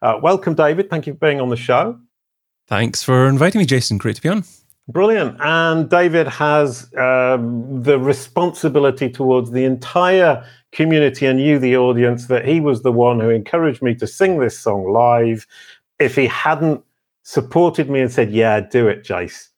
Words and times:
Uh, 0.00 0.18
welcome, 0.22 0.54
David. 0.54 0.90
Thank 0.90 1.06
you 1.06 1.14
for 1.14 1.18
being 1.18 1.40
on 1.40 1.48
the 1.48 1.56
show. 1.56 1.98
Thanks 2.66 3.02
for 3.02 3.26
inviting 3.26 3.58
me, 3.60 3.66
Jason. 3.66 3.98
Great 3.98 4.16
to 4.16 4.22
be 4.22 4.28
on. 4.28 4.44
Brilliant. 4.88 5.36
And 5.40 5.90
David 5.90 6.26
has 6.28 6.90
um, 6.96 7.82
the 7.82 7.98
responsibility 7.98 9.10
towards 9.10 9.50
the 9.50 9.64
entire 9.64 10.44
community 10.72 11.26
and 11.26 11.40
you, 11.40 11.58
the 11.58 11.76
audience, 11.76 12.26
that 12.26 12.46
he 12.46 12.60
was 12.60 12.82
the 12.82 12.92
one 12.92 13.20
who 13.20 13.28
encouraged 13.28 13.82
me 13.82 13.94
to 13.96 14.06
sing 14.06 14.38
this 14.38 14.58
song 14.58 14.90
live. 14.90 15.46
If 15.98 16.14
he 16.14 16.26
hadn't 16.26 16.82
supported 17.22 17.90
me 17.90 18.00
and 18.00 18.10
said, 18.10 18.30
Yeah, 18.30 18.60
do 18.60 18.88
it, 18.88 19.04
Jace, 19.04 19.48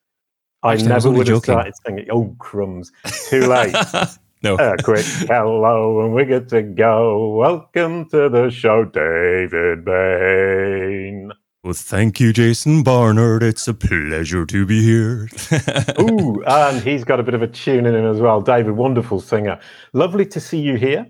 I 0.62 0.72
Actually, 0.72 0.88
never 0.88 1.08
only 1.08 1.18
would 1.18 1.28
have 1.28 1.42
started 1.42 1.74
singing. 1.86 2.06
Oh, 2.10 2.34
crumbs. 2.38 2.90
Too 3.28 3.46
late. 3.46 3.74
no. 4.42 4.56
A 4.56 4.76
quick 4.76 5.04
hello, 5.28 6.04
and 6.04 6.14
we 6.14 6.24
get 6.24 6.48
to 6.48 6.62
go. 6.62 7.34
Welcome 7.34 8.08
to 8.10 8.28
the 8.28 8.50
show, 8.50 8.84
David 8.84 9.84
Bain. 9.84 11.32
Well, 11.62 11.74
thank 11.74 12.20
you, 12.20 12.32
Jason 12.32 12.82
Barnard. 12.82 13.42
It's 13.42 13.68
a 13.68 13.74
pleasure 13.74 14.46
to 14.46 14.64
be 14.64 14.82
here. 14.82 15.28
Ooh, 16.00 16.42
and 16.46 16.82
he's 16.82 17.04
got 17.04 17.20
a 17.20 17.22
bit 17.22 17.34
of 17.34 17.42
a 17.42 17.46
tune 17.46 17.84
in 17.84 17.94
him 17.94 18.06
as 18.06 18.18
well. 18.18 18.40
David, 18.40 18.72
wonderful 18.72 19.20
singer. 19.20 19.60
Lovely 19.92 20.24
to 20.24 20.40
see 20.40 20.58
you 20.58 20.76
here. 20.76 21.06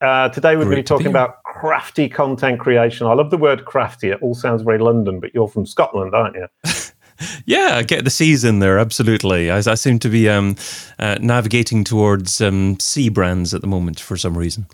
Uh, 0.00 0.28
today 0.30 0.56
we're 0.56 0.64
going 0.64 0.76
to 0.76 0.82
be 0.82 0.82
talking 0.82 1.06
about 1.06 1.42
crafty 1.44 2.08
content 2.08 2.58
creation. 2.58 3.06
I 3.06 3.14
love 3.14 3.30
the 3.30 3.38
word 3.38 3.64
crafty. 3.64 4.10
It 4.10 4.18
all 4.20 4.34
sounds 4.34 4.62
very 4.62 4.78
London, 4.78 5.20
but 5.20 5.32
you're 5.32 5.48
from 5.48 5.64
Scotland, 5.64 6.12
aren't 6.12 6.34
you? 6.34 6.48
Yeah, 7.46 7.82
get 7.82 8.04
the 8.04 8.10
C's 8.10 8.44
in 8.44 8.58
there. 8.58 8.78
Absolutely. 8.78 9.50
I, 9.50 9.58
I 9.58 9.74
seem 9.74 9.98
to 10.00 10.08
be 10.08 10.28
um, 10.28 10.56
uh, 10.98 11.16
navigating 11.20 11.84
towards 11.84 12.40
um, 12.40 12.78
C 12.80 13.08
brands 13.08 13.54
at 13.54 13.60
the 13.60 13.66
moment 13.66 14.00
for 14.00 14.16
some 14.16 14.36
reason. 14.36 14.66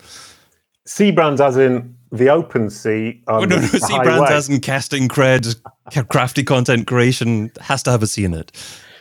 Sea 0.86 1.10
brands, 1.10 1.40
as 1.40 1.56
in 1.56 1.94
the 2.10 2.28
open 2.28 2.70
sea. 2.70 3.22
Oh, 3.28 3.40
no, 3.40 3.56
no, 3.56 3.58
the 3.58 3.78
C 3.78 3.98
brands 3.98 4.30
as 4.30 4.48
in 4.48 4.60
casting 4.60 5.08
cred, 5.08 5.60
crafty 6.08 6.42
content 6.42 6.86
creation 6.86 7.50
has 7.60 7.82
to 7.84 7.90
have 7.90 8.02
a 8.02 8.06
C 8.06 8.24
in 8.24 8.34
it. 8.34 8.50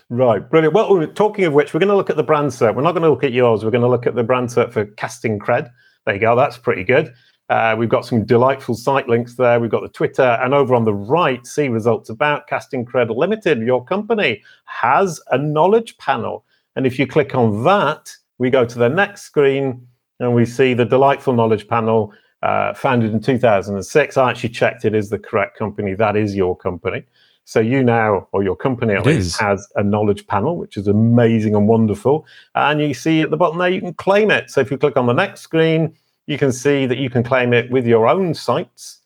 Right, 0.10 0.48
brilliant. 0.50 0.74
Well, 0.74 1.08
talking 1.08 1.46
of 1.46 1.54
which, 1.54 1.74
we're 1.74 1.80
going 1.80 1.90
to 1.90 1.96
look 1.96 2.10
at 2.10 2.18
the 2.18 2.24
brand 2.24 2.54
set. 2.54 2.76
We're 2.76 2.82
not 2.82 2.94
going 2.94 3.04
to 3.04 3.10
look 3.10 3.24
at 3.24 3.32
yours. 3.32 3.64
We're 3.64 3.72
going 3.72 3.84
to 3.84 3.88
look 3.88 4.08
at 4.08 4.16
the 4.16 4.24
brand 4.24 4.52
set 4.52 4.74
for 4.74 4.86
casting 4.86 5.40
cred. 5.40 5.72
There 6.06 6.16
you 6.16 6.22
go. 6.22 6.36
That's 6.36 6.58
pretty 6.58 6.84
good. 6.84 7.14
Uh, 7.50 7.76
we've 7.78 7.90
got 7.90 8.06
some 8.06 8.24
delightful 8.24 8.76
site 8.76 9.08
links 9.08 9.36
there. 9.36 9.60
We've 9.60 9.72
got 9.72 9.82
the 9.82 9.90
Twitter, 9.90 10.38
and 10.42 10.54
over 10.54 10.76
on 10.76 10.86
the 10.86 10.94
right, 10.94 11.46
see 11.48 11.68
results 11.68 12.10
about 12.10 12.48
Casting 12.48 12.86
Cred 12.86 13.16
Limited. 13.16 13.60
Your 13.60 13.84
company 13.84 14.44
has 14.66 15.20
a 15.32 15.38
knowledge 15.38 15.98
panel, 15.98 16.46
and 16.76 16.86
if 16.86 17.00
you 17.00 17.08
click 17.08 17.34
on 17.34 17.64
that, 17.64 18.16
we 18.38 18.52
go 18.52 18.66
to 18.66 18.78
the 18.78 18.90
next 18.90 19.24
screen, 19.24 19.88
and 20.20 20.36
we 20.36 20.46
see 20.46 20.76
the 20.76 20.86
delightful 20.86 21.34
knowledge 21.34 21.68
panel, 21.68 22.14
uh, 22.44 22.74
founded 22.76 23.14
in 23.14 23.20
2006. 23.20 24.16
I 24.16 24.30
actually 24.30 24.50
checked; 24.50 24.86
it 24.86 24.94
is 24.94 25.10
the 25.10 25.20
correct 25.20 25.58
company. 25.58 25.96
That 25.96 26.16
is 26.16 26.36
your 26.36 26.56
company. 26.56 27.04
So 27.46 27.60
you 27.60 27.82
now, 27.82 28.28
or 28.32 28.44
your 28.44 28.56
company 28.56 28.94
at 28.94 29.08
least, 29.08 29.40
has 29.40 29.68
a 29.76 29.82
knowledge 29.82 30.28
panel, 30.28 30.56
which 30.56 30.78
is 30.78 30.88
amazing 30.88 31.56
and 31.56 31.68
wonderful. 31.68 32.28
And 32.54 32.80
you 32.80 32.94
see 32.94 33.22
at 33.22 33.32
the 33.32 33.38
bottom 33.38 33.58
there, 33.58 33.70
you 33.70 33.82
can 33.82 33.96
claim 33.96 34.30
it. 34.30 34.52
So 34.52 34.62
if 34.62 34.70
you 34.70 34.78
click 34.78 34.96
on 34.98 35.08
the 35.08 35.14
next 35.14 35.42
screen, 35.42 35.96
you 36.30 36.38
can 36.38 36.52
see 36.52 36.86
that 36.86 37.00
you 37.00 37.10
can 37.10 37.24
claim 37.24 37.54
it 37.54 37.72
with 37.72 37.88
your 37.88 38.08
own 38.08 38.36
sites. 38.36 39.00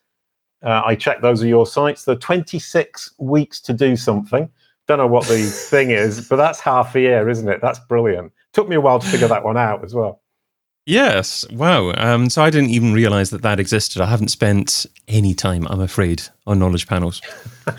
Uh, 0.61 0.81
I 0.85 0.93
checked 0.95 1.21
those 1.21 1.41
are 1.41 1.47
your 1.47 1.65
sites. 1.65 2.07
Are 2.07 2.15
26 2.15 3.13
weeks 3.17 3.61
to 3.61 3.71
do 3.71 3.95
something. 3.95 4.49
Don't 4.88 4.97
know 4.97 5.07
what 5.07 5.25
the 5.27 5.41
thing 5.69 5.91
is, 5.91 6.27
but 6.27 6.35
that's 6.35 6.59
half 6.59 6.95
a 6.95 6.99
year, 6.99 7.30
isn't 7.30 7.47
it? 7.47 7.61
That's 7.61 7.80
brilliant. 7.80 8.33
Took 8.52 8.67
me 8.67 8.75
a 8.75 8.81
while 8.81 8.99
to 8.99 9.07
figure 9.07 9.30
that 9.30 9.45
one 9.45 9.55
out 9.55 9.85
as 9.85 9.95
well. 9.95 10.21
Yes. 10.85 11.49
Wow. 11.52 11.93
Um, 11.95 12.30
so 12.30 12.43
I 12.43 12.49
didn't 12.49 12.71
even 12.71 12.93
realize 12.93 13.30
that 13.30 13.41
that 13.43 13.58
existed. 13.58 14.02
I 14.02 14.05
haven't 14.05 14.27
spent 14.27 14.85
any 15.08 15.33
time, 15.33 15.65
I'm 15.69 15.80
afraid, 15.80 16.23
on 16.45 16.59
knowledge 16.59 16.87
panels. 16.87 17.21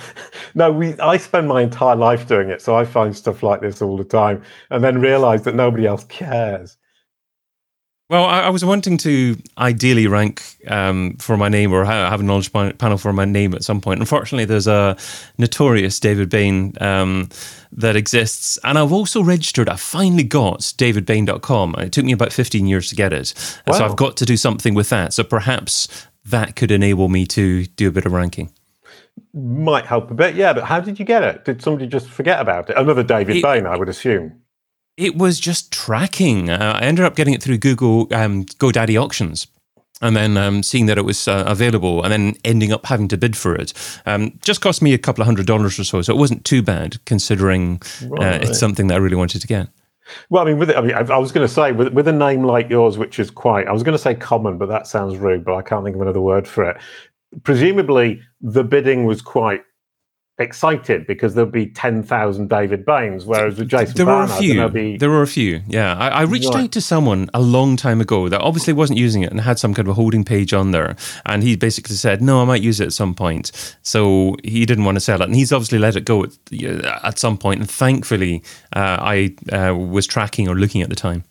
No, 0.57 0.71
we. 0.71 0.97
I 1.01 1.17
spend 1.17 1.49
my 1.49 1.63
entire 1.63 1.97
life 1.97 2.29
doing 2.29 2.49
it, 2.49 2.63
so 2.63 2.77
I 2.77 2.85
find 2.85 3.17
stuff 3.17 3.43
like 3.43 3.61
this 3.61 3.83
all 3.83 3.97
the 3.97 4.05
time, 4.05 4.41
and 4.71 4.85
then 4.85 5.01
realize 5.01 5.43
that 5.43 5.57
nobody 5.57 5.85
else 5.85 6.05
cares. 6.05 6.77
Well, 8.15 8.27
I, 8.27 8.43
I 8.43 8.51
was 8.51 8.65
wanting 8.65 8.97
to 8.99 9.37
ideally 9.59 10.07
rank 10.07 10.41
um, 10.69 11.17
for 11.17 11.37
my 11.37 11.49
name 11.49 11.73
or 11.73 11.85
have 11.85 12.21
a 12.21 12.23
knowledge 12.23 12.53
panel 12.53 12.97
for 12.97 13.13
my 13.13 13.25
name 13.25 13.55
at 13.55 13.65
some 13.65 13.81
point. 13.81 13.99
Unfortunately, 13.99 14.45
there's 14.45 14.69
a 14.69 14.97
notorious 15.37 15.99
David 15.99 16.31
Bain 16.31 16.75
um, 16.81 17.29
that 17.73 17.97
exists. 17.97 18.57
And 18.63 18.79
I've 18.79 18.93
also 18.93 19.21
registered, 19.21 19.69
I 19.69 19.75
finally 19.75 20.23
got 20.23 20.61
davidbain.com. 20.61 21.75
It 21.79 21.91
took 21.91 22.05
me 22.05 22.13
about 22.13 22.33
15 22.33 22.69
years 22.69 22.89
to 22.91 22.95
get 22.95 23.13
it. 23.13 23.35
And 23.67 23.75
So 23.75 23.85
I've 23.85 23.97
got 23.97 24.17
to 24.19 24.25
do 24.25 24.37
something 24.37 24.75
with 24.75 24.91
that. 24.91 25.13
So 25.13 25.25
perhaps 25.25 26.07
that 26.25 26.55
could 26.55 26.71
enable 26.71 27.09
me 27.09 27.27
to 27.27 27.67
do 27.67 27.89
a 27.89 27.91
bit 27.91 28.07
of 28.07 28.13
ranking. 28.13 28.53
Might 29.33 29.87
help 29.87 30.13
a 30.13 30.15
bit, 30.15 30.37
yeah. 30.37 30.53
But 30.53 30.63
how 30.63 30.79
did 30.79 31.01
you 31.01 31.05
get 31.05 31.25
it? 31.25 31.45
Did 31.45 31.63
somebody 31.63 31.89
just 31.89 32.09
forget 32.09 32.39
about 32.39 32.71
it? 32.71 32.77
Another 32.77 33.03
David 33.03 33.39
It- 33.39 33.43
Bain, 33.43 33.67
I 33.67 33.77
would 33.77 33.89
assume. 33.89 34.41
It 34.97 35.17
was 35.17 35.41
just 35.41 35.73
tracking. 35.73 36.51
Uh, 36.51 36.79
I 36.81 36.85
ended 36.85 37.05
up 37.05 37.17
getting 37.17 37.35
it 37.35 37.43
through 37.43 37.59
Google 37.59 38.03
um, 38.13 38.45
GoDaddy 38.45 39.01
auctions. 39.01 39.47
And 40.03 40.17
then 40.17 40.37
um, 40.37 40.63
seeing 40.63 40.87
that 40.87 40.99
it 40.99 41.05
was 41.05 41.29
uh, 41.29 41.45
available, 41.47 42.03
and 42.03 42.13
then 42.13 42.35
ending 42.45 42.73
up 42.73 42.85
having 42.85 43.07
to 43.09 43.17
bid 43.17 43.37
for 43.37 43.55
it, 43.55 43.73
um, 44.07 44.39
just 44.43 44.61
cost 44.61 44.83
me 44.83 44.93
a 44.93 44.99
couple 44.99 45.23
of 45.23 45.27
hundred 45.27 45.47
dollars 45.47 45.79
or 45.79 45.85
so. 45.85 46.03
So 46.03 46.13
it 46.13 46.19
wasn't 46.19 46.45
too 46.45 46.63
bad, 46.63 47.03
considering 47.07 47.81
uh, 48.21 48.41
it's 48.43 48.59
something 48.59 48.89
that 48.89 48.95
I 48.95 48.99
really 48.99 49.17
wanted 49.17 49.41
to 49.41 49.47
get. 49.47 49.69
Well, 50.29 50.43
I 50.43 50.47
mean, 50.47 50.59
with 50.59 50.71
it, 50.71 50.77
I 50.77 50.81
mean, 50.81 50.95
I, 50.95 51.01
I 51.01 51.17
was 51.17 51.33
going 51.33 51.47
to 51.47 51.53
say 51.53 51.73
with, 51.73 51.93
with 51.95 52.09
a 52.09 52.13
name 52.13 52.43
like 52.43 52.69
yours, 52.69 52.99
which 52.99 53.19
is 53.19 53.31
quite, 53.31 53.69
I 53.69 53.73
was 53.73 53.83
going 53.83 53.97
to 53.97 54.03
say 54.03 54.15
common, 54.15 54.59
but 54.59 54.67
that 54.67 54.87
sounds 54.87 55.17
rude. 55.17 55.45
But 55.45 55.55
I 55.55 55.63
can't 55.63 55.85
think 55.85 55.97
of 55.97 56.03
another 56.03 56.21
word 56.21 56.47
for 56.47 56.69
it. 56.69 56.77
Presumably, 57.45 58.21
the 58.41 58.65
bidding 58.65 59.07
was 59.07 59.23
quite 59.23 59.63
excited 60.39 61.07
because 61.07 61.35
there'll 61.35 61.51
be 61.51 61.67
ten 61.67 62.03
thousand 62.03 62.49
David 62.49 62.85
Baines, 62.85 63.25
whereas 63.25 63.59
with 63.59 63.69
Jason 63.69 63.95
there 63.97 64.07
were 64.07 64.23
a 64.23 64.29
few. 64.29 64.55
there'll 64.55 64.69
be 64.71 64.97
There 64.97 65.11
were 65.11 65.23
a 65.23 65.27
few. 65.27 65.63
Yeah, 65.67 65.95
I, 65.97 66.09
I 66.09 66.23
reached 66.23 66.49
Right. 66.55 66.65
out 66.65 66.73
to 66.73 66.81
someone 66.81 67.31
a 67.35 67.41
long 67.41 67.77
time 67.77 68.01
ago 68.01 68.29
that 68.29 68.41
obviously 68.41 68.73
wasn't 68.73 68.99
using 68.99 69.23
it 69.23 69.31
and 69.31 69.41
had 69.41 69.59
some 69.59 69.75
kind 69.75 69.87
of 69.87 69.93
a 69.93 69.95
holding 69.95 70.25
page 70.25 70.53
on 70.53 70.73
there, 70.73 70.97
and 71.27 71.43
he 71.43 71.57
basically 71.57 71.97
said, 71.97 72.21
"No, 72.21 72.43
I 72.43 72.45
might 72.45 72.63
use 72.63 72.81
it 72.81 72.87
at 72.87 72.93
some 72.93 73.15
point." 73.15 73.53
So 73.83 74.37
he 74.43 74.67
didn't 74.67 74.85
want 74.85 74.97
to 74.97 75.01
sell 75.01 75.21
it, 75.23 75.25
and 75.27 75.35
he's 75.35 75.53
obviously 75.53 75.79
let 75.79 75.97
it 75.97 76.05
go 76.05 76.25
at, 76.25 76.33
at 77.05 77.19
some 77.19 77.39
point. 77.39 77.61
And 77.61 77.71
thankfully, 77.71 78.43
uh, 78.75 78.99
I 79.01 79.35
uh, 79.53 79.75
was 79.75 80.07
tracking 80.07 80.49
or 80.49 80.55
looking 80.57 80.83
at 80.83 80.89
the 80.89 80.97
time. 80.97 81.25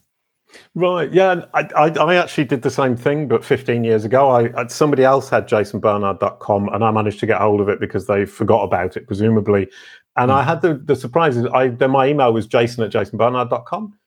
Right. 0.75 1.11
Yeah. 1.11 1.45
I, 1.53 1.67
I, 1.75 1.89
I 1.89 2.15
actually 2.15 2.45
did 2.45 2.61
the 2.61 2.69
same 2.69 2.95
thing, 2.95 3.27
but 3.27 3.43
15 3.43 3.83
years 3.83 4.05
ago, 4.05 4.29
I, 4.29 4.61
I 4.61 4.67
somebody 4.67 5.03
else 5.03 5.29
had 5.29 5.47
jasonbarnard.com 5.47 6.69
and 6.69 6.83
I 6.83 6.91
managed 6.91 7.19
to 7.21 7.25
get 7.25 7.39
hold 7.39 7.61
of 7.61 7.69
it 7.69 7.79
because 7.79 8.07
they 8.07 8.25
forgot 8.25 8.63
about 8.63 8.97
it, 8.97 9.07
presumably. 9.07 9.69
And 10.15 10.31
I 10.31 10.43
hmm. 10.43 10.49
had 10.49 10.61
the, 10.61 10.75
the 10.75 10.95
surprises. 10.95 11.45
I, 11.53 11.69
then 11.69 11.91
my 11.91 12.07
email 12.07 12.31
was 12.33 12.47
jason 12.47 12.83
at 12.83 12.91
jasonbarnard.com. 12.91 13.97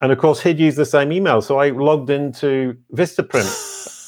And 0.00 0.12
of 0.12 0.18
course, 0.18 0.40
he'd 0.40 0.58
used 0.58 0.76
the 0.76 0.86
same 0.86 1.12
email. 1.12 1.42
So 1.42 1.58
I 1.58 1.70
logged 1.70 2.10
into 2.10 2.76
Vistaprint 2.94 4.04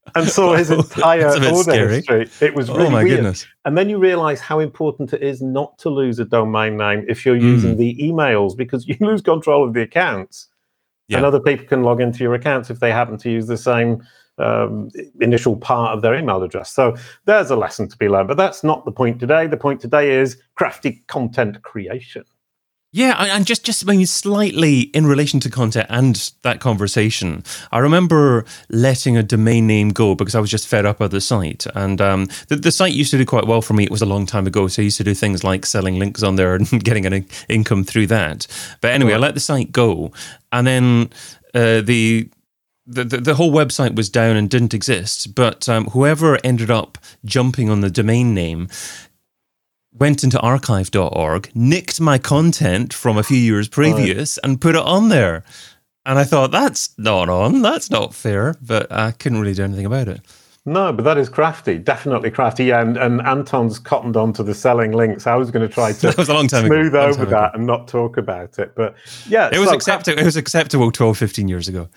and 0.14 0.28
saw 0.28 0.54
his 0.54 0.70
entire 0.70 1.22
that's 1.22 1.36
a 1.36 1.40
bit 1.40 1.52
order 1.52 1.70
scary. 1.70 1.94
history. 1.96 2.28
It 2.40 2.54
was 2.54 2.68
oh 2.68 2.74
really 2.74 2.86
oh 2.86 2.90
my 2.90 3.04
weird. 3.04 3.16
goodness! 3.18 3.46
And 3.64 3.78
then 3.78 3.88
you 3.88 3.98
realize 3.98 4.40
how 4.40 4.58
important 4.58 5.12
it 5.12 5.22
is 5.22 5.40
not 5.40 5.78
to 5.78 5.90
lose 5.90 6.18
a 6.18 6.24
domain 6.24 6.76
name 6.76 7.04
if 7.08 7.24
you're 7.24 7.38
hmm. 7.38 7.46
using 7.46 7.76
the 7.76 7.96
emails 8.00 8.56
because 8.56 8.86
you 8.88 8.96
lose 9.00 9.22
control 9.22 9.66
of 9.66 9.74
the 9.74 9.82
accounts. 9.82 10.48
And 11.18 11.26
other 11.26 11.40
people 11.40 11.66
can 11.66 11.82
log 11.82 12.00
into 12.00 12.22
your 12.22 12.34
accounts 12.34 12.70
if 12.70 12.80
they 12.80 12.92
happen 12.92 13.16
to 13.18 13.30
use 13.30 13.46
the 13.46 13.56
same 13.56 14.02
um, 14.38 14.90
initial 15.20 15.56
part 15.56 15.94
of 15.94 16.02
their 16.02 16.14
email 16.14 16.42
address. 16.42 16.72
So 16.72 16.96
there's 17.24 17.50
a 17.50 17.56
lesson 17.56 17.88
to 17.88 17.96
be 17.96 18.08
learned. 18.08 18.28
But 18.28 18.36
that's 18.36 18.64
not 18.64 18.84
the 18.84 18.92
point 18.92 19.20
today. 19.20 19.46
The 19.46 19.56
point 19.56 19.80
today 19.80 20.12
is 20.12 20.40
crafty 20.54 21.02
content 21.08 21.62
creation. 21.62 22.24
Yeah, 22.92 23.14
I- 23.16 23.28
and 23.28 23.46
just 23.46 23.64
just 23.64 23.86
maybe 23.86 24.04
slightly 24.04 24.80
in 24.80 25.06
relation 25.06 25.38
to 25.40 25.50
content 25.50 25.86
and 25.90 26.32
that 26.42 26.58
conversation, 26.58 27.44
I 27.70 27.78
remember 27.78 28.44
letting 28.68 29.16
a 29.16 29.22
domain 29.22 29.68
name 29.68 29.90
go 29.90 30.16
because 30.16 30.34
I 30.34 30.40
was 30.40 30.50
just 30.50 30.66
fed 30.66 30.84
up 30.84 31.00
of 31.00 31.12
the 31.12 31.20
site, 31.20 31.66
and 31.76 32.00
um, 32.00 32.26
the, 32.48 32.56
the 32.56 32.72
site 32.72 32.92
used 32.92 33.12
to 33.12 33.18
do 33.18 33.24
quite 33.24 33.46
well 33.46 33.62
for 33.62 33.74
me. 33.74 33.84
It 33.84 33.92
was 33.92 34.02
a 34.02 34.06
long 34.06 34.26
time 34.26 34.46
ago, 34.48 34.66
so 34.66 34.82
I 34.82 34.84
used 34.84 34.96
to 34.96 35.04
do 35.04 35.14
things 35.14 35.44
like 35.44 35.66
selling 35.66 36.00
links 36.00 36.24
on 36.24 36.34
there 36.34 36.54
and 36.56 36.68
getting 36.82 37.06
an 37.06 37.26
income 37.48 37.84
through 37.84 38.08
that. 38.08 38.48
But 38.80 38.90
anyway, 38.90 39.12
I 39.14 39.18
let 39.18 39.34
the 39.34 39.40
site 39.40 39.70
go, 39.70 40.10
and 40.50 40.66
then 40.66 41.10
uh, 41.54 41.80
the. 41.82 42.28
The, 42.86 43.04
the, 43.04 43.18
the 43.18 43.34
whole 43.34 43.52
website 43.52 43.94
was 43.94 44.10
down 44.10 44.36
and 44.36 44.50
didn't 44.50 44.74
exist, 44.74 45.36
but 45.36 45.68
um, 45.68 45.84
whoever 45.90 46.38
ended 46.42 46.72
up 46.72 46.98
jumping 47.24 47.70
on 47.70 47.82
the 47.82 47.90
domain 47.90 48.34
name 48.34 48.66
went 49.92 50.22
into 50.24 50.38
archive.org, 50.40 51.50
nicked 51.54 52.00
my 52.00 52.18
content 52.18 52.92
from 52.94 53.18
a 53.18 53.22
few 53.22 53.36
years 53.38 53.68
previous, 53.68 54.38
and 54.38 54.60
put 54.60 54.74
it 54.76 54.82
on 54.82 55.08
there. 55.08 55.42
And 56.06 56.18
I 56.18 56.24
thought, 56.24 56.50
that's 56.50 56.96
not 56.98 57.28
on. 57.28 57.62
That's 57.62 57.90
not 57.90 58.14
fair. 58.14 58.54
But 58.62 58.90
I 58.90 59.10
couldn't 59.12 59.40
really 59.40 59.54
do 59.54 59.64
anything 59.64 59.86
about 59.86 60.08
it. 60.08 60.20
No, 60.66 60.92
but 60.92 61.04
that 61.04 61.16
is 61.16 61.28
crafty, 61.28 61.78
definitely 61.78 62.30
crafty. 62.30 62.64
Yeah, 62.66 62.82
and, 62.82 62.96
and 62.98 63.20
Anton's 63.22 63.78
cottoned 63.78 64.16
onto 64.16 64.42
the 64.42 64.54
selling 64.54 64.92
links. 64.92 65.26
I 65.26 65.34
was 65.34 65.50
going 65.50 65.66
to 65.66 65.72
try 65.72 65.92
to 66.00 66.00
That 66.08 66.16
was 66.18 66.28
a 66.28 66.34
long 66.34 66.48
time 66.48 66.66
ago. 66.66 66.74
smooth 66.74 66.94
Long 66.94 67.04
over 67.04 67.12
time 67.18 67.26
ago. 67.28 67.30
that 67.30 67.54
and 67.54 67.66
not 67.66 67.88
talk 67.88 68.16
about 68.18 68.58
it. 68.58 68.74
But 68.76 68.94
yeah, 69.26 69.48
It 69.52 69.58
was 69.58 69.72
acceptable. 69.72 70.18
It 70.18 70.24
was 70.24 70.36
acceptable 70.36 70.90
12, 70.92 71.16
15 71.16 71.48
years 71.48 71.66
ago. 71.68 71.88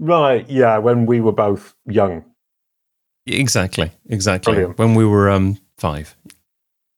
Right. 0.00 0.48
Yeah. 0.50 0.78
When 0.78 1.06
we 1.06 1.20
were 1.20 1.32
both 1.32 1.74
young. 1.86 2.24
Exactly, 3.26 3.90
exactly. 4.08 4.52
Brilliant. 4.52 4.78
When 4.78 4.94
we 4.94 5.06
were 5.06 5.30
um, 5.30 5.56
five. 5.78 6.14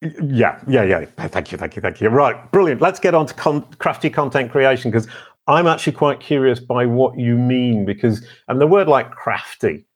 Yeah, 0.02 0.60
yeah, 0.68 0.82
yeah. 0.82 1.04
Thank 1.28 1.52
you, 1.52 1.58
thank 1.58 1.74
you, 1.76 1.82
thank 1.82 2.00
you. 2.00 2.08
Right, 2.08 2.50
brilliant. 2.52 2.80
Let's 2.80 3.00
get 3.00 3.14
on 3.14 3.26
to 3.26 3.34
con- 3.34 3.66
crafty 3.78 4.10
content 4.10 4.50
creation 4.50 4.90
because 4.90 5.08
I'm 5.46 5.66
actually 5.66 5.94
quite 5.94 6.20
curious 6.20 6.60
by 6.60 6.86
what 6.86 7.18
you 7.18 7.36
mean 7.36 7.84
because, 7.84 8.24
and 8.48 8.60
the 8.60 8.66
word 8.66 8.88
like 8.88 9.10
crafty 9.10 9.86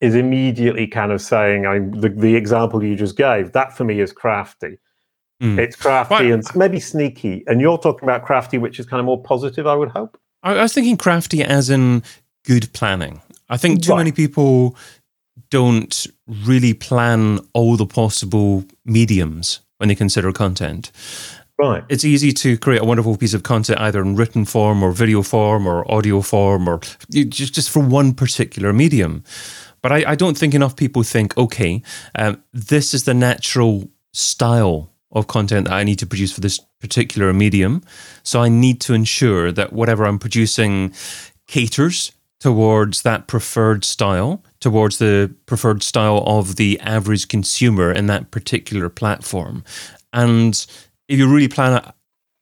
is 0.00 0.14
immediately 0.14 0.86
kind 0.86 1.12
of 1.12 1.22
saying, 1.22 1.66
I'm 1.66 1.92
the, 1.92 2.10
the 2.10 2.34
example 2.34 2.82
you 2.84 2.96
just 2.96 3.16
gave. 3.16 3.52
That 3.52 3.76
for 3.76 3.84
me 3.84 4.00
is 4.00 4.12
crafty. 4.12 4.78
Mm. 5.42 5.58
It's 5.58 5.76
crafty 5.76 6.30
and 6.30 6.44
maybe 6.54 6.80
sneaky. 6.80 7.44
And 7.46 7.60
you're 7.60 7.78
talking 7.78 8.04
about 8.04 8.24
crafty, 8.24 8.58
which 8.58 8.78
is 8.78 8.86
kind 8.86 9.00
of 9.00 9.06
more 9.06 9.22
positive, 9.22 9.66
I 9.66 9.74
would 9.74 9.90
hope. 9.90 10.18
I 10.42 10.54
was 10.54 10.74
thinking 10.74 10.96
crafty 10.96 11.42
as 11.42 11.70
in 11.70 12.02
good 12.44 12.72
planning. 12.72 13.20
I 13.48 13.56
think 13.56 13.82
too 13.82 13.92
right. 13.92 13.98
many 13.98 14.12
people 14.12 14.76
don't 15.50 16.06
really 16.26 16.74
plan 16.74 17.40
all 17.52 17.76
the 17.76 17.86
possible 17.86 18.64
mediums 18.84 19.60
when 19.78 19.88
they 19.88 19.94
consider 19.94 20.32
content. 20.32 20.90
Right. 21.58 21.84
It's 21.88 22.04
easy 22.04 22.32
to 22.32 22.58
create 22.58 22.82
a 22.82 22.84
wonderful 22.84 23.16
piece 23.16 23.32
of 23.32 23.42
content 23.42 23.80
either 23.80 24.02
in 24.02 24.14
written 24.16 24.44
form 24.44 24.82
or 24.82 24.92
video 24.92 25.22
form 25.22 25.66
or 25.66 25.90
audio 25.90 26.20
form 26.20 26.68
or 26.68 26.80
just, 27.10 27.54
just 27.54 27.70
for 27.70 27.80
one 27.80 28.12
particular 28.12 28.72
medium. 28.72 29.24
But 29.80 29.92
I, 29.92 30.12
I 30.12 30.14
don't 30.16 30.36
think 30.36 30.54
enough 30.54 30.76
people 30.76 31.02
think, 31.02 31.36
okay, 31.38 31.82
um, 32.14 32.42
this 32.52 32.92
is 32.92 33.04
the 33.04 33.14
natural 33.14 33.88
style 34.12 34.92
of 35.12 35.28
content 35.28 35.68
that 35.68 35.74
I 35.74 35.84
need 35.84 35.98
to 36.00 36.06
produce 36.06 36.32
for 36.32 36.40
this 36.40 36.58
particular 36.80 37.32
medium. 37.32 37.82
So 38.22 38.42
I 38.42 38.50
need 38.50 38.80
to 38.82 38.92
ensure 38.92 39.50
that 39.52 39.72
whatever 39.72 40.04
I'm 40.04 40.18
producing 40.18 40.92
caters 41.46 42.12
towards 42.38 43.02
that 43.02 43.28
preferred 43.28 43.84
style, 43.84 44.42
towards 44.66 44.98
the 44.98 45.32
preferred 45.46 45.80
style 45.80 46.24
of 46.26 46.56
the 46.56 46.76
average 46.80 47.28
consumer 47.28 47.92
in 47.92 48.08
that 48.08 48.32
particular 48.32 48.88
platform. 48.88 49.62
And 50.12 50.54
if 51.06 51.20
you 51.20 51.32
really 51.32 51.46
plan 51.46 51.92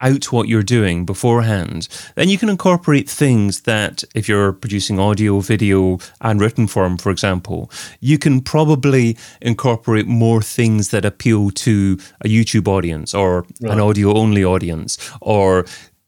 out 0.00 0.32
what 0.32 0.48
you're 0.48 0.62
doing 0.62 1.04
beforehand, 1.04 1.86
then 2.14 2.30
you 2.30 2.38
can 2.38 2.48
incorporate 2.48 3.10
things 3.10 3.60
that, 3.64 4.04
if 4.14 4.26
you're 4.26 4.54
producing 4.54 4.98
audio, 4.98 5.40
video, 5.40 5.98
and 6.22 6.40
written 6.40 6.66
form, 6.66 6.96
for 6.96 7.10
example, 7.10 7.70
you 8.00 8.16
can 8.16 8.40
probably 8.40 9.18
incorporate 9.42 10.06
more 10.06 10.40
things 10.40 10.88
that 10.88 11.04
appeal 11.04 11.50
to 11.50 11.98
a 12.24 12.28
YouTube 12.28 12.66
audience 12.66 13.12
or 13.12 13.44
right. 13.60 13.72
an 13.72 13.80
audio 13.80 14.16
only 14.16 14.42
audience 14.42 14.96
or 15.20 15.66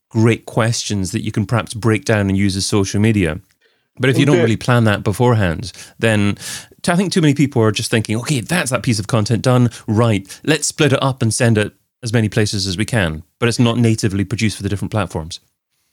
great 0.08 0.46
questions 0.46 1.12
that 1.12 1.20
you 1.20 1.30
can 1.30 1.44
perhaps 1.44 1.74
break 1.74 2.06
down 2.06 2.30
and 2.30 2.38
use 2.38 2.56
as 2.56 2.64
social 2.64 3.02
media. 3.02 3.38
But 3.98 4.10
if 4.10 4.18
you 4.18 4.26
don't 4.26 4.38
really 4.38 4.56
plan 4.56 4.84
that 4.84 5.02
beforehand, 5.02 5.72
then 5.98 6.36
I 6.86 6.96
think 6.96 7.12
too 7.12 7.20
many 7.20 7.34
people 7.34 7.62
are 7.62 7.72
just 7.72 7.90
thinking, 7.90 8.16
okay, 8.18 8.40
that's 8.40 8.70
that 8.70 8.82
piece 8.82 8.98
of 8.98 9.06
content 9.06 9.42
done. 9.42 9.70
Right. 9.86 10.40
Let's 10.44 10.66
split 10.66 10.92
it 10.92 11.02
up 11.02 11.22
and 11.22 11.32
send 11.32 11.58
it 11.58 11.72
as 12.02 12.12
many 12.12 12.28
places 12.28 12.66
as 12.66 12.76
we 12.76 12.84
can, 12.84 13.22
but 13.38 13.48
it's 13.48 13.58
not 13.58 13.78
natively 13.78 14.24
produced 14.24 14.56
for 14.56 14.62
the 14.62 14.68
different 14.68 14.92
platforms. 14.92 15.40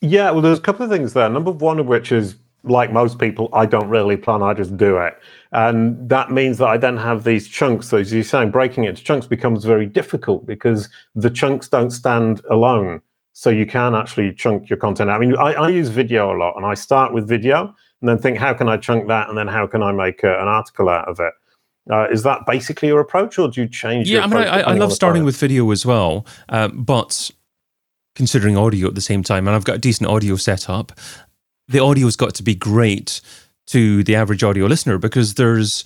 Yeah, 0.01 0.31
well, 0.31 0.41
there's 0.41 0.59
a 0.59 0.61
couple 0.61 0.83
of 0.83 0.91
things 0.91 1.13
there. 1.13 1.29
Number 1.29 1.51
one 1.51 1.79
of 1.79 1.85
which 1.85 2.11
is, 2.11 2.35
like 2.65 2.91
most 2.91 3.19
people, 3.19 3.49
I 3.53 3.65
don't 3.65 3.89
really 3.89 4.15
plan, 4.15 4.41
I 4.41 4.53
just 4.53 4.77
do 4.77 4.97
it. 4.97 5.17
And 5.51 6.09
that 6.09 6.31
means 6.31 6.57
that 6.59 6.67
I 6.67 6.77
then 6.77 6.97
have 6.97 7.23
these 7.23 7.47
chunks. 7.47 7.87
So, 7.87 7.97
as 7.97 8.13
you're 8.13 8.23
saying, 8.23 8.51
breaking 8.51 8.83
it 8.83 8.89
into 8.89 9.03
chunks 9.03 9.27
becomes 9.27 9.65
very 9.65 9.85
difficult 9.85 10.45
because 10.45 10.89
the 11.15 11.29
chunks 11.29 11.67
don't 11.67 11.91
stand 11.91 12.41
alone. 12.49 13.01
So, 13.33 13.49
you 13.49 13.65
can 13.65 13.95
actually 13.95 14.33
chunk 14.33 14.69
your 14.69 14.77
content. 14.77 15.09
I 15.09 15.17
mean, 15.17 15.35
I, 15.35 15.53
I 15.53 15.69
use 15.69 15.89
video 15.89 16.33
a 16.33 16.37
lot 16.37 16.55
and 16.55 16.65
I 16.65 16.73
start 16.73 17.13
with 17.13 17.27
video 17.27 17.73
and 18.03 18.09
then 18.09 18.17
think, 18.17 18.37
how 18.37 18.53
can 18.53 18.67
I 18.67 18.75
chunk 18.75 19.07
that? 19.07 19.29
And 19.29 19.37
then 19.37 19.47
how 19.47 19.65
can 19.65 19.81
I 19.81 19.93
make 19.93 20.25
uh, 20.25 20.37
an 20.37 20.49
article 20.49 20.89
out 20.89 21.07
of 21.07 21.21
it? 21.21 21.31
Uh, 21.89 22.05
is 22.11 22.23
that 22.23 22.45
basically 22.45 22.89
your 22.89 22.99
approach, 22.99 23.39
or 23.39 23.49
do 23.49 23.61
you 23.61 23.67
change? 23.67 24.09
Yeah, 24.09 24.25
I 24.25 24.27
mean, 24.27 24.39
I, 24.39 24.59
I 24.59 24.73
love 24.73 24.91
starting 24.91 25.23
with 25.23 25.37
video 25.37 25.71
as 25.71 25.85
well, 25.85 26.25
uh, 26.49 26.67
but 26.67 27.31
considering 28.13 28.57
audio 28.57 28.87
at 28.87 28.95
the 28.95 29.01
same 29.01 29.23
time, 29.23 29.47
and 29.47 29.55
I've 29.55 29.63
got 29.63 29.75
a 29.75 29.79
decent 29.79 30.09
audio 30.09 30.35
setup. 30.35 30.91
The 31.69 31.79
audio's 31.79 32.17
got 32.17 32.35
to 32.35 32.43
be 32.43 32.55
great 32.55 33.21
to 33.67 34.03
the 34.03 34.15
average 34.15 34.43
audio 34.43 34.65
listener 34.65 34.97
because 34.97 35.35
there's 35.35 35.85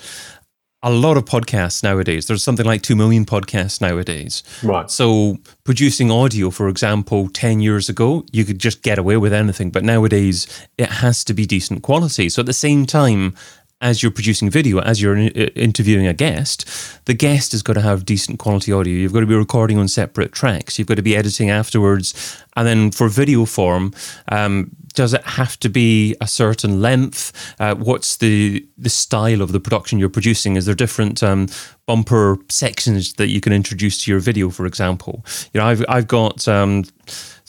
a 0.83 0.91
lot 0.91 1.17
of 1.17 1.25
podcasts 1.25 1.81
nowadays. 1.81 2.27
There's 2.27 2.43
something 2.43 2.65
like 2.65 2.83
2 2.83 2.95
million 2.95 3.25
podcasts 3.25 3.81
nowadays. 3.81 4.43
Right. 4.61 4.89
So, 4.91 5.37
producing 5.63 6.11
audio, 6.11 6.51
for 6.51 6.67
example, 6.67 7.29
10 7.29 7.59
years 7.61 7.89
ago, 7.89 8.25
you 8.31 8.45
could 8.45 8.59
just 8.59 8.83
get 8.83 8.99
away 8.99 9.17
with 9.17 9.33
anything. 9.33 9.71
But 9.71 9.83
nowadays, 9.83 10.47
it 10.77 10.89
has 10.89 11.23
to 11.25 11.33
be 11.33 11.45
decent 11.45 11.81
quality. 11.81 12.29
So, 12.29 12.41
at 12.41 12.45
the 12.45 12.53
same 12.53 12.85
time, 12.85 13.33
as 13.79 14.01
you're 14.01 14.11
producing 14.11 14.49
video, 14.49 14.79
as 14.79 15.01
you're 15.01 15.17
interviewing 15.17 16.07
a 16.07 16.13
guest, 16.13 16.67
the 17.05 17.13
guest 17.13 17.51
has 17.51 17.61
got 17.61 17.73
to 17.73 17.81
have 17.81 18.05
decent 18.05 18.39
quality 18.39 18.71
audio. 18.71 18.93
You've 18.93 19.13
got 19.13 19.19
to 19.19 19.27
be 19.27 19.35
recording 19.35 19.77
on 19.77 19.87
separate 19.87 20.31
tracks. 20.31 20.79
You've 20.79 20.87
got 20.87 20.95
to 20.95 21.03
be 21.03 21.15
editing 21.15 21.51
afterwards. 21.51 22.43
And 22.55 22.67
then 22.67 22.91
for 22.91 23.07
video 23.07 23.45
form, 23.45 23.93
um, 24.31 24.71
does 24.97 25.13
it 25.13 25.23
have 25.23 25.59
to 25.59 25.69
be 25.69 26.15
a 26.19 26.27
certain 26.27 26.81
length? 26.81 27.31
Uh, 27.59 27.75
what's 27.75 28.17
the 28.17 28.67
the 28.79 28.89
style 28.89 29.43
of 29.43 29.51
the 29.51 29.59
production 29.59 29.99
you're 29.99 30.09
producing? 30.09 30.55
Is 30.55 30.65
there 30.65 30.73
different 30.73 31.21
um, 31.21 31.47
bumper 31.85 32.39
sections 32.49 33.13
that 33.13 33.27
you 33.27 33.39
can 33.39 33.53
introduce 33.53 34.03
to 34.03 34.11
your 34.11 34.19
video, 34.19 34.49
for 34.49 34.65
example? 34.65 35.23
You 35.53 35.61
know, 35.61 35.67
I've 35.67 35.85
I've 35.87 36.07
got. 36.07 36.47
Um, 36.47 36.83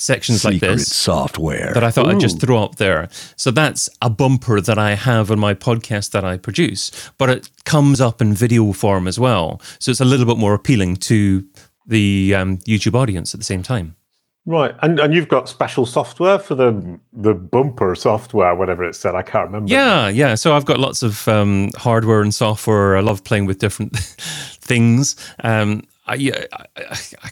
sections 0.01 0.43
Secret 0.43 0.63
like 0.63 0.77
this 0.77 0.97
software 0.97 1.73
that 1.75 1.83
I 1.83 1.91
thought 1.91 2.07
Ooh. 2.07 2.11
I'd 2.11 2.21
just 2.21 2.41
throw 2.41 2.63
up 2.63 2.77
there. 2.77 3.09
So 3.35 3.51
that's 3.51 3.89
a 4.01 4.09
bumper 4.09 4.61
that 4.61 4.79
I 4.79 4.95
have 4.95 5.33
on 5.33 5.41
my 5.41 5.55
podcast 5.55 6.13
that 6.13 6.25
I 6.25 6.37
produce, 6.37 6.93
but 7.19 7.29
it 7.29 7.51
comes 7.65 8.01
up 8.01 8.23
in 8.23 8.33
video 8.33 8.73
form 8.73 9.09
as 9.09 9.19
well. 9.19 9.61
So 9.81 9.91
it's 9.91 10.01
a 10.01 10.05
little 10.05 10.25
bit 10.25 10.39
more 10.39 10.55
appealing 10.55 10.99
to 10.99 11.45
the 11.85 12.33
um, 12.37 12.59
YouTube 12.59 12.95
audience 12.95 13.35
at 13.35 13.41
the 13.41 13.45
same 13.45 13.65
time. 13.65 13.97
Right, 14.47 14.75
and 14.81 14.99
and 14.99 15.13
you've 15.13 15.29
got 15.29 15.49
special 15.49 15.85
software 15.85 16.39
for 16.39 16.55
the 16.55 16.99
the 17.13 17.35
bumper 17.35 17.95
software, 17.95 18.55
whatever 18.55 18.83
it 18.83 18.95
said. 18.95 19.15
I 19.15 19.23
can't 19.23 19.47
remember. 19.47 19.71
Yeah, 19.71 20.09
yeah. 20.09 20.35
So 20.37 20.55
I've 20.55 20.65
got 20.65 20.81
lots 20.81 21.03
of 21.03 21.29
um, 21.29 21.71
hardware 21.77 22.23
and 22.23 22.35
software. 22.35 22.97
I 22.97 23.01
love 23.01 23.25
playing 23.25 23.45
with 23.45 23.59
different 23.59 23.97
things. 23.99 25.17
Um, 25.45 25.83
I, 26.09 26.33
I, 26.53 26.65
I, 27.23 27.31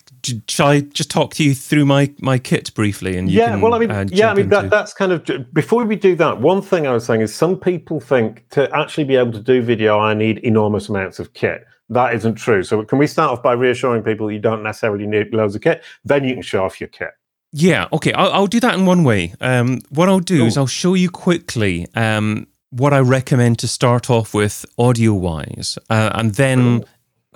shall 0.48 0.68
I 0.68 0.80
just 0.80 1.10
talk 1.10 1.32
to 1.34 1.44
you 1.44 1.54
through 1.54 1.86
my, 1.86 2.12
my 2.20 2.38
kit 2.38 2.72
briefly? 2.74 3.16
And 3.16 3.30
yeah, 3.30 3.50
can, 3.50 3.62
well, 3.62 3.74
I 3.74 3.78
mean, 3.78 3.90
uh, 3.90 4.04
yeah, 4.08 4.30
I 4.30 4.34
mean 4.34 4.50
that, 4.50 4.68
that's 4.68 4.92
kind 4.92 5.12
of 5.12 5.26
before 5.54 5.84
we 5.84 5.96
do 5.96 6.14
that. 6.16 6.40
One 6.40 6.60
thing 6.60 6.86
I 6.86 6.92
was 6.92 7.06
saying 7.06 7.22
is 7.22 7.34
some 7.34 7.58
people 7.58 8.00
think 8.00 8.46
to 8.50 8.70
actually 8.76 9.04
be 9.04 9.16
able 9.16 9.32
to 9.32 9.40
do 9.40 9.62
video, 9.62 9.98
I 9.98 10.12
need 10.12 10.38
enormous 10.38 10.88
amounts 10.88 11.18
of 11.18 11.32
kit. 11.32 11.64
That 11.88 12.14
isn't 12.14 12.34
true. 12.34 12.62
So 12.62 12.82
can 12.84 12.98
we 12.98 13.06
start 13.06 13.30
off 13.30 13.42
by 13.42 13.52
reassuring 13.52 14.02
people 14.02 14.30
you 14.30 14.40
don't 14.40 14.62
necessarily 14.62 15.06
need 15.06 15.32
loads 15.32 15.54
of 15.54 15.62
kit? 15.62 15.84
Then 16.04 16.24
you 16.24 16.34
can 16.34 16.42
show 16.42 16.64
off 16.64 16.80
your 16.80 16.88
kit. 16.88 17.10
Yeah, 17.52 17.86
okay. 17.92 18.12
I'll, 18.12 18.32
I'll 18.32 18.46
do 18.46 18.60
that 18.60 18.74
in 18.74 18.86
one 18.86 19.04
way. 19.04 19.34
Um, 19.40 19.80
what 19.90 20.08
I'll 20.08 20.20
do 20.20 20.42
Ooh. 20.42 20.46
is 20.46 20.56
I'll 20.56 20.66
show 20.66 20.94
you 20.94 21.10
quickly 21.10 21.86
um, 21.94 22.48
what 22.70 22.92
I 22.92 22.98
recommend 22.98 23.60
to 23.60 23.68
start 23.68 24.10
off 24.10 24.34
with 24.34 24.66
audio 24.78 25.12
wise, 25.14 25.78
uh, 25.90 26.10
and 26.14 26.34
then. 26.34 26.60
Ooh 26.60 26.84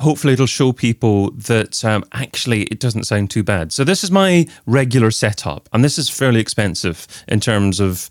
hopefully 0.00 0.32
it'll 0.32 0.46
show 0.46 0.72
people 0.72 1.30
that 1.32 1.84
um, 1.84 2.02
actually 2.12 2.62
it 2.64 2.80
doesn't 2.80 3.04
sound 3.04 3.30
too 3.30 3.42
bad. 3.42 3.72
So 3.72 3.84
this 3.84 4.02
is 4.02 4.10
my 4.10 4.46
regular 4.66 5.10
setup, 5.10 5.68
and 5.72 5.84
this 5.84 5.98
is 5.98 6.08
fairly 6.08 6.40
expensive 6.40 7.06
in 7.28 7.38
terms 7.38 7.80
of 7.80 8.08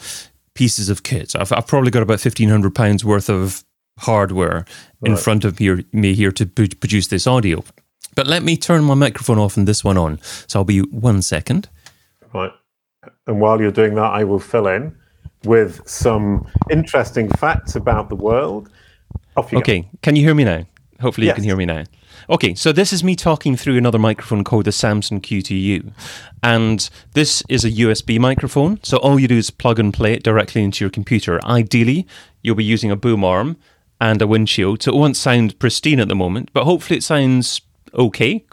pieces 0.54 0.90
of 0.90 1.04
kit. 1.04 1.36
I've, 1.36 1.52
I've 1.52 1.68
probably 1.68 1.92
got 1.92 2.04
about 2.04 2.20
fifteen 2.20 2.50
hundred 2.50 2.76
pounds 2.76 3.04
worth 3.04 3.30
of 3.30 3.64
hardware 4.00 4.66
right. 5.02 5.12
in 5.12 5.18
front 5.18 5.46
of 5.46 5.60
me, 5.60 5.86
me 5.92 6.14
here 6.14 6.32
to 6.32 6.46
produce 6.46 7.08
this 7.08 7.28
audio. 7.28 7.64
But 8.16 8.28
let 8.28 8.44
me 8.44 8.58
turn 8.58 8.84
my 8.84 8.96
microphone 8.96 9.38
off 9.38 9.56
and 9.58 9.68
this 9.68 9.84
one 9.84 9.98
on. 9.98 10.20
So 10.48 10.60
I'll 10.60 10.66
be 10.66 10.80
one 10.80 11.22
second. 11.22 11.70
Right. 12.34 12.52
And 13.28 13.40
while 13.40 13.62
you're 13.62 13.72
doing 13.72 13.96
that, 13.96 14.12
I 14.12 14.24
will 14.24 14.40
fill 14.40 14.68
in 14.68 14.96
with 15.46 15.88
some 15.88 16.48
interesting 16.70 17.30
facts 17.30 17.76
about 17.76 18.10
the 18.10 18.16
world. 18.16 18.70
okay. 19.38 19.82
Go. 19.82 19.88
Can 20.02 20.16
you 20.16 20.24
hear 20.24 20.36
me 20.36 20.44
now? 20.44 20.66
Hopefully 21.00 21.28
yes. 21.28 21.34
you 21.34 21.36
can 21.36 21.44
hear 21.46 21.56
me 21.56 21.66
now. 21.66 21.84
Okay, 22.30 22.54
so 22.54 22.72
this 22.72 22.92
is 22.92 23.04
me 23.04 23.16
talking 23.16 23.56
through 23.56 23.78
another 23.78 23.98
microphone 23.98 24.44
called 24.44 24.66
the 24.66 24.72
Samson 24.72 25.22
Q2U. 25.22 25.92
And 26.44 26.90
this 27.14 27.42
is 27.48 27.64
a 27.64 27.72
USB 27.72 28.20
microphone. 28.20 28.80
So 28.84 28.98
all 28.98 29.20
you 29.20 29.28
do 29.28 29.38
is 29.38 29.50
plug 29.50 29.80
and 29.80 29.94
play 29.94 30.14
it 30.14 30.24
directly 30.24 30.62
into 30.62 30.84
your 30.84 30.90
computer. 30.90 31.44
Ideally, 31.46 32.06
you'll 32.44 32.56
be 32.56 32.66
using 32.66 32.92
a 32.92 32.96
boom 32.96 33.24
arm 33.24 33.58
and 34.00 34.22
a 34.22 34.28
windshield. 34.28 34.84
So 34.84 34.92
it 34.92 34.98
won't 34.98 35.18
sound 35.18 35.58
pristine 35.60 36.00
at 36.00 36.08
the 36.08 36.16
moment, 36.16 36.52
but 36.54 36.64
hopefully 36.64 36.98
it 36.98 37.04
sounds 37.04 37.62
okay, 37.94 38.46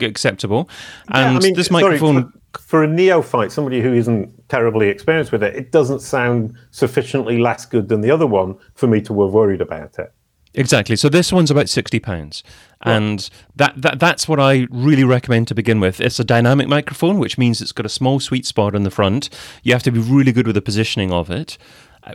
acceptable. 0.00 0.68
And 1.08 1.34
yeah, 1.34 1.38
I 1.38 1.42
mean, 1.42 1.54
this 1.54 1.70
microphone. 1.70 2.14
Sorry, 2.14 2.32
for, 2.54 2.60
for 2.60 2.84
a 2.84 2.86
neophyte, 2.86 3.50
somebody 3.50 3.80
who 3.80 3.92
isn't 3.92 4.48
terribly 4.48 4.88
experienced 4.88 5.32
with 5.32 5.42
it, 5.42 5.56
it 5.56 5.72
doesn't 5.72 6.00
sound 6.00 6.56
sufficiently 6.70 7.38
less 7.38 7.66
good 7.66 7.88
than 7.88 8.02
the 8.02 8.10
other 8.10 8.26
one 8.26 8.56
for 8.74 8.86
me 8.86 9.00
to 9.02 9.22
have 9.22 9.32
worried 9.32 9.60
about 9.60 9.98
it. 9.98 10.12
Exactly. 10.54 10.96
So 10.96 11.08
this 11.08 11.32
one's 11.32 11.50
about 11.50 11.70
sixty 11.70 11.98
pounds, 11.98 12.44
and 12.82 13.30
that, 13.56 13.72
that 13.80 13.98
that's 13.98 14.28
what 14.28 14.38
I 14.38 14.66
really 14.70 15.02
recommend 15.02 15.48
to 15.48 15.54
begin 15.54 15.80
with. 15.80 15.98
It's 15.98 16.20
a 16.20 16.24
dynamic 16.24 16.68
microphone, 16.68 17.18
which 17.18 17.38
means 17.38 17.62
it's 17.62 17.72
got 17.72 17.86
a 17.86 17.88
small 17.88 18.20
sweet 18.20 18.44
spot 18.44 18.74
in 18.74 18.82
the 18.82 18.90
front. 18.90 19.30
You 19.62 19.72
have 19.72 19.82
to 19.84 19.90
be 19.90 19.98
really 19.98 20.30
good 20.30 20.46
with 20.46 20.54
the 20.54 20.60
positioning 20.60 21.10
of 21.10 21.30
it, 21.30 21.56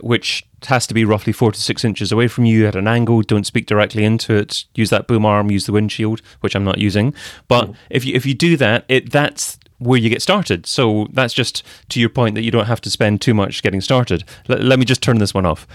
which 0.02 0.46
has 0.66 0.86
to 0.86 0.94
be 0.94 1.04
roughly 1.04 1.32
four 1.32 1.52
to 1.52 1.60
six 1.60 1.84
inches 1.84 2.12
away 2.12 2.28
from 2.28 2.44
you 2.44 2.66
at 2.66 2.74
an 2.74 2.88
angle. 2.88 3.22
Don't 3.22 3.46
speak 3.46 3.66
directly 3.66 4.04
into 4.04 4.34
it. 4.34 4.64
Use 4.74 4.90
that 4.90 5.06
boom 5.06 5.24
arm. 5.24 5.50
Use 5.50 5.66
the 5.66 5.72
windshield, 5.72 6.20
which 6.40 6.54
I'm 6.54 6.64
not 6.64 6.78
using. 6.78 7.14
But 7.46 7.68
mm. 7.68 7.76
if 7.90 8.04
you 8.04 8.14
if 8.14 8.26
you 8.26 8.34
do 8.34 8.56
that, 8.56 8.84
it 8.88 9.10
that's 9.10 9.58
where 9.78 9.98
you 9.98 10.10
get 10.10 10.22
started. 10.22 10.66
So 10.66 11.06
that's 11.12 11.34
just 11.34 11.62
to 11.90 12.00
your 12.00 12.08
point 12.08 12.34
that 12.34 12.42
you 12.42 12.50
don't 12.50 12.66
have 12.66 12.80
to 12.82 12.90
spend 12.90 13.20
too 13.20 13.34
much 13.34 13.62
getting 13.62 13.80
started. 13.80 14.24
L- 14.48 14.58
let 14.58 14.78
me 14.78 14.84
just 14.84 15.02
turn 15.02 15.18
this 15.18 15.32
one 15.32 15.46
off. 15.46 15.66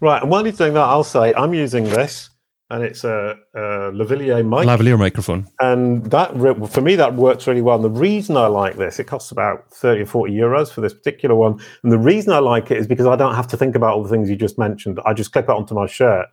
Right, 0.00 0.22
and 0.22 0.30
while 0.30 0.44
you're 0.44 0.52
doing 0.52 0.74
that, 0.74 0.80
I'll 0.80 1.02
say 1.02 1.34
I'm 1.34 1.54
using 1.54 1.84
this 1.84 2.30
and 2.70 2.82
it's 2.82 3.04
a, 3.04 3.36
a 3.54 3.58
lavalier 3.92 4.44
mic. 4.44 4.66
Lavalier 4.66 4.98
microphone. 4.98 5.46
And 5.60 6.04
that 6.10 6.36
for 6.70 6.80
me 6.80 6.96
that 6.96 7.14
works 7.14 7.46
really 7.46 7.62
well. 7.62 7.76
And 7.76 7.84
the 7.84 8.00
reason 8.00 8.36
I 8.36 8.46
like 8.46 8.76
this, 8.76 8.98
it 8.98 9.04
costs 9.04 9.30
about 9.30 9.70
thirty 9.70 10.02
or 10.02 10.06
forty 10.06 10.34
euros 10.34 10.70
for 10.70 10.80
this 10.80 10.94
particular 10.94 11.34
one. 11.34 11.60
And 11.82 11.92
the 11.92 11.98
reason 11.98 12.32
I 12.32 12.38
like 12.38 12.70
it 12.70 12.78
is 12.78 12.86
because 12.86 13.06
I 13.06 13.16
don't 13.16 13.34
have 13.34 13.48
to 13.48 13.56
think 13.56 13.74
about 13.74 13.94
all 13.94 14.02
the 14.02 14.08
things 14.08 14.28
you 14.28 14.36
just 14.36 14.58
mentioned. 14.58 15.00
I 15.06 15.14
just 15.14 15.32
clip 15.32 15.46
it 15.46 15.50
onto 15.50 15.74
my 15.74 15.86
shirt, 15.86 16.26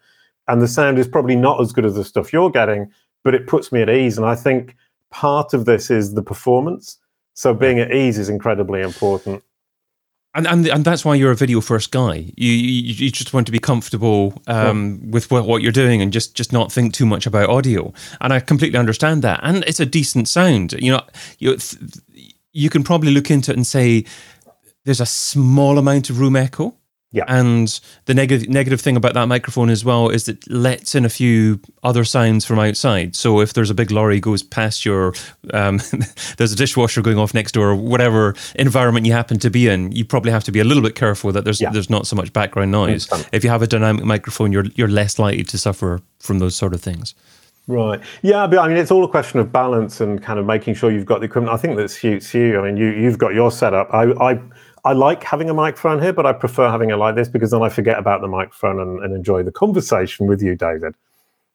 and 0.48 0.62
the 0.62 0.68
sound 0.68 1.00
is 1.00 1.08
probably 1.08 1.36
not 1.36 1.62
as 1.62 1.72
good 1.72 1.86
as 1.86 1.96
the 1.96 2.04
stuff 2.04 2.34
you're 2.34 2.52
getting, 2.52 2.92
but 3.24 3.34
it 3.34 3.48
puts 3.48 3.72
me 3.72 3.82
at 3.82 3.90
ease. 3.90 4.18
And 4.18 4.28
I 4.28 4.36
think 4.36 4.76
part 5.12 5.54
of 5.54 5.66
this 5.66 5.90
is 5.90 6.14
the 6.16 6.24
performance. 6.24 6.98
So 7.34 7.54
being 7.54 7.80
at 7.80 7.94
ease 7.94 8.18
is 8.18 8.30
incredibly 8.30 8.82
important 8.82 9.44
and, 10.36 10.46
and 10.48 10.68
and 10.68 10.86
that's 10.86 11.06
why 11.06 11.16
you're 11.16 11.32
a 11.32 11.36
video 11.36 11.62
first 11.62 11.92
guy. 11.92 12.32
You 12.36 12.52
you, 12.52 12.94
you 12.94 13.12
just 13.12 13.34
want 13.34 13.46
to 13.48 13.52
be 13.52 13.60
comfortable 13.60 14.34
um, 14.48 15.00
yeah. 15.02 15.12
with 15.12 15.32
what, 15.32 15.46
what 15.46 15.62
you're 15.62 15.72
doing 15.72 16.02
and 16.02 16.12
just 16.12 16.36
just 16.36 16.52
not 16.52 16.72
think 16.72 16.94
too 16.94 17.06
much 17.06 17.26
about 17.26 17.50
audio. 17.50 17.94
And 18.20 18.34
I 18.34 18.42
completely 18.42 18.78
understand 18.78 19.22
that. 19.24 19.40
And 19.44 19.64
it's 19.66 19.80
a 19.80 19.86
decent 19.86 20.28
sound. 20.28 20.74
You 20.74 20.92
know, 20.92 21.02
you 21.40 21.58
you 22.52 22.70
can 22.70 22.84
probably 22.84 23.12
look 23.12 23.32
into 23.32 23.52
it 23.52 23.58
and 23.58 23.66
say 23.66 24.06
there's 24.84 25.02
a 25.02 25.06
small 25.06 25.78
amount 25.78 26.10
of 26.10 26.20
room 26.20 26.36
echo. 26.36 26.76
Yeah. 27.16 27.24
And 27.30 27.80
the 28.06 28.14
negative 28.14 28.50
negative 28.50 28.82
thing 28.82 28.98
about 28.98 29.14
that 29.14 29.28
microphone 29.28 29.70
as 29.70 29.86
well 29.86 30.10
is 30.10 30.26
that 30.26 30.52
lets 30.52 30.96
in 30.96 31.06
a 31.06 31.10
few 31.10 31.62
other 31.82 32.04
sounds 32.04 32.44
from 32.44 32.60
outside. 32.60 33.16
So 33.16 33.40
if 33.40 33.54
there's 33.54 33.70
a 33.70 33.74
big 33.74 33.90
lorry 33.90 34.20
goes 34.20 34.44
past 34.44 34.84
your, 34.84 35.14
um, 35.54 35.80
there's 36.38 36.52
a 36.52 36.58
dishwasher 36.58 37.02
going 37.02 37.18
off 37.18 37.34
next 37.34 37.54
door, 37.54 37.70
or 37.70 37.76
whatever 37.76 38.36
environment 38.56 39.06
you 39.06 39.14
happen 39.14 39.40
to 39.40 39.50
be 39.50 39.70
in, 39.70 39.94
you 39.94 40.04
probably 40.04 40.34
have 40.34 40.44
to 40.44 40.52
be 40.52 40.60
a 40.60 40.66
little 40.66 40.84
bit 40.84 40.96
careful 40.96 41.32
that 41.32 41.46
there's 41.46 41.62
yeah. 41.62 41.72
there's 41.72 41.90
not 41.90 42.06
so 42.06 42.18
much 42.18 42.34
background 42.34 42.72
noise. 42.72 43.08
If 43.32 43.46
you 43.46 43.50
have 43.50 43.62
a 43.62 43.68
dynamic 43.68 44.04
microphone, 44.04 44.52
you're 44.52 44.66
you're 44.76 44.90
less 44.90 45.18
likely 45.18 45.46
to 45.46 45.58
suffer 45.58 46.02
from 46.20 46.40
those 46.40 46.58
sort 46.58 46.74
of 46.74 46.82
things. 46.82 47.16
Right. 47.68 48.00
Yeah, 48.24 48.46
but 48.46 48.60
I 48.60 48.68
mean, 48.68 48.78
it's 48.78 48.92
all 48.92 49.04
a 49.06 49.10
question 49.10 49.40
of 49.40 49.52
balance 49.52 50.00
and 50.00 50.22
kind 50.22 50.38
of 50.38 50.46
making 50.46 50.76
sure 50.76 50.92
you've 50.92 51.06
got 51.06 51.20
the 51.20 51.26
equipment. 51.26 51.54
I 51.54 51.58
think 51.58 51.78
that 51.78 51.90
suits 51.90 52.34
you. 52.34 52.60
I 52.60 52.64
mean, 52.64 52.78
you 52.78 52.90
you've 52.90 53.18
got 53.18 53.34
your 53.34 53.52
setup. 53.52 53.88
I 53.94 54.12
I 54.22 54.40
I 54.86 54.94
like 54.94 55.24
having 55.24 55.50
a 55.50 55.54
microphone 55.54 56.02
here, 56.02 56.14
but 56.14 56.28
I 56.28 56.34
prefer 56.34 56.70
having 56.70 56.92
it 56.92 56.96
like 56.96 57.16
this 57.16 57.28
because 57.28 57.52
then 57.52 57.64
I 57.64 57.70
forget 57.70 57.98
about 57.98 58.22
the 58.22 58.28
microphone 58.28 58.80
and, 58.80 59.04
and 59.04 59.16
enjoy 59.16 59.42
the 59.42 59.52
conversation 59.52 60.28
with 60.28 60.44
you, 60.44 60.56
David. 60.56 60.96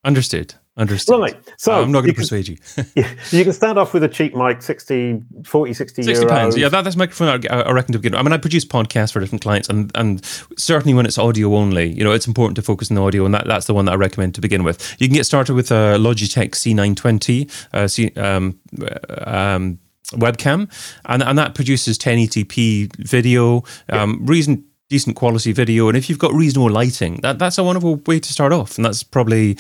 Understood. 0.04 0.54
Understood. 0.76 1.20
Right. 1.20 1.52
So 1.58 1.72
I'm 1.72 1.92
not 1.92 2.00
going 2.00 2.14
to 2.14 2.18
persuade 2.20 2.48
you. 2.48 2.56
you 2.94 3.44
can 3.44 3.52
start 3.52 3.76
off 3.76 3.92
with 3.92 4.02
a 4.02 4.08
cheap 4.08 4.34
mic, 4.34 4.62
60, 4.62 5.22
40, 5.44 5.74
60, 5.74 6.02
60 6.02 6.26
pounds. 6.26 6.56
Yeah, 6.56 6.70
that, 6.70 6.82
that's 6.82 6.96
microphone 6.96 7.44
I, 7.50 7.60
I 7.60 7.70
reckon 7.70 7.92
to 7.92 7.98
begin. 7.98 8.18
I 8.18 8.22
mean, 8.22 8.32
I 8.32 8.38
produce 8.38 8.64
podcasts 8.64 9.12
for 9.12 9.20
different 9.20 9.42
clients, 9.42 9.68
and 9.68 9.90
and 9.94 10.24
certainly 10.56 10.94
when 10.94 11.04
it's 11.04 11.18
audio 11.18 11.54
only, 11.54 11.92
you 11.92 12.02
know, 12.02 12.12
it's 12.12 12.26
important 12.26 12.56
to 12.56 12.62
focus 12.62 12.90
on 12.90 12.94
the 12.94 13.02
audio, 13.02 13.26
and 13.26 13.34
that, 13.34 13.46
that's 13.46 13.66
the 13.66 13.74
one 13.74 13.84
that 13.84 13.92
I 13.92 13.96
recommend 13.96 14.34
to 14.36 14.40
begin 14.40 14.64
with. 14.64 14.96
You 14.98 15.06
can 15.06 15.14
get 15.14 15.26
started 15.26 15.54
with 15.54 15.70
a 15.70 15.98
Logitech 15.98 16.52
C920, 16.52 17.50
uh, 17.74 17.86
C, 17.86 18.10
um, 18.16 18.58
uh, 18.80 19.30
um, 19.30 19.78
webcam, 20.12 20.70
and 21.06 21.22
and 21.22 21.38
that 21.38 21.54
produces 21.54 21.98
1080p 21.98 22.96
video, 22.96 23.64
um, 23.88 24.24
reason 24.26 24.64
decent 24.88 25.16
quality 25.16 25.52
video, 25.52 25.88
and 25.88 25.96
if 25.96 26.08
you've 26.08 26.18
got 26.18 26.32
reasonable 26.34 26.70
lighting, 26.70 27.20
that 27.22 27.38
that's 27.38 27.58
a 27.58 27.64
wonderful 27.64 27.96
way 28.06 28.18
to 28.18 28.32
start 28.32 28.52
off, 28.52 28.76
and 28.76 28.84
that's 28.84 29.02
probably 29.02 29.56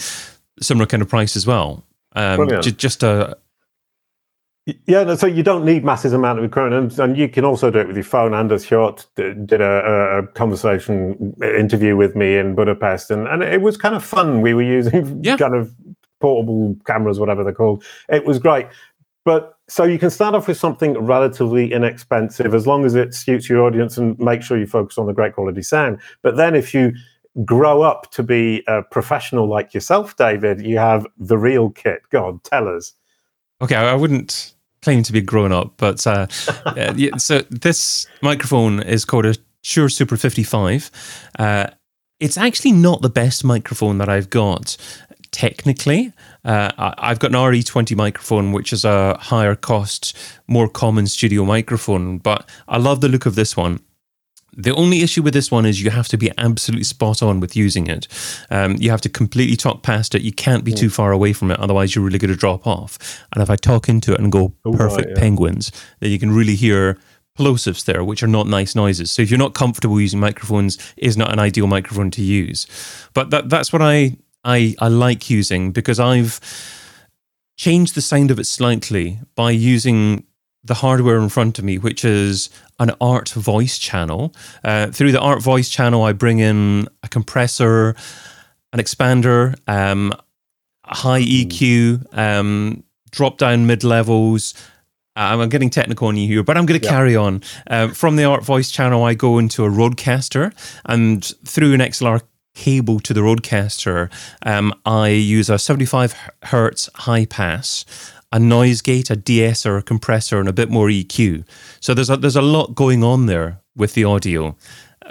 similar 0.60 0.86
kind 0.86 1.02
of 1.02 1.08
price 1.08 1.36
as 1.36 1.46
well. 1.46 1.84
Um, 2.16 2.48
j- 2.60 2.72
just 2.72 3.02
a 3.02 3.38
yeah, 4.86 5.14
so 5.14 5.26
you 5.26 5.42
don't 5.42 5.64
need 5.64 5.84
massive 5.84 6.12
amount 6.12 6.38
of 6.38 6.44
equipment, 6.44 6.92
and, 6.92 7.00
and, 7.00 7.18
you 7.18 7.28
can 7.28 7.44
also 7.44 7.70
do 7.70 7.78
it 7.78 7.86
with 7.86 7.96
your 7.96 8.04
phone. 8.04 8.34
Anders 8.34 8.64
Hjorth 8.66 9.06
did 9.14 9.60
a, 9.60 10.18
a, 10.18 10.26
conversation 10.28 11.34
interview 11.42 11.96
with 11.96 12.14
me 12.14 12.36
in 12.36 12.54
Budapest, 12.54 13.10
and, 13.10 13.26
and 13.26 13.42
it 13.42 13.62
was 13.62 13.76
kind 13.76 13.94
of 13.94 14.04
fun. 14.04 14.42
We 14.42 14.54
were 14.54 14.62
using 14.62 15.24
yeah. 15.24 15.36
kind 15.36 15.54
of 15.54 15.74
portable 16.20 16.76
cameras, 16.86 17.18
whatever 17.18 17.42
they're 17.42 17.54
called. 17.54 17.82
It 18.08 18.26
was 18.26 18.38
great, 18.38 18.66
but 19.24 19.56
so 19.70 19.84
you 19.84 20.00
can 20.00 20.10
start 20.10 20.34
off 20.34 20.48
with 20.48 20.56
something 20.56 20.98
relatively 20.98 21.72
inexpensive 21.72 22.54
as 22.54 22.66
long 22.66 22.84
as 22.84 22.96
it 22.96 23.14
suits 23.14 23.48
your 23.48 23.64
audience 23.64 23.96
and 23.96 24.18
make 24.18 24.42
sure 24.42 24.58
you 24.58 24.66
focus 24.66 24.98
on 24.98 25.06
the 25.06 25.12
great 25.12 25.34
quality 25.34 25.62
sound. 25.62 26.00
But 26.22 26.36
then 26.36 26.56
if 26.56 26.74
you 26.74 26.92
grow 27.44 27.82
up 27.82 28.10
to 28.10 28.24
be 28.24 28.64
a 28.66 28.82
professional 28.82 29.48
like 29.48 29.72
yourself, 29.72 30.16
David, 30.16 30.60
you 30.60 30.78
have 30.78 31.06
the 31.18 31.38
real 31.38 31.70
kit. 31.70 32.02
God, 32.10 32.42
tell 32.42 32.66
us. 32.66 32.94
Okay, 33.62 33.76
I 33.76 33.94
wouldn't 33.94 34.54
claim 34.82 35.04
to 35.04 35.12
be 35.12 35.20
grown 35.20 35.52
up, 35.52 35.74
but 35.76 36.04
uh, 36.04 36.26
yeah, 36.96 37.16
so 37.16 37.42
this 37.50 38.08
microphone 38.22 38.82
is 38.82 39.04
called 39.04 39.26
a 39.26 39.36
Shure 39.62 39.88
Super 39.88 40.16
55. 40.16 40.90
Uh, 41.38 41.68
it's 42.18 42.36
actually 42.36 42.72
not 42.72 43.02
the 43.02 43.08
best 43.08 43.44
microphone 43.44 43.98
that 43.98 44.08
I've 44.08 44.30
got 44.30 44.76
technically. 45.32 46.12
Uh, 46.44 46.70
I've 46.76 47.18
got 47.18 47.30
an 47.30 47.36
RE20 47.36 47.96
microphone, 47.96 48.52
which 48.52 48.72
is 48.72 48.84
a 48.84 49.16
higher 49.18 49.54
cost, 49.54 50.16
more 50.46 50.68
common 50.68 51.06
studio 51.06 51.44
microphone, 51.44 52.18
but 52.18 52.48
I 52.68 52.78
love 52.78 53.00
the 53.00 53.08
look 53.08 53.26
of 53.26 53.34
this 53.34 53.56
one. 53.56 53.80
The 54.56 54.74
only 54.74 55.02
issue 55.02 55.22
with 55.22 55.32
this 55.32 55.50
one 55.50 55.64
is 55.64 55.80
you 55.80 55.90
have 55.90 56.08
to 56.08 56.16
be 56.16 56.32
absolutely 56.36 56.84
spot 56.84 57.22
on 57.22 57.38
with 57.38 57.54
using 57.54 57.86
it. 57.86 58.08
Um, 58.50 58.76
you 58.80 58.90
have 58.90 59.00
to 59.02 59.08
completely 59.08 59.56
talk 59.56 59.82
past 59.82 60.14
it. 60.14 60.22
You 60.22 60.32
can't 60.32 60.64
be 60.64 60.72
too 60.72 60.90
far 60.90 61.12
away 61.12 61.32
from 61.32 61.52
it, 61.52 61.60
otherwise 61.60 61.94
you're 61.94 62.04
really 62.04 62.18
going 62.18 62.32
to 62.32 62.36
drop 62.36 62.66
off. 62.66 62.98
And 63.32 63.42
if 63.42 63.48
I 63.48 63.56
talk 63.56 63.88
into 63.88 64.12
it 64.12 64.20
and 64.20 64.32
go 64.32 64.52
oh, 64.64 64.72
perfect 64.72 65.06
right, 65.06 65.16
yeah. 65.16 65.20
penguins, 65.22 65.70
then 66.00 66.10
you 66.10 66.18
can 66.18 66.32
really 66.32 66.56
hear 66.56 66.98
plosives 67.38 67.84
there, 67.84 68.02
which 68.02 68.22
are 68.22 68.28
not 68.28 68.48
nice 68.48 68.74
noises. 68.74 69.10
So 69.10 69.22
if 69.22 69.30
you're 69.30 69.38
not 69.38 69.54
comfortable 69.54 70.00
using 70.00 70.18
microphones, 70.18 70.78
is 70.96 71.16
not 71.16 71.32
an 71.32 71.38
ideal 71.38 71.68
microphone 71.68 72.10
to 72.12 72.22
use. 72.22 72.66
But 73.14 73.30
that 73.30 73.48
that's 73.48 73.72
what 73.72 73.82
I 73.82 74.16
I, 74.44 74.74
I 74.78 74.88
like 74.88 75.30
using 75.30 75.72
because 75.72 76.00
I've 76.00 76.40
changed 77.56 77.94
the 77.94 78.00
sound 78.00 78.30
of 78.30 78.38
it 78.38 78.46
slightly 78.46 79.18
by 79.34 79.50
using 79.50 80.24
the 80.64 80.74
hardware 80.74 81.18
in 81.18 81.28
front 81.28 81.58
of 81.58 81.64
me, 81.64 81.78
which 81.78 82.04
is 82.04 82.50
an 82.78 82.92
art 83.00 83.30
voice 83.30 83.78
channel. 83.78 84.34
Uh, 84.64 84.88
through 84.88 85.12
the 85.12 85.20
art 85.20 85.42
voice 85.42 85.68
channel, 85.68 86.02
I 86.02 86.12
bring 86.12 86.38
in 86.38 86.88
a 87.02 87.08
compressor, 87.08 87.94
an 88.72 88.78
expander, 88.78 89.56
um, 89.68 90.12
high 90.84 91.20
hmm. 91.20 91.28
EQ, 91.28 92.18
um, 92.18 92.84
drop 93.10 93.38
down 93.38 93.66
mid 93.66 93.84
levels. 93.84 94.54
Uh, 95.16 95.36
I'm 95.36 95.48
getting 95.48 95.70
technical 95.70 96.08
on 96.08 96.16
you 96.16 96.26
here, 96.26 96.42
but 96.42 96.56
I'm 96.56 96.66
going 96.66 96.80
to 96.80 96.86
yeah. 96.86 96.92
carry 96.92 97.16
on. 97.16 97.42
Uh, 97.66 97.88
from 97.88 98.16
the 98.16 98.24
Art 98.24 98.44
Voice 98.44 98.70
channel, 98.70 99.02
I 99.02 99.14
go 99.14 99.38
into 99.38 99.64
a 99.64 99.68
Rodecaster, 99.68 100.52
and 100.86 101.24
through 101.44 101.74
an 101.74 101.80
XLR 101.80 102.22
cable 102.54 103.00
to 103.00 103.14
the 103.14 103.20
Rodecaster, 103.20 104.10
um, 104.42 104.74
I 104.84 105.08
use 105.08 105.50
a 105.50 105.58
75 105.58 106.14
hertz 106.44 106.88
high 106.94 107.24
pass, 107.24 107.84
a 108.32 108.38
noise 108.38 108.80
gate, 108.80 109.10
a 109.10 109.16
de-esser, 109.16 109.76
a 109.76 109.82
compressor, 109.82 110.38
and 110.38 110.48
a 110.48 110.52
bit 110.52 110.70
more 110.70 110.88
EQ. 110.88 111.44
So 111.80 111.94
there's 111.94 112.10
a, 112.10 112.16
there's 112.16 112.36
a 112.36 112.42
lot 112.42 112.74
going 112.74 113.02
on 113.02 113.26
there 113.26 113.60
with 113.76 113.94
the 113.94 114.04
audio, 114.04 114.56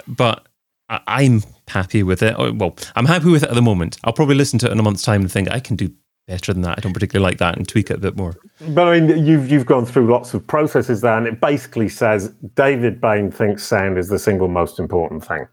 but 0.06 0.46
I, 0.88 1.22
am 1.22 1.42
happy 1.68 2.02
with 2.02 2.22
it. 2.22 2.34
Oh, 2.36 2.52
well, 2.52 2.76
I'm 2.96 3.06
happy 3.06 3.30
with 3.30 3.42
it 3.44 3.48
at 3.48 3.54
the 3.54 3.62
moment. 3.62 3.98
I'll 4.04 4.12
probably 4.12 4.34
listen 4.34 4.58
to 4.60 4.68
it 4.68 4.72
in 4.72 4.78
a 4.78 4.82
month's 4.82 5.02
time 5.02 5.22
and 5.22 5.30
think 5.30 5.50
I 5.50 5.60
can 5.60 5.76
do 5.76 5.92
better 6.26 6.52
than 6.52 6.62
that. 6.62 6.78
I 6.78 6.80
don't 6.80 6.92
particularly 6.92 7.28
like 7.30 7.38
that 7.38 7.56
and 7.56 7.68
tweak 7.68 7.90
it 7.90 7.94
a 7.94 8.00
bit 8.00 8.16
more. 8.16 8.36
But 8.68 8.88
I 8.88 9.00
mean, 9.00 9.26
you've 9.26 9.50
you've 9.50 9.66
gone 9.66 9.84
through 9.86 10.10
lots 10.10 10.34
of 10.34 10.46
processes 10.46 11.00
there, 11.00 11.16
and 11.16 11.26
it 11.26 11.40
basically 11.40 11.88
says 11.88 12.28
David 12.54 13.00
Bain 13.00 13.30
thinks 13.30 13.64
sound 13.64 13.98
is 13.98 14.08
the 14.08 14.18
single 14.18 14.48
most 14.48 14.78
important 14.78 15.24
thing. 15.24 15.46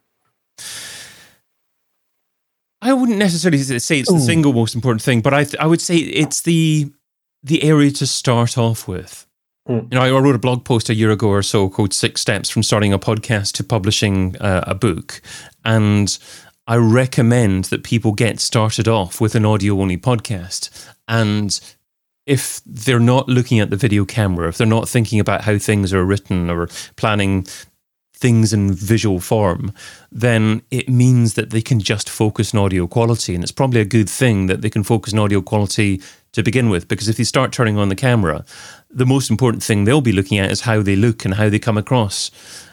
I 2.81 2.93
wouldn't 2.93 3.17
necessarily 3.17 3.57
say 3.59 3.99
it's 3.99 4.09
the 4.09 4.15
Ooh. 4.15 4.19
single 4.19 4.53
most 4.53 4.75
important 4.75 5.01
thing, 5.01 5.21
but 5.21 5.33
I 5.33 5.43
th- 5.43 5.59
I 5.59 5.65
would 5.65 5.81
say 5.81 5.97
it's 5.97 6.41
the 6.41 6.91
the 7.43 7.63
area 7.63 7.91
to 7.91 8.07
start 8.07 8.57
off 8.57 8.87
with. 8.87 9.25
Mm. 9.67 9.91
You 9.91 9.99
know, 9.99 10.17
I 10.17 10.19
wrote 10.19 10.35
a 10.35 10.39
blog 10.39 10.63
post 10.63 10.89
a 10.89 10.95
year 10.95 11.11
ago 11.11 11.27
or 11.29 11.43
so 11.43 11.69
called 11.69 11.93
Six 11.93 12.21
Steps 12.21 12.49
from 12.49 12.63
Starting 12.63 12.93
a 12.93 12.99
Podcast 12.99 13.53
to 13.53 13.63
Publishing 13.63 14.35
uh, 14.37 14.63
a 14.65 14.75
Book. 14.75 15.21
And 15.65 16.17
I 16.67 16.75
recommend 16.75 17.65
that 17.65 17.83
people 17.83 18.11
get 18.13 18.39
started 18.39 18.87
off 18.87 19.19
with 19.21 19.35
an 19.35 19.45
audio 19.45 19.79
only 19.79 19.97
podcast. 19.97 20.69
And 21.07 21.59
if 22.25 22.61
they're 22.65 22.99
not 22.99 23.29
looking 23.29 23.59
at 23.59 23.69
the 23.69 23.77
video 23.77 24.05
camera, 24.05 24.49
if 24.49 24.57
they're 24.57 24.67
not 24.67 24.89
thinking 24.89 25.19
about 25.19 25.41
how 25.41 25.57
things 25.57 25.93
are 25.93 26.05
written 26.05 26.49
or 26.49 26.67
planning 26.97 27.47
things 28.17 28.51
in 28.51 28.73
visual 28.73 29.19
form, 29.19 29.71
then 30.11 30.61
it 30.71 30.89
means 30.89 31.35
that 31.35 31.51
they 31.51 31.61
can 31.61 31.79
just 31.79 32.09
focus 32.09 32.53
on 32.53 32.59
audio 32.59 32.87
quality. 32.87 33.35
And 33.35 33.43
it's 33.43 33.51
probably 33.51 33.79
a 33.79 33.85
good 33.85 34.09
thing 34.09 34.47
that 34.47 34.61
they 34.61 34.69
can 34.69 34.83
focus 34.83 35.13
on 35.13 35.19
audio 35.19 35.41
quality 35.41 36.01
to 36.33 36.43
begin 36.43 36.69
with. 36.69 36.87
Because 36.87 37.07
if 37.07 37.17
they 37.17 37.23
start 37.23 37.51
turning 37.51 37.77
on 37.77 37.89
the 37.89 37.95
camera, 37.95 38.43
the 38.89 39.05
most 39.05 39.29
important 39.29 39.63
thing 39.63 39.83
they'll 39.83 40.01
be 40.01 40.11
looking 40.11 40.39
at 40.39 40.51
is 40.51 40.61
how 40.61 40.81
they 40.81 40.95
look 40.95 41.25
and 41.25 41.35
how 41.35 41.49
they 41.49 41.59
come 41.59 41.77
across. 41.77 42.31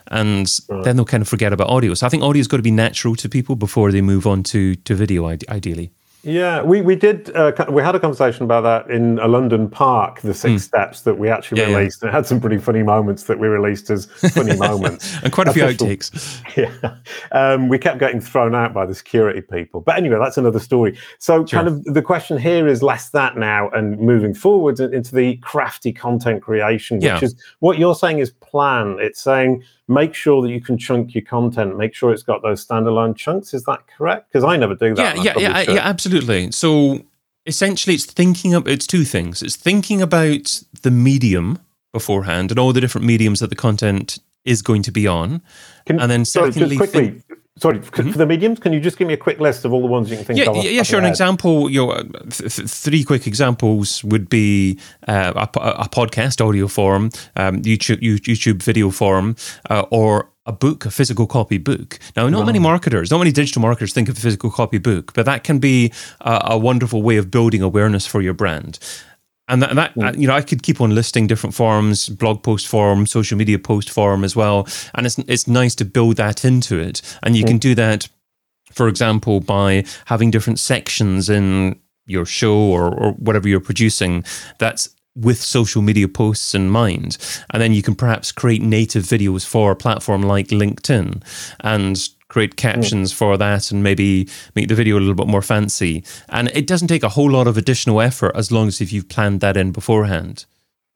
And 0.08 0.46
then 0.82 0.96
they'll 0.96 1.04
kind 1.04 1.22
of 1.22 1.28
forget 1.28 1.52
about 1.52 1.68
audio. 1.68 1.94
So 1.94 2.06
I 2.06 2.08
think 2.08 2.22
audio's 2.22 2.48
got 2.48 2.58
to 2.58 2.62
be 2.62 2.70
natural 2.70 3.14
to 3.16 3.28
people 3.28 3.56
before 3.56 3.92
they 3.92 4.02
move 4.02 4.26
on 4.26 4.42
to, 4.44 4.74
to 4.74 4.94
video, 4.94 5.26
ideally. 5.28 5.90
Yeah, 6.24 6.62
we, 6.62 6.80
we 6.80 6.96
did. 6.96 7.34
Uh, 7.34 7.52
we 7.70 7.82
had 7.82 7.94
a 7.94 8.00
conversation 8.00 8.44
about 8.44 8.62
that 8.62 8.90
in 8.90 9.18
a 9.18 9.28
London 9.28 9.68
park, 9.68 10.20
the 10.20 10.34
six 10.34 10.62
mm. 10.62 10.64
steps 10.64 11.02
that 11.02 11.18
we 11.18 11.28
actually 11.28 11.60
yeah, 11.60 11.68
released. 11.68 12.02
Yeah. 12.02 12.08
And 12.08 12.14
it 12.14 12.16
had 12.16 12.26
some 12.26 12.40
pretty 12.40 12.58
funny 12.58 12.82
moments 12.82 13.24
that 13.24 13.38
we 13.38 13.46
released 13.46 13.90
as 13.90 14.06
funny 14.32 14.56
moments. 14.58 15.16
and 15.22 15.32
quite 15.32 15.48
a 15.48 15.52
few 15.52 15.64
outtakes. 15.64 16.42
Yeah. 16.56 16.96
Um, 17.32 17.68
we 17.68 17.78
kept 17.78 17.98
getting 17.98 18.20
thrown 18.20 18.54
out 18.54 18.72
by 18.72 18.86
the 18.86 18.94
security 18.94 19.40
people. 19.40 19.80
But 19.80 19.96
anyway, 19.96 20.18
that's 20.20 20.38
another 20.38 20.60
story. 20.60 20.96
So, 21.18 21.44
sure. 21.44 21.58
kind 21.58 21.68
of 21.68 21.82
the 21.84 22.02
question 22.02 22.38
here 22.38 22.68
is 22.68 22.80
less 22.80 23.10
that 23.10 23.36
now 23.36 23.70
and 23.70 23.98
moving 23.98 24.34
forward 24.34 24.78
into 24.78 25.14
the 25.14 25.36
crafty 25.38 25.92
content 25.92 26.42
creation, 26.42 26.98
which 26.98 27.04
yeah. 27.04 27.18
is 27.20 27.34
what 27.58 27.78
you're 27.78 27.96
saying 27.96 28.20
is 28.20 28.30
plan. 28.30 28.98
It's 29.00 29.20
saying, 29.20 29.64
make 29.88 30.14
sure 30.14 30.42
that 30.42 30.50
you 30.50 30.60
can 30.60 30.78
chunk 30.78 31.14
your 31.14 31.24
content. 31.24 31.76
Make 31.76 31.94
sure 31.94 32.12
it's 32.12 32.22
got 32.22 32.42
those 32.42 32.66
standalone 32.66 33.16
chunks. 33.16 33.54
Is 33.54 33.64
that 33.64 33.86
correct? 33.86 34.30
Because 34.30 34.44
I 34.44 34.56
never 34.56 34.74
do 34.74 34.94
that. 34.94 35.16
Yeah, 35.16 35.34
yeah, 35.36 35.62
yeah, 35.62 35.72
yeah, 35.72 35.80
absolutely. 35.80 36.50
So 36.52 37.04
essentially, 37.46 37.94
it's 37.94 38.06
thinking 38.06 38.54
of 38.54 38.66
it's 38.66 38.86
two 38.86 39.04
things. 39.04 39.42
It's 39.42 39.56
thinking 39.56 40.00
about 40.00 40.62
the 40.82 40.90
medium 40.90 41.58
beforehand 41.92 42.50
and 42.50 42.58
all 42.58 42.72
the 42.72 42.80
different 42.80 43.06
mediums 43.06 43.40
that 43.40 43.50
the 43.50 43.56
content 43.56 44.18
is 44.44 44.62
going 44.62 44.82
to 44.82 44.92
be 44.92 45.06
on, 45.06 45.40
can, 45.86 46.00
and 46.00 46.10
then 46.10 46.24
secondly, 46.24 46.76
sorry, 46.76 46.88
just 46.88 46.92
quickly. 46.92 47.22
Sorry, 47.56 47.78
mm-hmm. 47.78 48.10
for 48.10 48.18
the 48.18 48.26
mediums, 48.26 48.58
can 48.58 48.72
you 48.72 48.80
just 48.80 48.98
give 48.98 49.06
me 49.06 49.14
a 49.14 49.18
quick 49.18 49.38
list 49.38 49.64
of 49.64 49.72
all 49.72 49.80
the 49.80 49.86
ones 49.86 50.10
you 50.10 50.16
can 50.16 50.24
think 50.24 50.38
yeah, 50.40 50.50
of? 50.50 50.56
Yeah, 50.56 50.82
sure. 50.82 50.98
An 50.98 51.04
example, 51.04 51.70
you 51.70 51.86
know, 51.86 52.02
th- 52.28 52.56
th- 52.56 52.68
three 52.68 53.04
quick 53.04 53.28
examples 53.28 54.02
would 54.02 54.28
be 54.28 54.80
uh, 55.06 55.32
a, 55.36 55.60
a, 55.60 55.88
podcast 55.88 56.44
audio 56.44 56.66
form, 56.66 57.10
um, 57.36 57.62
YouTube, 57.62 58.00
YouTube 58.00 58.60
video 58.60 58.90
form, 58.90 59.36
uh, 59.70 59.84
or 59.92 60.30
a 60.46 60.52
book, 60.52 60.84
a 60.84 60.90
physical 60.90 61.28
copy 61.28 61.58
book. 61.58 62.00
Now, 62.16 62.28
not 62.28 62.44
many 62.44 62.58
marketers, 62.58 63.12
not 63.12 63.18
many 63.18 63.30
digital 63.30 63.62
marketers 63.62 63.92
think 63.92 64.08
of 64.08 64.18
a 64.18 64.20
physical 64.20 64.50
copy 64.50 64.78
book, 64.78 65.12
but 65.14 65.24
that 65.24 65.44
can 65.44 65.60
be 65.60 65.92
a, 66.22 66.40
a 66.46 66.58
wonderful 66.58 67.02
way 67.02 67.18
of 67.18 67.30
building 67.30 67.62
awareness 67.62 68.04
for 68.04 68.20
your 68.20 68.34
brand. 68.34 68.80
And 69.48 69.62
that, 69.62 69.70
and 69.70 69.78
that 69.78 69.94
mm. 69.94 70.18
you 70.18 70.26
know, 70.26 70.34
I 70.34 70.40
could 70.40 70.62
keep 70.62 70.80
on 70.80 70.94
listing 70.94 71.26
different 71.26 71.54
forms, 71.54 72.08
blog 72.08 72.42
post 72.42 72.66
form, 72.66 73.06
social 73.06 73.36
media 73.36 73.58
post 73.58 73.90
form 73.90 74.24
as 74.24 74.34
well. 74.34 74.66
And 74.94 75.06
it's 75.06 75.18
it's 75.18 75.46
nice 75.46 75.74
to 75.76 75.84
build 75.84 76.16
that 76.16 76.44
into 76.44 76.78
it. 76.78 77.02
And 77.22 77.36
you 77.36 77.44
mm. 77.44 77.48
can 77.48 77.58
do 77.58 77.74
that, 77.74 78.08
for 78.72 78.88
example, 78.88 79.40
by 79.40 79.84
having 80.06 80.30
different 80.30 80.58
sections 80.58 81.28
in 81.28 81.78
your 82.06 82.24
show 82.24 82.56
or, 82.56 82.94
or 82.94 83.12
whatever 83.12 83.48
you're 83.48 83.60
producing 83.60 84.24
that's 84.58 84.88
with 85.16 85.40
social 85.40 85.80
media 85.80 86.08
posts 86.08 86.54
in 86.54 86.68
mind. 86.70 87.16
And 87.50 87.62
then 87.62 87.72
you 87.72 87.82
can 87.82 87.94
perhaps 87.94 88.32
create 88.32 88.62
native 88.62 89.04
videos 89.04 89.46
for 89.46 89.70
a 89.70 89.76
platform 89.76 90.22
like 90.22 90.48
LinkedIn 90.48 91.22
and 91.60 92.08
create 92.34 92.56
captions 92.56 93.12
mm. 93.12 93.16
for 93.16 93.36
that 93.38 93.70
and 93.70 93.84
maybe 93.84 94.28
make 94.56 94.66
the 94.66 94.74
video 94.74 94.98
a 94.98 95.00
little 95.00 95.14
bit 95.14 95.28
more 95.28 95.40
fancy. 95.40 96.02
And 96.28 96.48
it 96.48 96.66
doesn't 96.66 96.88
take 96.88 97.04
a 97.04 97.08
whole 97.10 97.30
lot 97.30 97.46
of 97.46 97.56
additional 97.56 98.00
effort 98.00 98.32
as 98.34 98.50
long 98.50 98.66
as 98.66 98.80
if 98.80 98.92
you've 98.92 99.08
planned 99.08 99.40
that 99.40 99.56
in 99.56 99.70
beforehand. 99.70 100.44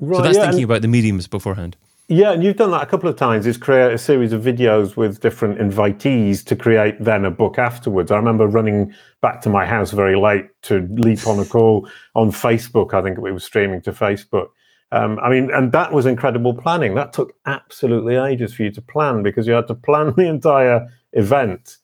Right, 0.01 0.17
so 0.17 0.23
that's 0.23 0.37
yeah, 0.37 0.47
thinking 0.47 0.65
about 0.65 0.83
the 0.83 0.89
mediums 0.89 1.29
beforehand. 1.29 1.77
Yeah, 2.09 2.33
and 2.33 2.43
you've 2.43 2.57
done 2.57 2.73
that 2.73 2.83
a 2.83 2.87
couple 2.87 3.09
of 3.09 3.15
times. 3.15 3.47
Is 3.47 3.57
create 3.57 3.93
a 3.93 3.99
series 3.99 4.33
of 4.33 4.43
videos 4.43 4.97
with 4.97 5.21
different 5.21 5.61
invitees 5.61 6.45
to 6.47 6.57
create 6.57 6.97
then 6.99 7.25
a 7.25 7.31
book 7.31 7.57
afterwards. 7.57 8.11
I 8.11 8.17
remember 8.17 8.49
running 8.49 8.93
back 9.21 9.41
to 9.43 9.49
my 9.49 9.65
house 9.65 9.93
very 9.93 10.17
late 10.17 10.47
to 10.63 10.89
leap 10.91 11.25
on 11.25 11.39
a 11.39 11.45
call 11.45 11.89
on 12.17 12.33
Facebook. 12.33 12.95
I 12.95 13.03
think 13.03 13.19
we 13.19 13.31
were 13.31 13.39
streaming 13.39 13.81
to 13.83 13.93
Facebook. 13.93 14.49
Um, 14.91 15.21
I 15.21 15.29
mean, 15.29 15.51
and 15.53 15.71
that 15.71 15.93
was 15.93 16.05
incredible 16.05 16.55
planning. 16.55 16.97
That 16.97 17.13
took 17.13 17.35
absolutely 17.47 18.17
ages 18.17 18.55
for 18.55 18.65
you 18.65 18.73
to 18.73 18.83
plan 18.83 19.23
because 19.23 19.47
you 19.47 19.53
had 19.53 19.69
to 19.69 19.75
plan 19.87 20.15
the 20.17 20.27
entire 20.27 20.89
event 21.13 21.79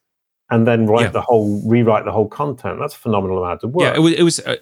and 0.50 0.66
then 0.66 0.86
write 0.86 1.04
yeah. 1.04 1.08
the 1.08 1.20
whole 1.22 1.62
rewrite 1.66 2.04
the 2.04 2.12
whole 2.12 2.28
content. 2.28 2.78
That's 2.78 2.94
a 2.94 2.98
phenomenal 2.98 3.42
amount 3.42 3.62
of 3.62 3.74
work 3.74 3.82
yeah 3.82 3.94
it 3.94 4.00
was, 4.00 4.12
it 4.12 4.22
was 4.22 4.40
uh, 4.40 4.56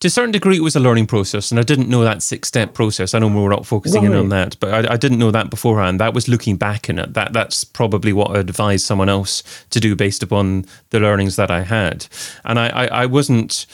to 0.00 0.08
a 0.08 0.10
certain 0.10 0.32
degree 0.32 0.56
it 0.56 0.62
was 0.62 0.74
a 0.74 0.80
learning 0.80 1.06
process 1.06 1.50
and 1.50 1.60
i 1.60 1.62
didn't 1.62 1.88
know 1.88 2.02
that 2.02 2.22
six 2.22 2.48
step 2.48 2.74
process. 2.74 3.14
I 3.14 3.18
know 3.18 3.28
we're 3.28 3.50
not 3.50 3.66
focusing 3.66 4.02
right. 4.02 4.12
in 4.12 4.16
on 4.16 4.28
that 4.30 4.58
but 4.58 4.72
I, 4.72 4.94
I, 4.94 4.96
didn't 4.96 5.18
know 5.18 5.30
that 5.30 5.50
beforehand. 5.50 6.00
That 6.00 6.14
was 6.14 6.28
looking 6.28 6.56
back 6.56 6.88
in 6.88 6.98
it. 6.98 7.14
That 7.14 7.32
that's 7.32 7.64
probably 7.64 8.12
what 8.12 8.30
i'd 8.30 8.48
advise 8.48 8.84
someone 8.84 9.08
else 9.08 9.42
to 9.70 9.80
do 9.80 9.94
based 9.94 10.22
upon 10.22 10.64
the 10.90 11.00
learnings 11.00 11.36
that 11.36 11.50
i 11.50 11.62
had. 11.62 12.06
And 12.44 12.58
i 12.58 12.68
i, 12.68 12.86
I 13.02 13.06
wasn't 13.06 13.66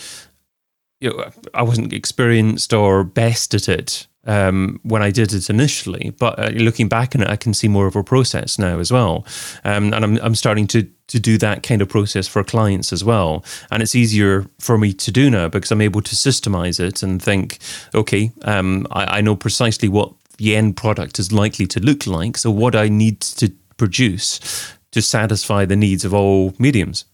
you 1.01 1.11
know, 1.11 1.31
I 1.55 1.63
wasn't 1.63 1.93
experienced 1.93 2.73
or 2.73 3.05
best 3.05 3.55
at 3.55 3.69
it 3.69 4.07
um, 4.27 4.81
when 4.83 5.03
I 5.03 5.11
did 5.11 5.33
it 5.33 5.49
initially. 5.51 6.11
But 6.11 6.39
uh, 6.39 6.51
looking 6.51 6.89
back 6.89 7.15
on 7.15 7.23
it, 7.23 7.29
I 7.29 7.37
can 7.37 7.55
see 7.55 7.69
more 7.69 7.87
of 7.87 7.97
a 7.97 8.05
process 8.05 8.59
now 8.59 8.79
as 8.79 8.93
well, 8.93 9.27
um, 9.65 9.93
and 9.95 10.05
I'm 10.05 10.19
I'm 10.19 10.35
starting 10.35 10.67
to 10.69 10.87
to 11.09 11.19
do 11.19 11.39
that 11.39 11.63
kind 11.63 11.81
of 11.81 11.89
process 11.89 12.29
for 12.29 12.45
clients 12.45 12.93
as 12.93 13.03
well. 13.03 13.45
And 13.71 13.83
it's 13.83 13.95
easier 13.95 14.47
for 14.59 14.77
me 14.77 14.93
to 14.93 15.11
do 15.11 15.31
now 15.31 15.49
because 15.49 15.71
I'm 15.71 15.81
able 15.81 16.03
to 16.03 16.15
systemize 16.15 16.79
it 16.79 17.03
and 17.03 17.23
think, 17.23 17.59
okay, 17.95 18.31
um, 18.43 18.87
I, 18.91 19.19
I 19.19 19.21
know 19.23 19.35
precisely 19.35 19.89
what 19.89 20.13
the 20.37 20.55
end 20.55 20.77
product 20.77 21.19
is 21.19 21.33
likely 21.33 21.67
to 21.69 21.81
look 21.81 22.07
like. 22.07 22.37
So 22.37 22.51
what 22.51 22.77
I 22.77 22.89
need 22.89 23.21
to 23.23 23.51
produce 23.79 24.39
to 24.91 25.01
satisfy 25.01 25.65
the 25.65 25.77
needs 25.77 26.05
of 26.05 26.13
all 26.13 26.55
mediums. 26.59 27.05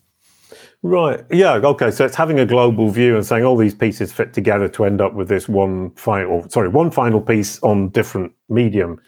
Right. 0.85 1.25
Yeah. 1.31 1.55
Okay. 1.55 1.91
So 1.91 2.05
it's 2.05 2.15
having 2.15 2.39
a 2.39 2.45
global 2.45 2.91
view 2.91 3.17
and 3.17 3.25
saying 3.25 3.43
all 3.43 3.57
these 3.57 3.75
pieces 3.75 4.13
fit 4.13 4.35
together 4.35 4.69
to 4.69 4.85
end 4.85 5.01
up 5.01 5.15
with 5.15 5.29
this 5.29 5.49
one 5.49 5.93
final, 5.93 6.47
sorry, 6.51 6.69
one 6.69 6.91
final 6.91 7.23
piece 7.23 7.59
on 7.63 7.89
different 7.89 8.33
medium 8.51 9.01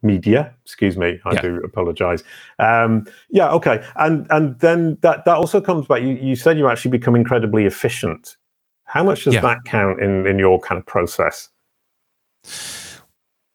media. 0.00 0.54
Excuse 0.64 0.96
me. 0.96 1.18
I 1.24 1.32
yeah. 1.32 1.40
do 1.40 1.56
apologize. 1.64 2.22
Um, 2.60 3.08
yeah. 3.30 3.50
Okay. 3.50 3.84
And 3.96 4.28
and 4.30 4.60
then 4.60 4.96
that 5.00 5.24
that 5.24 5.36
also 5.36 5.60
comes 5.60 5.88
back. 5.88 6.02
You, 6.02 6.10
you 6.10 6.36
said 6.36 6.56
you 6.56 6.68
actually 6.68 6.92
become 6.92 7.16
incredibly 7.16 7.64
efficient. 7.64 8.36
How 8.84 9.02
much 9.02 9.24
does 9.24 9.34
yeah. 9.34 9.40
that 9.40 9.64
count 9.64 10.00
in 10.00 10.28
in 10.28 10.38
your 10.38 10.60
kind 10.60 10.78
of 10.78 10.86
process? 10.86 11.48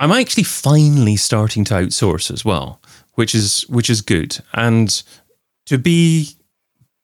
I'm 0.01 0.11
actually 0.11 0.43
finally 0.43 1.15
starting 1.15 1.63
to 1.65 1.75
outsource 1.75 2.29
as 2.29 2.43
well, 2.43 2.81
which 3.13 3.33
is 3.33 3.61
which 3.69 3.89
is 3.89 4.01
good. 4.01 4.37
And 4.51 5.01
to 5.67 5.77
be 5.77 6.35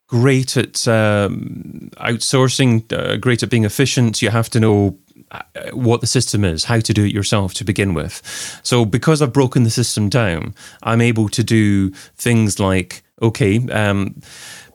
great 0.07 0.55
at 0.57 0.87
um, 0.87 1.89
outsourcing, 1.97 2.91
uh, 2.91 3.17
great 3.17 3.43
at 3.43 3.49
being 3.49 3.65
efficient. 3.65 4.21
You 4.21 4.29
have 4.29 4.49
to 4.51 4.59
know 4.59 4.97
uh, 5.31 5.41
what 5.73 6.01
the 6.01 6.07
system 6.07 6.43
is, 6.43 6.65
how 6.65 6.79
to 6.79 6.93
do 6.93 7.05
it 7.05 7.13
yourself 7.13 7.53
to 7.55 7.63
begin 7.63 7.93
with. 7.93 8.21
So, 8.63 8.85
because 8.85 9.21
I've 9.21 9.33
broken 9.33 9.63
the 9.63 9.69
system 9.69 10.09
down, 10.09 10.53
I'm 10.83 11.01
able 11.01 11.29
to 11.29 11.43
do 11.43 11.89
things 12.15 12.59
like, 12.59 13.03
okay, 13.21 13.57
um, 13.69 14.21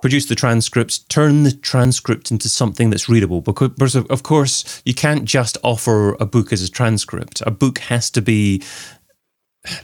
produce 0.01 0.27
the 0.27 0.35
transcripts, 0.35 0.99
turn 0.99 1.45
the 1.45 1.53
transcript 1.53 2.31
into 2.31 2.49
something 2.49 2.91
that's 2.91 3.09
readable. 3.09 3.43
Because, 3.43 3.95
of 3.95 4.23
course, 4.23 4.83
you 4.85 4.95
can't 4.95 5.25
just 5.25 5.57
offer 5.63 6.15
a 6.15 6.27
book 6.27 6.53
as 6.53 6.63
a 6.63 6.71
transcript. 6.71 7.43
A 7.47 7.51
book 7.51 7.79
has 7.81 8.11
to 8.11 8.23
be 8.23 8.63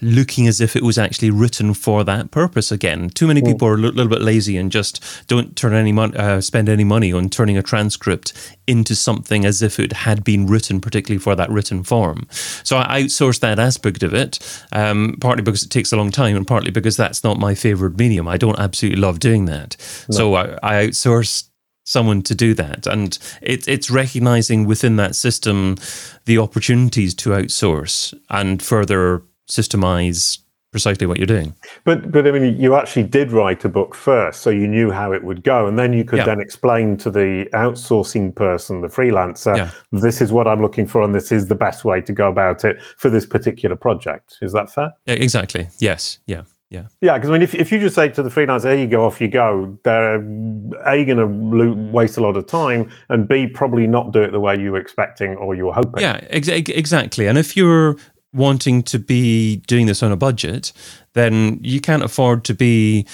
looking 0.01 0.47
as 0.47 0.61
if 0.61 0.75
it 0.75 0.83
was 0.83 0.97
actually 0.97 1.31
written 1.31 1.75
for 1.75 2.03
that 2.05 2.31
purpose 2.31 2.73
again. 2.73 3.11
Too 3.11 3.27
many 3.27 3.43
people 3.43 3.69
are 3.69 3.75
a 3.75 3.79
little 3.79 4.09
bit 4.09 4.23
lazy 4.23 4.57
and 4.57 4.73
just 4.73 5.05
don't 5.27 5.55
turn 5.55 5.75
any 5.75 5.93
money, 5.93 6.17
uh, 6.17 6.41
spend 6.41 6.69
any 6.69 6.85
money 6.85 7.13
on 7.13 7.29
turning 7.29 7.59
a 7.59 7.63
transcript 7.63 8.33
into 8.67 8.95
something 8.95 9.45
as 9.45 9.61
if 9.61 9.79
it 9.79 9.93
had 9.93 10.25
been 10.25 10.47
written 10.47 10.81
particularly 10.81 11.19
for 11.19 11.37
that 11.37 11.51
written 11.51 11.83
form. 11.83 12.27
So 12.31 12.79
I 12.79 13.03
outsource 13.03 13.41
that 13.41 13.59
aspect 13.59 14.03
of 14.03 14.15
it, 14.15 14.39
um, 14.73 15.19
partly 15.21 15.43
because 15.43 15.63
it 15.63 15.71
takes 15.71 15.93
a 15.93 15.97
long 15.97 16.11
time 16.11 16.37
and 16.37 16.47
partly 16.47 16.71
because 16.71 16.97
that's 16.97 17.23
not 17.23 17.39
my 17.39 17.55
favorite 17.55 17.99
medium. 17.99 18.27
I 18.29 18.39
don't 18.39 18.59
absolutely 18.59 19.01
love 19.01 19.21
doing 19.21 19.45
that. 19.45 19.77
No. 20.09 20.17
So 20.17 20.35
I, 20.35 20.59
I 20.63 20.87
outsource 20.87 21.51
someone 21.85 22.23
to 22.23 22.35
do 22.35 22.55
that. 22.55 22.87
And 22.87 23.17
it, 23.43 23.69
it's 23.69 23.91
recognizing 23.91 24.67
within 24.67 24.97
that 24.97 25.15
system 25.15 25.77
the 26.25 26.39
opportunities 26.39 27.15
to 27.15 27.31
outsource 27.31 28.19
and 28.31 28.63
further 28.63 29.23
systemize 29.49 30.39
precisely 30.77 31.07
what 31.07 31.17
you're 31.17 31.27
doing. 31.27 31.55
But 31.85 32.13
but 32.13 32.27
I 32.27 32.33
mean, 32.33 32.61
you 32.61 32.75
actually 32.75 33.05
did 33.05 33.33
write 33.33 33.65
a 33.65 33.69
book 33.69 33.95
first, 33.95 34.43
so 34.43 34.51
you 34.51 34.69
knew 34.69 34.91
how 34.91 35.13
it 35.13 35.25
would 35.25 35.43
go, 35.43 35.67
and 35.67 35.79
then 35.79 35.95
you 35.95 36.05
could 36.05 36.19
yeah. 36.19 36.27
then 36.27 36.41
explain 36.41 36.99
to 36.99 37.11
the 37.11 37.49
outsourcing 37.55 38.35
person, 38.35 38.83
the 38.83 38.89
freelancer, 38.89 39.57
yeah. 39.57 39.71
this 39.93 40.21
is 40.21 40.33
what 40.33 40.47
I'm 40.47 40.61
looking 40.61 40.87
for, 40.87 41.01
and 41.03 41.15
this 41.15 41.33
is 41.33 41.49
the 41.49 41.55
best 41.55 41.85
way 41.85 42.03
to 42.03 42.13
go 42.13 42.29
about 42.29 42.65
it 42.65 42.83
for 42.99 43.09
this 43.09 43.25
particular 43.25 43.75
project. 43.75 44.37
Is 44.43 44.53
that 44.53 44.71
fair? 44.71 44.93
Yeah, 45.07 45.15
exactly. 45.15 45.69
Yes. 45.79 46.19
Yeah. 46.27 46.43
Yeah. 46.69 46.89
Yeah, 47.01 47.15
because 47.15 47.31
I 47.31 47.33
mean, 47.33 47.43
if, 47.43 47.55
if 47.55 47.71
you 47.71 47.79
just 47.79 47.95
say 47.95 48.09
to 48.09 48.23
the 48.25 48.29
freelancer, 48.29 48.63
"There 48.63 48.77
you 48.77 48.89
go, 48.89 49.07
off 49.07 49.21
you 49.21 49.29
go," 49.29 49.79
they're 49.85 50.17
a 50.17 51.05
going 51.05 51.19
to 51.19 51.91
waste 51.93 52.17
a 52.17 52.21
lot 52.21 52.37
of 52.37 52.47
time, 52.49 52.91
and 53.09 53.29
b 53.29 53.47
probably 53.47 53.87
not 53.87 54.13
do 54.13 54.21
it 54.21 54.33
the 54.33 54.41
way 54.41 54.59
you 54.59 54.73
were 54.73 54.81
expecting 54.81 55.37
or 55.37 55.55
you 55.55 55.67
were 55.67 55.73
hoping. 55.73 56.03
Yeah, 56.03 56.19
ex- 56.29 56.49
exactly. 56.49 57.29
And 57.29 57.39
if 57.39 57.57
you're 57.57 57.97
wanting 58.33 58.83
to 58.85 58.99
be 58.99 59.57
doing 59.67 59.87
this 59.87 60.03
on 60.03 60.13
a 60.13 60.17
budget, 60.17 60.73
then 61.15 61.59
you 61.63 61.81
can't 61.81 62.03
afford 62.03 62.45
to 62.45 62.55
be 62.55 63.07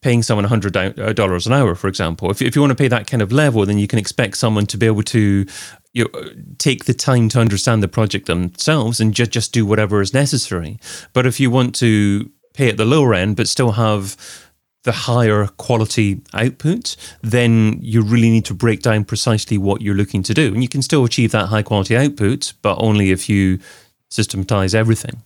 paying 0.00 0.22
someone 0.22 0.46
$100 0.46 0.98
uh, 0.98 1.50
an 1.50 1.52
hour, 1.52 1.74
for 1.74 1.88
example. 1.88 2.30
If, 2.30 2.40
if 2.40 2.54
you 2.54 2.62
want 2.62 2.70
to 2.70 2.76
pay 2.76 2.88
that 2.88 3.06
kind 3.06 3.22
of 3.22 3.32
level, 3.32 3.66
then 3.66 3.78
you 3.78 3.88
can 3.88 3.98
expect 3.98 4.36
someone 4.36 4.66
to 4.66 4.76
be 4.76 4.86
able 4.86 5.02
to 5.04 5.44
you 5.92 6.04
know, 6.04 6.30
take 6.58 6.84
the 6.84 6.94
time 6.94 7.28
to 7.30 7.40
understand 7.40 7.82
the 7.82 7.88
project 7.88 8.26
themselves 8.26 9.00
and 9.00 9.14
just 9.14 9.30
just 9.32 9.52
do 9.52 9.66
whatever 9.66 10.00
is 10.00 10.14
necessary. 10.14 10.78
But 11.12 11.26
if 11.26 11.40
you 11.40 11.50
want 11.50 11.74
to 11.76 12.30
pay 12.54 12.68
at 12.68 12.76
the 12.76 12.84
lower 12.84 13.14
end 13.14 13.36
but 13.36 13.48
still 13.48 13.72
have 13.72 14.16
the 14.84 14.92
higher 14.92 15.46
quality 15.46 16.20
output, 16.32 16.96
then 17.20 17.78
you 17.82 18.02
really 18.02 18.30
need 18.30 18.44
to 18.44 18.54
break 18.54 18.80
down 18.80 19.04
precisely 19.04 19.58
what 19.58 19.82
you're 19.82 19.94
looking 19.94 20.22
to 20.22 20.34
do. 20.34 20.54
And 20.54 20.62
you 20.62 20.68
can 20.68 20.82
still 20.82 21.04
achieve 21.04 21.32
that 21.32 21.46
high 21.46 21.62
quality 21.62 21.96
output, 21.96 22.52
but 22.62 22.76
only 22.76 23.10
if 23.10 23.28
you 23.28 23.58
systematize 24.10 24.74
everything. 24.74 25.22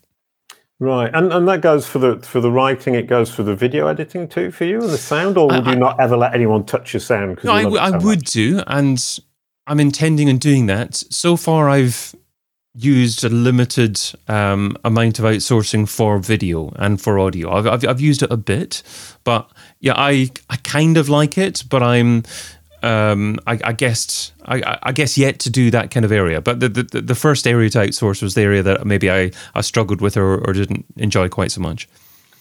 Right, 0.79 1.11
and 1.15 1.33
and 1.33 1.47
that 1.47 1.61
goes 1.61 1.87
for 1.87 2.01
the 2.01 2.19
for 2.21 2.41
the 2.41 2.51
writing. 2.51 2.97
It 2.97 3.07
goes 3.07 3.33
for 3.33 3.45
the 3.45 3.55
video 3.55 3.87
editing 3.87 4.27
too 4.27 4.51
for 4.51 4.65
you 4.65 4.81
and 4.81 4.91
the 4.91 4.99
sound. 4.99 5.39
Or 5.39 5.47
would 5.47 5.69
I, 5.69 5.73
you 5.73 5.79
not 5.79 6.01
ever 6.01 6.17
let 6.17 6.35
anyone 6.35 6.65
touch 6.65 6.93
your 6.93 7.01
sound? 7.01 7.39
No, 7.45 7.53
I, 7.53 7.85
I 7.85 7.91
so 7.91 7.99
would 7.99 8.25
do, 8.25 8.63
and 8.67 9.21
I'm 9.69 9.79
intending 9.79 10.29
on 10.29 10.39
doing 10.39 10.67
that. 10.67 10.97
So 10.97 11.37
far, 11.37 11.69
I've 11.69 12.17
used 12.75 13.23
a 13.23 13.29
limited 13.29 14.01
um, 14.29 14.77
amount 14.83 15.19
of 15.19 15.25
outsourcing 15.25 15.89
for 15.89 16.19
video 16.19 16.73
and 16.77 17.01
for 17.01 17.19
audio. 17.19 17.53
I've, 17.53 17.67
I've, 17.67 17.87
I've 17.87 18.01
used 18.01 18.23
it 18.23 18.33
a 18.33 18.37
bit, 18.37 18.83
but 19.25 19.51
yeah, 19.79 19.95
I 19.97 20.31
I 20.51 20.57
kind 20.57 20.97
of 20.97 21.09
like 21.09 21.39
it, 21.39 21.63
but 21.69 21.83
I'm 21.83 22.25
um, 22.83 23.39
I, 23.47 23.59
I 23.65 23.73
guess 23.73 24.33
I, 24.45 24.79
I, 24.83 24.93
guess 24.93 25.17
yet 25.17 25.39
to 25.41 25.51
do 25.51 25.71
that 25.71 25.91
kind 25.91 26.05
of 26.05 26.13
area. 26.13 26.41
But 26.41 26.61
the, 26.61 26.69
the, 26.69 27.01
the 27.01 27.15
first 27.15 27.47
area 27.47 27.71
to 27.71 27.79
outsource 27.79 28.23
was 28.23 28.35
the 28.35 28.43
area 28.43 28.63
that 28.63 28.87
maybe 28.87 29.11
I, 29.11 29.31
I 29.55 29.61
struggled 29.61 30.01
with 30.01 30.17
or, 30.17 30.39
or 30.47 30.53
didn't 30.53 30.85
enjoy 30.97 31.29
quite 31.29 31.53
so 31.53 31.61
much. 31.61 31.89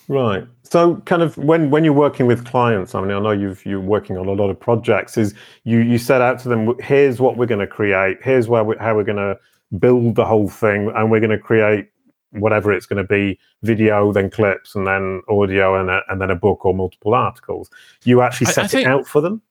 Right. 0.07 0.45
So, 0.63 0.97
kind 1.05 1.21
of 1.21 1.37
when 1.37 1.69
when 1.69 1.83
you're 1.83 1.93
working 1.93 2.25
with 2.25 2.45
clients, 2.45 2.95
I 2.95 3.01
mean, 3.01 3.11
I 3.11 3.19
know 3.19 3.31
you've 3.31 3.65
you're 3.65 3.79
working 3.79 4.17
on 4.17 4.27
a 4.27 4.33
lot 4.33 4.49
of 4.49 4.59
projects. 4.59 5.17
Is 5.17 5.33
you 5.63 5.79
you 5.79 5.97
set 5.97 6.21
out 6.21 6.39
to 6.39 6.49
them, 6.49 6.73
here's 6.79 7.19
what 7.19 7.37
we're 7.37 7.45
going 7.45 7.59
to 7.59 7.67
create, 7.67 8.17
here's 8.23 8.47
where 8.47 8.63
we, 8.63 8.75
how 8.79 8.95
we're 8.95 9.03
going 9.03 9.17
to 9.17 9.37
build 9.77 10.15
the 10.15 10.25
whole 10.25 10.49
thing, 10.49 10.91
and 10.95 11.11
we're 11.11 11.19
going 11.19 11.31
to 11.31 11.37
create 11.37 11.89
whatever 12.31 12.71
it's 12.71 12.85
going 12.85 12.97
to 12.97 13.07
be 13.07 13.37
video 13.61 14.11
then 14.11 14.29
clips 14.29 14.73
and 14.75 14.87
then 14.87 15.21
audio 15.29 15.79
and, 15.79 15.89
a, 15.89 16.01
and 16.07 16.21
then 16.21 16.31
a 16.31 16.35
book 16.35 16.65
or 16.65 16.73
multiple 16.73 17.13
articles 17.13 17.69
you 18.03 18.21
actually 18.21 18.47
set 18.47 18.59
I, 18.59 18.63
I 18.63 18.67
think, 18.67 18.87
it 18.87 18.89
out 18.89 19.05
for 19.05 19.19
them 19.21 19.41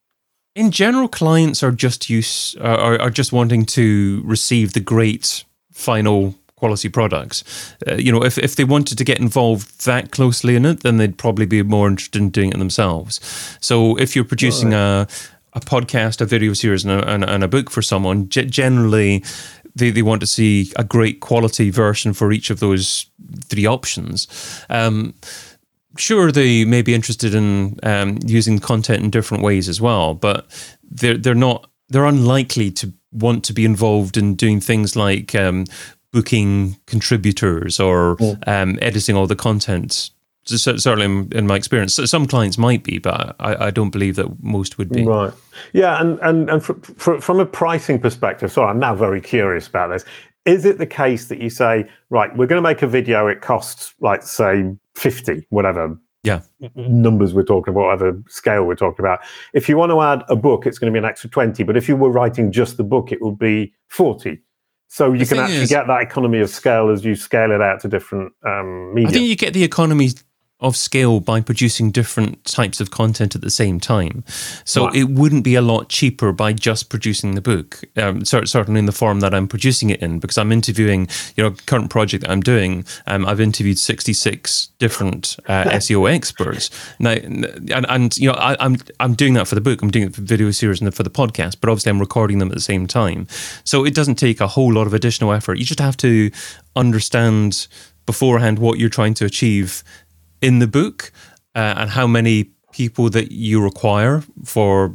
in 0.54 0.70
general, 0.70 1.08
clients 1.08 1.62
are 1.62 1.72
just 1.72 2.10
use 2.10 2.56
uh, 2.60 2.64
are, 2.64 3.00
are 3.00 3.10
just 3.10 3.32
wanting 3.32 3.66
to 3.66 4.22
receive 4.24 4.72
the 4.72 4.80
great 4.80 5.44
final 5.72 6.34
quality 6.56 6.90
products. 6.90 7.42
Uh, 7.88 7.94
you 7.94 8.12
know, 8.12 8.22
if, 8.22 8.36
if 8.36 8.54
they 8.54 8.64
wanted 8.64 8.98
to 8.98 9.04
get 9.04 9.18
involved 9.18 9.86
that 9.86 10.10
closely 10.10 10.56
in 10.56 10.66
it, 10.66 10.80
then 10.82 10.98
they'd 10.98 11.16
probably 11.16 11.46
be 11.46 11.62
more 11.62 11.88
interested 11.88 12.20
in 12.20 12.28
doing 12.30 12.50
it 12.52 12.58
themselves. 12.58 13.18
So 13.60 13.96
if 13.96 14.14
you're 14.14 14.24
producing 14.24 14.70
right. 14.70 14.78
a 14.78 15.08
a 15.52 15.60
podcast, 15.60 16.20
a 16.20 16.26
video 16.26 16.52
series, 16.52 16.84
and 16.84 16.92
a, 16.92 17.08
and, 17.08 17.24
and 17.24 17.42
a 17.42 17.48
book 17.48 17.70
for 17.70 17.82
someone, 17.82 18.28
g- 18.28 18.44
generally 18.44 19.24
they, 19.74 19.90
they 19.90 20.02
want 20.02 20.20
to 20.20 20.26
see 20.26 20.72
a 20.76 20.84
great 20.84 21.20
quality 21.20 21.70
version 21.70 22.12
for 22.12 22.32
each 22.32 22.50
of 22.50 22.60
those 22.60 23.06
three 23.46 23.66
options. 23.66 24.28
Um, 24.68 25.14
sure 25.96 26.30
they 26.30 26.64
may 26.64 26.82
be 26.82 26.94
interested 26.94 27.34
in 27.34 27.78
um, 27.82 28.18
using 28.24 28.58
content 28.58 29.02
in 29.02 29.10
different 29.10 29.42
ways 29.42 29.68
as 29.68 29.80
well, 29.80 30.14
but 30.14 30.46
they're 30.90 31.18
they're 31.18 31.34
not 31.34 31.70
they're 31.88 32.06
unlikely 32.06 32.70
to 32.70 32.92
want 33.12 33.44
to 33.44 33.52
be 33.52 33.64
involved 33.64 34.16
in 34.16 34.34
doing 34.34 34.60
things 34.60 34.94
like 34.94 35.34
um, 35.34 35.64
booking 36.12 36.76
contributors 36.86 37.80
or 37.80 38.16
um, 38.46 38.78
editing 38.80 39.16
all 39.16 39.26
the 39.26 39.36
content. 39.36 40.10
Certainly, 40.46 41.28
in 41.36 41.46
my 41.46 41.54
experience, 41.54 41.94
some 41.94 42.26
clients 42.26 42.56
might 42.56 42.82
be, 42.82 42.98
but 42.98 43.36
I, 43.38 43.66
I 43.66 43.70
don't 43.70 43.90
believe 43.90 44.16
that 44.16 44.42
most 44.42 44.78
would 44.78 44.88
be. 44.88 45.04
Right. 45.04 45.32
Yeah, 45.74 46.00
and 46.00 46.18
and 46.20 46.48
and 46.48 46.64
for, 46.64 46.74
for, 46.96 47.20
from 47.20 47.40
a 47.40 47.46
pricing 47.46 48.00
perspective, 48.00 48.50
sorry, 48.50 48.70
I'm 48.70 48.78
now 48.78 48.94
very 48.94 49.20
curious 49.20 49.68
about 49.68 49.88
this. 49.88 50.04
Is 50.46 50.64
it 50.64 50.78
the 50.78 50.86
case 50.86 51.26
that 51.26 51.42
you 51.42 51.50
say, 51.50 51.88
right, 52.08 52.34
we're 52.34 52.46
going 52.46 52.62
to 52.62 52.66
make 52.66 52.80
a 52.80 52.86
video, 52.86 53.26
it 53.26 53.42
costs 53.42 53.94
like 54.00 54.22
say 54.22 54.64
50, 55.00 55.46
whatever 55.50 55.98
yeah 56.22 56.42
numbers 56.74 57.32
we're 57.32 57.42
talking 57.42 57.72
about, 57.72 57.86
whatever 57.86 58.22
scale 58.28 58.64
we're 58.64 58.74
talking 58.74 59.04
about. 59.04 59.20
If 59.54 59.68
you 59.68 59.76
want 59.76 59.90
to 59.90 60.00
add 60.02 60.22
a 60.28 60.36
book, 60.36 60.66
it's 60.66 60.78
going 60.78 60.92
to 60.92 60.94
be 60.94 61.02
an 61.02 61.08
extra 61.08 61.30
20. 61.30 61.62
But 61.62 61.76
if 61.76 61.88
you 61.88 61.96
were 61.96 62.10
writing 62.10 62.52
just 62.52 62.76
the 62.76 62.84
book, 62.84 63.10
it 63.10 63.22
would 63.22 63.38
be 63.38 63.72
40. 63.88 64.38
So 64.88 65.12
you 65.12 65.20
the 65.20 65.34
can 65.34 65.44
actually 65.44 65.62
is, 65.62 65.70
get 65.70 65.86
that 65.86 66.02
economy 66.02 66.40
of 66.40 66.50
scale 66.50 66.90
as 66.90 67.04
you 67.04 67.14
scale 67.14 67.52
it 67.52 67.62
out 67.62 67.80
to 67.80 67.88
different 67.88 68.32
um, 68.44 68.92
media. 68.92 69.08
I 69.08 69.12
think 69.12 69.28
you 69.28 69.36
get 69.36 69.54
the 69.54 69.62
economy 69.62 70.10
of 70.60 70.76
scale 70.76 71.20
by 71.20 71.40
producing 71.40 71.90
different 71.90 72.44
types 72.44 72.80
of 72.80 72.90
content 72.90 73.34
at 73.34 73.40
the 73.40 73.50
same 73.50 73.80
time. 73.80 74.22
So 74.64 74.84
wow. 74.84 74.90
it 74.94 75.04
wouldn't 75.04 75.44
be 75.44 75.54
a 75.54 75.62
lot 75.62 75.88
cheaper 75.88 76.32
by 76.32 76.52
just 76.52 76.90
producing 76.90 77.34
the 77.34 77.40
book, 77.40 77.82
um, 77.96 78.24
certainly 78.24 78.78
in 78.78 78.86
the 78.86 78.92
form 78.92 79.20
that 79.20 79.34
I'm 79.34 79.48
producing 79.48 79.90
it 79.90 80.00
in, 80.00 80.18
because 80.18 80.38
I'm 80.38 80.52
interviewing, 80.52 81.08
you 81.36 81.44
know, 81.44 81.54
current 81.66 81.90
project 81.90 82.24
that 82.24 82.30
I'm 82.30 82.40
doing. 82.40 82.84
Um, 83.06 83.24
I've 83.26 83.40
interviewed 83.40 83.78
66 83.78 84.68
different 84.78 85.36
uh, 85.46 85.64
SEO 85.70 86.12
experts 86.12 86.70
now, 86.98 87.12
and, 87.12 87.86
and 87.88 88.16
you 88.16 88.28
know, 88.28 88.34
I, 88.34 88.52
am 88.52 88.74
I'm, 88.74 88.76
I'm 89.00 89.14
doing 89.14 89.34
that 89.34 89.48
for 89.48 89.54
the 89.54 89.60
book. 89.60 89.82
I'm 89.82 89.90
doing 89.90 90.06
it 90.06 90.14
for 90.14 90.22
video 90.22 90.50
series 90.50 90.80
and 90.80 90.94
for 90.94 91.02
the 91.02 91.10
podcast, 91.10 91.56
but 91.60 91.70
obviously 91.70 91.90
I'm 91.90 92.00
recording 92.00 92.38
them 92.38 92.48
at 92.48 92.54
the 92.54 92.60
same 92.60 92.86
time. 92.86 93.26
So 93.64 93.84
it 93.84 93.94
doesn't 93.94 94.16
take 94.16 94.40
a 94.40 94.46
whole 94.46 94.72
lot 94.72 94.86
of 94.86 94.94
additional 94.94 95.32
effort. 95.32 95.58
You 95.58 95.64
just 95.64 95.80
have 95.80 95.96
to 95.98 96.30
understand 96.76 97.66
beforehand 98.06 98.58
what 98.58 98.78
you're 98.78 98.88
trying 98.88 99.14
to 99.14 99.24
achieve 99.24 99.84
in 100.40 100.58
the 100.58 100.66
book 100.66 101.12
uh, 101.54 101.74
and 101.76 101.90
how 101.90 102.06
many 102.06 102.50
people 102.72 103.10
that 103.10 103.32
you 103.32 103.62
require 103.62 104.22
for 104.44 104.94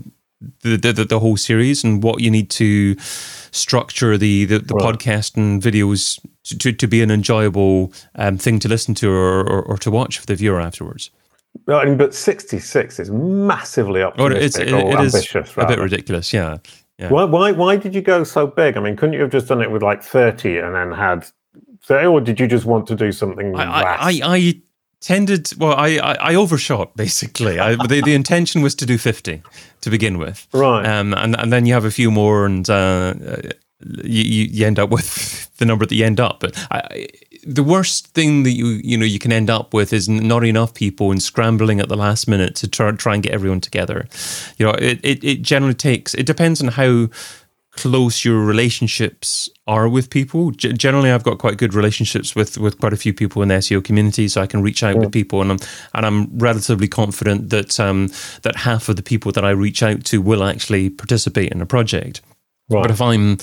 the, 0.61 0.77
the, 0.77 1.05
the 1.05 1.19
whole 1.19 1.37
series 1.37 1.83
and 1.83 2.03
what 2.03 2.21
you 2.21 2.29
need 2.29 2.49
to 2.49 2.95
structure 2.99 4.17
the 4.17 4.45
the, 4.45 4.59
the 4.59 4.73
right. 4.75 4.95
podcast 4.95 5.37
and 5.37 5.61
videos 5.61 6.19
to, 6.43 6.71
to 6.71 6.87
be 6.87 7.01
an 7.01 7.11
enjoyable 7.11 7.91
um, 8.15 8.37
thing 8.37 8.59
to 8.59 8.67
listen 8.67 8.93
to 8.95 9.11
or, 9.11 9.41
or, 9.41 9.61
or, 9.63 9.77
to 9.77 9.89
watch 9.89 10.19
for 10.19 10.25
the 10.25 10.35
viewer 10.35 10.59
afterwards. 10.59 11.09
I 11.67 11.85
mean, 11.85 11.97
but 11.97 12.13
66 12.13 12.99
is 12.99 13.09
massively 13.09 14.03
optimistic 14.03 14.41
oh, 14.41 14.45
it's, 14.45 14.57
it, 14.57 14.67
it 14.67 14.99
ambitious. 14.99 15.57
a 15.57 15.65
bit 15.65 15.79
ridiculous, 15.79 16.33
yeah. 16.33 16.57
yeah. 16.99 17.09
Why, 17.09 17.23
why, 17.23 17.51
why 17.53 17.77
did 17.77 17.95
you 17.95 18.01
go 18.01 18.23
so 18.23 18.45
big? 18.45 18.77
I 18.77 18.81
mean, 18.81 18.95
couldn't 18.95 19.13
you 19.13 19.21
have 19.21 19.31
just 19.31 19.47
done 19.47 19.61
it 19.61 19.71
with 19.71 19.81
like 19.81 20.03
30 20.03 20.59
and 20.59 20.75
then 20.75 20.91
had 20.91 21.25
say, 21.81 22.05
or 22.05 22.19
did 22.19 22.39
you 22.39 22.47
just 22.47 22.65
want 22.65 22.87
to 22.87 22.95
do 22.95 23.11
something? 23.11 23.55
I, 23.55 23.63
I, 23.63 24.19
I, 24.23 24.61
tended 25.05 25.53
well 25.59 25.75
I, 25.75 25.97
I, 25.97 26.13
I 26.31 26.35
overshot 26.35 26.97
basically. 26.97 27.59
I, 27.59 27.75
the, 27.75 28.01
the 28.03 28.15
intention 28.15 28.63
was 28.63 28.73
to 28.75 28.87
do 28.87 28.97
50 28.97 29.43
to 29.81 29.89
begin 29.91 30.17
with. 30.17 30.47
Right. 30.51 30.83
Um, 30.83 31.13
and, 31.13 31.35
and 31.39 31.53
then 31.53 31.67
you 31.67 31.75
have 31.75 31.85
a 31.85 31.91
few 31.91 32.09
more 32.09 32.47
and 32.47 32.67
uh, 32.67 33.13
you, 34.03 34.23
you 34.45 34.65
end 34.65 34.79
up 34.79 34.89
with 34.89 35.55
the 35.57 35.65
number 35.65 35.85
that 35.85 35.93
you 35.93 36.03
end 36.03 36.19
up. 36.19 36.39
But 36.39 36.57
I, 36.71 37.07
the 37.45 37.61
worst 37.63 38.07
thing 38.15 38.41
that 38.43 38.53
you 38.53 38.65
you 38.83 38.97
know 38.97 39.05
you 39.05 39.19
can 39.19 39.31
end 39.31 39.51
up 39.51 39.75
with 39.75 39.93
is 39.93 40.09
not 40.09 40.43
enough 40.43 40.73
people 40.73 41.11
and 41.11 41.21
scrambling 41.21 41.79
at 41.79 41.87
the 41.87 41.95
last 41.95 42.27
minute 42.27 42.55
to 42.55 42.67
try, 42.67 42.91
try 42.91 43.13
and 43.13 43.21
get 43.21 43.31
everyone 43.31 43.61
together. 43.61 44.07
You 44.57 44.65
know 44.65 44.71
it, 44.71 44.99
it, 45.03 45.23
it 45.23 45.41
generally 45.43 45.75
takes 45.75 46.15
it 46.15 46.25
depends 46.25 46.61
on 46.61 46.69
how 46.69 47.09
close 47.77 48.23
your 48.23 48.39
relationships 48.39 49.49
are 49.67 49.87
with 49.89 50.09
people. 50.09 50.51
G- 50.51 50.73
generally, 50.73 51.11
I've 51.11 51.23
got 51.23 51.37
quite 51.37 51.57
good 51.57 51.73
relationships 51.73 52.35
with 52.35 52.57
with 52.57 52.79
quite 52.79 52.93
a 52.93 52.97
few 52.97 53.13
people 53.13 53.41
in 53.41 53.49
the 53.49 53.55
SEO 53.55 53.83
community, 53.83 54.27
so 54.27 54.41
I 54.41 54.47
can 54.47 54.61
reach 54.61 54.83
out 54.83 54.95
yeah. 54.95 55.01
with 55.01 55.11
people, 55.11 55.41
and 55.41 55.51
I'm 55.51 55.59
and 55.93 56.05
I'm 56.05 56.37
relatively 56.37 56.87
confident 56.87 57.49
that 57.49 57.79
um, 57.79 58.09
that 58.43 58.55
half 58.55 58.89
of 58.89 58.95
the 58.95 59.03
people 59.03 59.31
that 59.33 59.45
I 59.45 59.51
reach 59.51 59.83
out 59.83 60.03
to 60.05 60.21
will 60.21 60.43
actually 60.43 60.89
participate 60.89 61.51
in 61.51 61.61
a 61.61 61.65
project. 61.65 62.21
Right. 62.69 62.81
But 62.81 62.91
if 62.91 63.01
I'm 63.01 63.37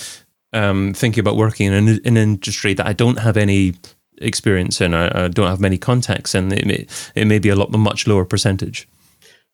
um, 0.52 0.94
thinking 0.94 1.20
about 1.20 1.36
working 1.36 1.66
in 1.66 1.72
an, 1.72 2.00
an 2.04 2.16
industry 2.16 2.74
that 2.74 2.86
I 2.86 2.92
don't 2.92 3.18
have 3.18 3.36
any 3.36 3.74
experience 4.18 4.80
in, 4.80 4.94
I, 4.94 5.24
I 5.24 5.28
don't 5.28 5.48
have 5.48 5.60
many 5.60 5.78
contacts 5.78 6.34
and 6.34 6.52
it 6.52 6.66
may, 6.66 6.86
it 7.14 7.26
may 7.26 7.38
be 7.38 7.48
a 7.48 7.56
lot 7.56 7.70
much 7.72 8.06
lower 8.06 8.24
percentage. 8.24 8.88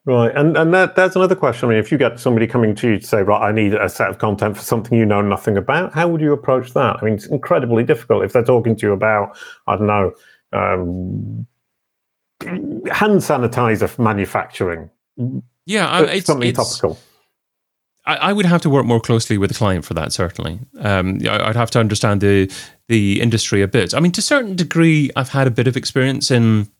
Right, 0.09 0.35
and 0.35 0.57
and 0.57 0.73
that, 0.73 0.97
that's 0.97 1.17
another 1.17 1.35
question. 1.35 1.69
I 1.69 1.73
mean, 1.73 1.81
if 1.81 1.93
you 1.93 1.99
get 1.99 2.19
somebody 2.19 2.47
coming 2.47 2.75
to 2.77 2.93
you 2.93 2.99
to 2.99 3.07
say, 3.07 3.23
"Right, 3.23 3.47
I 3.47 3.53
need 3.53 3.75
a 3.75 3.91
set 3.91 4.09
of 4.09 4.17
content 4.17 4.57
for 4.57 4.63
something 4.63 4.99
you 4.99 5.05
know 5.05 5.21
nothing 5.21 5.59
about," 5.59 5.93
how 5.93 6.09
would 6.09 6.23
you 6.23 6.33
approach 6.33 6.73
that? 6.73 6.97
I 6.99 7.05
mean, 7.05 7.13
it's 7.13 7.27
incredibly 7.27 7.85
difficult 7.85 8.25
if 8.25 8.33
they're 8.33 8.43
talking 8.43 8.75
to 8.77 8.87
you 8.87 8.95
about, 8.95 9.37
I 9.67 9.77
don't 9.77 9.87
know, 9.87 10.13
um, 10.55 11.47
hand 12.41 13.21
sanitizer 13.21 13.99
manufacturing. 13.99 14.89
Yeah, 15.67 16.01
it's 16.05 16.27
something 16.27 16.49
it's, 16.49 16.79
topical. 16.79 16.99
I, 18.07 18.17
I, 18.17 18.33
would 18.33 18.47
have 18.47 18.63
to 18.63 18.71
work 18.71 18.87
more 18.87 19.01
closely 19.01 19.37
with 19.37 19.51
the 19.51 19.57
client 19.59 19.85
for 19.85 19.93
that. 19.93 20.15
Certainly, 20.15 20.61
um, 20.79 21.19
I'd 21.29 21.55
have 21.55 21.71
to 21.73 21.81
understand 21.81 22.23
the 22.23 22.51
the 22.87 23.21
industry 23.21 23.61
a 23.61 23.69
bit. 23.69 23.93
I 23.93 24.01
mean, 24.01 24.13
to 24.13 24.21
a 24.21 24.23
certain 24.23 24.57
degree, 24.57 25.11
I've 25.17 25.29
had 25.29 25.47
a 25.47 25.51
bit 25.51 25.67
of 25.67 25.77
experience 25.77 26.31
in 26.31 26.71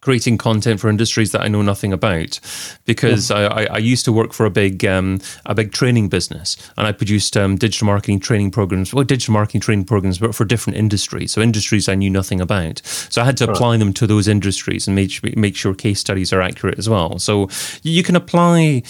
creating 0.00 0.38
content 0.38 0.80
for 0.80 0.88
industries 0.88 1.32
that 1.32 1.42
I 1.42 1.48
know 1.48 1.62
nothing 1.62 1.92
about, 1.92 2.40
because 2.84 3.30
yeah. 3.30 3.48
I, 3.48 3.64
I, 3.64 3.78
used 3.78 4.04
to 4.06 4.12
work 4.12 4.32
for 4.32 4.46
a 4.46 4.50
big 4.50 4.84
um, 4.84 5.20
a 5.46 5.54
big 5.54 5.72
training 5.72 6.08
business, 6.08 6.56
and 6.76 6.86
I 6.86 6.92
produced 6.92 7.36
um, 7.36 7.56
digital 7.56 7.86
marketing 7.86 8.20
training 8.20 8.50
programs, 8.50 8.94
well, 8.94 9.04
digital 9.04 9.32
marketing 9.32 9.60
training 9.60 9.84
programs, 9.84 10.18
but 10.18 10.34
for 10.34 10.44
different 10.44 10.78
industries, 10.78 11.32
so 11.32 11.40
industries 11.40 11.88
I 11.88 11.94
knew 11.94 12.10
nothing 12.10 12.40
about. 12.40 12.80
So 12.84 13.22
I 13.22 13.24
had 13.24 13.36
to 13.38 13.46
right. 13.46 13.54
apply 13.54 13.76
them 13.76 13.92
to 13.94 14.06
those 14.06 14.28
industries 14.28 14.86
and 14.86 14.94
make 14.94 15.36
make 15.36 15.56
sure 15.56 15.74
case 15.74 16.00
studies 16.00 16.32
are 16.32 16.40
accurate 16.40 16.78
as 16.78 16.88
well. 16.88 17.18
So 17.18 17.48
you 17.82 18.02
can 18.02 18.16
apply 18.16 18.82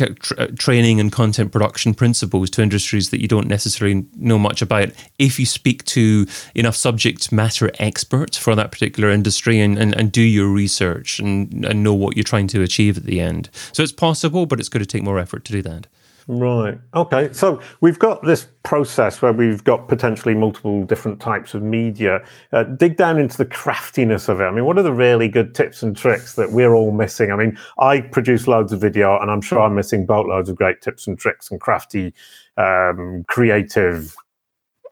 Uh, 0.00 0.46
training 0.56 1.00
and 1.00 1.10
content 1.10 1.50
production 1.50 1.92
principles 1.92 2.50
to 2.50 2.62
industries 2.62 3.10
that 3.10 3.20
you 3.20 3.26
don't 3.26 3.48
necessarily 3.48 4.06
know 4.16 4.38
much 4.38 4.62
about 4.62 4.90
if 5.18 5.38
you 5.38 5.46
speak 5.46 5.84
to 5.84 6.26
enough 6.54 6.76
subject 6.76 7.32
matter 7.32 7.70
experts 7.78 8.36
for 8.36 8.54
that 8.54 8.70
particular 8.70 9.10
industry 9.10 9.60
and, 9.60 9.78
and, 9.78 9.96
and 9.96 10.12
do 10.12 10.22
your 10.22 10.48
research 10.48 11.18
and, 11.18 11.64
and 11.64 11.82
know 11.82 11.94
what 11.94 12.16
you're 12.16 12.24
trying 12.24 12.46
to 12.46 12.62
achieve 12.62 12.96
at 12.96 13.04
the 13.04 13.20
end. 13.20 13.50
So 13.72 13.82
it's 13.82 13.92
possible, 13.92 14.46
but 14.46 14.60
it's 14.60 14.68
going 14.68 14.84
to 14.84 14.86
take 14.86 15.02
more 15.02 15.18
effort 15.18 15.44
to 15.46 15.52
do 15.52 15.62
that. 15.62 15.86
Right. 16.30 16.78
Okay. 16.94 17.32
So 17.32 17.58
we've 17.80 17.98
got 17.98 18.22
this 18.22 18.48
process 18.62 19.22
where 19.22 19.32
we've 19.32 19.64
got 19.64 19.88
potentially 19.88 20.34
multiple 20.34 20.84
different 20.84 21.20
types 21.20 21.54
of 21.54 21.62
media. 21.62 22.22
Uh, 22.52 22.64
dig 22.64 22.98
down 22.98 23.18
into 23.18 23.38
the 23.38 23.46
craftiness 23.46 24.28
of 24.28 24.42
it. 24.42 24.44
I 24.44 24.50
mean, 24.50 24.66
what 24.66 24.76
are 24.76 24.82
the 24.82 24.92
really 24.92 25.28
good 25.28 25.54
tips 25.54 25.82
and 25.82 25.96
tricks 25.96 26.34
that 26.34 26.52
we're 26.52 26.74
all 26.74 26.90
missing? 26.92 27.32
I 27.32 27.36
mean, 27.36 27.58
I 27.78 28.02
produce 28.02 28.46
loads 28.46 28.74
of 28.74 28.80
video, 28.80 29.18
and 29.18 29.30
I'm 29.30 29.40
sure 29.40 29.58
I'm 29.58 29.74
missing 29.74 30.04
boatloads 30.04 30.50
of 30.50 30.56
great 30.56 30.82
tips 30.82 31.06
and 31.06 31.18
tricks 31.18 31.50
and 31.50 31.58
crafty, 31.62 32.12
um, 32.58 33.24
creative 33.26 34.14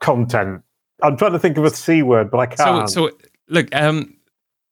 content. 0.01 0.63
I'm 1.03 1.17
trying 1.17 1.33
to 1.33 1.39
think 1.39 1.59
of 1.59 1.65
a 1.65 1.69
c 1.69 2.01
word, 2.01 2.31
but 2.31 2.39
I 2.39 2.45
can't. 2.47 2.89
So, 2.89 3.09
so 3.09 3.17
look, 3.47 3.73
um, 3.75 4.17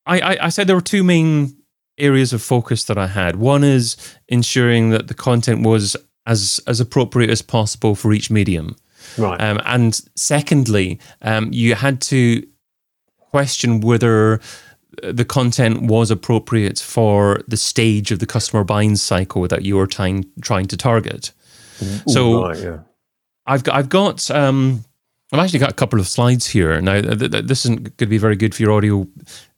I, 0.08 0.20
I, 0.20 0.46
I 0.46 0.50
said 0.50 0.66
there 0.66 0.76
were 0.76 0.82
two 0.82 1.04
main 1.04 1.56
areas 2.00 2.34
of 2.34 2.42
focus 2.42 2.86
that 2.86 2.98
I 2.98 3.06
had. 3.06 3.36
One 3.36 3.64
is 3.64 3.98
ensuring 4.28 4.90
that 4.90 5.08
the 5.08 5.14
content 5.14 5.62
was 5.62 5.96
as 6.26 6.60
as 6.68 6.80
appropriate 6.80 7.30
as 7.30 7.42
possible 7.42 7.96
for 7.96 8.14
each 8.14 8.30
medium. 8.30 8.76
Right. 9.18 9.40
Um, 9.40 9.62
and 9.66 10.02
secondly, 10.16 11.00
um, 11.22 11.50
you 11.52 11.76
had 11.76 12.02
to 12.02 12.46
question 13.18 13.82
whether 13.82 14.40
the 15.04 15.26
content 15.26 15.84
was 15.84 16.10
appropriate 16.10 16.80
for 16.80 17.42
the 17.48 17.58
stage 17.58 18.12
of 18.12 18.20
the 18.20 18.26
customer 18.26 18.64
buying 18.64 18.96
cycle 18.96 19.48
that 19.48 19.64
you 19.64 19.76
were 19.76 19.88
trying 19.88 20.26
trying 20.42 20.68
to 20.68 20.78
target. 20.78 21.32
Ooh, 21.82 22.00
so 22.08 22.48
right, 22.48 22.58
yeah. 22.58 22.80
I've 23.46 23.64
got 23.64 23.76
I've 23.76 23.90
got 23.90 24.32
um, 24.32 24.86
I've 25.32 25.40
actually 25.40 25.60
got 25.60 25.72
a 25.72 25.76
couple 25.76 26.00
of 26.00 26.08
slides 26.08 26.48
here. 26.48 26.80
Now, 26.82 27.02
th- 27.02 27.32
th- 27.32 27.46
this 27.46 27.66
isn't 27.66 27.84
going 27.84 27.96
to 27.98 28.06
be 28.06 28.18
very 28.18 28.36
good 28.36 28.54
for 28.54 28.62
your 28.62 28.72
audio 28.72 29.08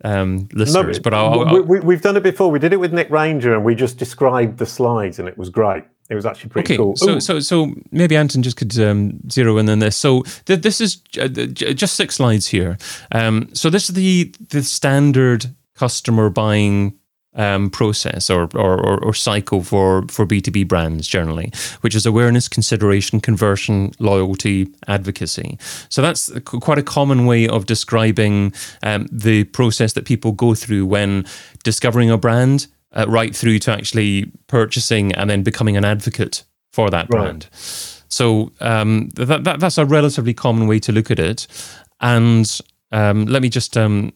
um, 0.03 0.47
listeners, 0.53 0.97
No, 0.97 1.01
but 1.03 1.13
I'll, 1.13 1.41
I'll, 1.41 1.61
we, 1.63 1.79
we, 1.81 1.93
have 1.93 2.01
done 2.01 2.15
it 2.15 2.23
before. 2.23 2.49
We 2.49 2.59
did 2.59 2.73
it 2.73 2.77
with 2.77 2.93
Nick 2.93 3.09
Ranger, 3.09 3.53
and 3.53 3.65
we 3.65 3.75
just 3.75 3.97
described 3.97 4.57
the 4.59 4.65
slides, 4.65 5.19
and 5.19 5.27
it 5.27 5.37
was 5.37 5.49
great. 5.49 5.83
It 6.09 6.15
was 6.15 6.25
actually 6.25 6.49
pretty 6.49 6.73
okay, 6.73 6.77
cool. 6.77 6.95
So, 6.95 7.15
Ooh. 7.15 7.19
so, 7.19 7.39
so 7.39 7.73
maybe 7.91 8.15
Anton 8.15 8.41
just 8.41 8.55
could 8.55 8.77
um, 8.79 9.19
zero 9.29 9.57
in 9.57 9.69
on 9.69 9.79
this. 9.79 9.97
So, 9.97 10.23
th- 10.45 10.61
this 10.61 10.79
is 10.79 11.01
uh, 11.19 11.27
j- 11.27 11.73
just 11.73 11.95
six 11.95 12.15
slides 12.15 12.47
here. 12.47 12.77
Um, 13.11 13.49
so, 13.53 13.69
this 13.69 13.89
is 13.89 13.95
the 13.95 14.33
the 14.49 14.63
standard 14.63 15.47
customer 15.75 16.29
buying 16.29 16.97
um, 17.37 17.69
process 17.69 18.29
or, 18.29 18.49
or, 18.55 18.83
or, 18.83 19.03
or 19.03 19.13
cycle 19.13 19.63
for, 19.63 20.03
for 20.09 20.25
B2B 20.25 20.67
brands 20.67 21.07
generally, 21.07 21.51
which 21.81 21.95
is 21.95 22.05
awareness, 22.05 22.47
consideration, 22.47 23.21
conversion, 23.21 23.91
loyalty, 23.99 24.67
advocacy. 24.87 25.57
So 25.89 26.01
that's 26.01 26.31
quite 26.45 26.79
a 26.79 26.83
common 26.83 27.25
way 27.25 27.47
of 27.47 27.65
describing 27.65 28.53
um, 28.83 29.07
the 29.11 29.45
process 29.45 29.93
that 29.93 30.05
people 30.05 30.31
go 30.31 30.55
through 30.55 30.87
when 30.87 31.25
discovering 31.63 32.09
a 32.09 32.17
brand, 32.17 32.67
uh, 32.93 33.05
right 33.07 33.35
through 33.35 33.59
to 33.59 33.71
actually 33.71 34.31
purchasing 34.47 35.13
and 35.13 35.29
then 35.29 35.43
becoming 35.43 35.77
an 35.77 35.85
advocate 35.85 36.43
for 36.71 36.89
that 36.89 37.09
Right. 37.09 37.21
brand. 37.21 37.47
So 38.09 38.51
um, 38.61 39.09
that, 39.15 39.43
that, 39.43 39.59
that's 39.59 39.77
a 39.77 39.85
relatively 39.85 40.33
common 40.33 40.67
way 40.67 40.79
to 40.79 40.91
look 40.91 41.11
at 41.11 41.19
it. 41.19 41.47
And 41.99 42.59
um, 42.91 43.25
let 43.25 43.41
me 43.41 43.49
just 43.49 43.75
um, 43.75 44.13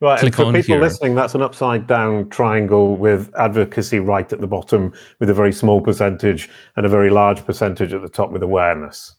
Right, 0.00 0.18
click 0.18 0.34
for 0.34 0.46
on 0.46 0.54
people 0.54 0.76
here. 0.76 0.80
listening, 0.80 1.14
that's 1.14 1.34
an 1.34 1.42
upside 1.42 1.86
down 1.86 2.30
triangle 2.30 2.96
with 2.96 3.30
advocacy 3.36 4.00
right 4.00 4.32
at 4.32 4.40
the 4.40 4.46
bottom, 4.46 4.94
with 5.18 5.28
a 5.28 5.34
very 5.34 5.52
small 5.52 5.82
percentage 5.82 6.48
and 6.76 6.86
a 6.86 6.88
very 6.88 7.10
large 7.10 7.44
percentage 7.44 7.92
at 7.92 8.00
the 8.00 8.08
top 8.08 8.32
with 8.32 8.42
awareness. 8.42 9.14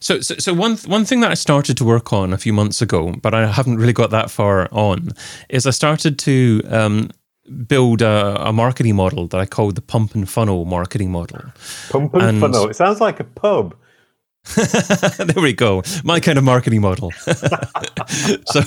So, 0.00 0.20
so, 0.20 0.36
so 0.36 0.52
one 0.52 0.76
one 0.86 1.04
thing 1.06 1.20
that 1.20 1.30
I 1.30 1.34
started 1.34 1.76
to 1.78 1.84
work 1.84 2.12
on 2.12 2.32
a 2.32 2.38
few 2.38 2.52
months 2.52 2.82
ago, 2.82 3.14
but 3.22 3.32
I 3.32 3.46
haven't 3.46 3.78
really 3.78 3.94
got 3.94 4.10
that 4.10 4.30
far 4.30 4.68
on, 4.70 5.08
is 5.48 5.66
I 5.66 5.70
started 5.70 6.18
to 6.20 6.62
um, 6.68 7.10
build 7.66 8.02
a, 8.02 8.48
a 8.48 8.52
marketing 8.52 8.96
model 8.96 9.26
that 9.28 9.38
I 9.38 9.46
called 9.46 9.74
the 9.74 9.82
pump 9.82 10.14
and 10.14 10.28
funnel 10.28 10.64
marketing 10.64 11.10
model. 11.10 11.40
Pump 11.90 12.14
and, 12.14 12.22
And- 12.22 12.40
funnel. 12.40 12.68
It 12.68 12.76
sounds 12.76 13.00
like 13.00 13.20
a 13.20 13.24
pub. 13.24 13.74
there 14.56 15.40
we 15.40 15.52
go, 15.52 15.84
my 16.02 16.18
kind 16.18 16.36
of 16.36 16.42
marketing 16.42 16.80
model. 16.80 17.12
so, 18.46 18.60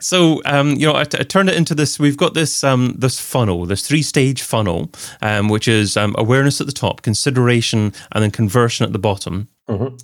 so 0.00 0.40
um, 0.44 0.70
you 0.74 0.86
know, 0.86 0.94
I, 0.94 1.02
t- 1.02 1.18
I 1.18 1.24
turned 1.24 1.48
it 1.48 1.56
into 1.56 1.74
this. 1.74 1.98
We've 1.98 2.16
got 2.16 2.34
this 2.34 2.62
um, 2.62 2.94
this 2.96 3.18
funnel, 3.20 3.66
this 3.66 3.86
three 3.86 4.02
stage 4.02 4.42
funnel, 4.42 4.92
um, 5.22 5.48
which 5.48 5.66
is 5.66 5.96
um, 5.96 6.14
awareness 6.16 6.60
at 6.60 6.68
the 6.68 6.72
top, 6.72 7.02
consideration, 7.02 7.92
and 8.12 8.22
then 8.22 8.30
conversion 8.30 8.86
at 8.86 8.92
the 8.92 8.98
bottom. 9.00 9.48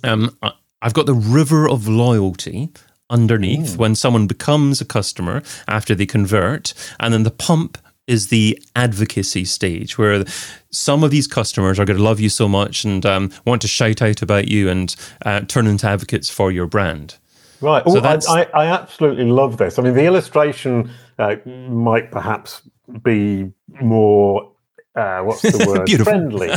Um, 0.03 0.37
I- 0.41 0.51
I've 0.81 0.93
got 0.93 1.05
the 1.05 1.13
river 1.13 1.69
of 1.69 1.87
loyalty 1.87 2.69
underneath 3.09 3.77
when 3.77 3.95
someone 3.95 4.27
becomes 4.27 4.81
a 4.81 4.85
customer 4.85 5.41
after 5.67 5.95
they 5.95 6.05
convert, 6.05 6.73
and 6.99 7.13
then 7.13 7.23
the 7.23 7.31
pump 7.31 7.77
is 8.07 8.27
the 8.27 8.61
advocacy 8.75 9.45
stage 9.45 9.97
where 9.97 10.25
some 10.71 11.03
of 11.03 11.11
these 11.11 11.27
customers 11.27 11.79
are 11.79 11.85
going 11.85 11.97
to 11.97 12.03
love 12.03 12.19
you 12.19 12.29
so 12.29 12.47
much 12.49 12.83
and 12.83 13.05
um, 13.05 13.31
want 13.45 13.61
to 13.61 13.67
shout 13.67 14.01
out 14.01 14.21
about 14.21 14.47
you 14.47 14.69
and 14.69 14.95
uh, 15.25 15.41
turn 15.41 15.67
into 15.67 15.87
advocates 15.87 16.29
for 16.29 16.51
your 16.51 16.67
brand. 16.67 17.15
Right. 17.61 17.83
So 17.85 17.93
Oh, 17.95 17.97
I, 17.97 18.01
that's- 18.01 18.27
I, 18.27 18.43
I 18.53 18.65
absolutely 18.65 19.25
love 19.25 19.57
this. 19.57 19.79
I 19.79 19.83
mean, 19.83 19.93
the 19.93 20.03
illustration 20.05 20.91
uh, 21.17 21.35
might 21.45 22.11
perhaps 22.11 22.61
be 23.03 23.51
more. 23.81 24.51
Uh, 24.95 25.21
what's 25.23 25.41
the 25.41 25.65
word? 25.67 25.89
Friendly. 26.03 26.51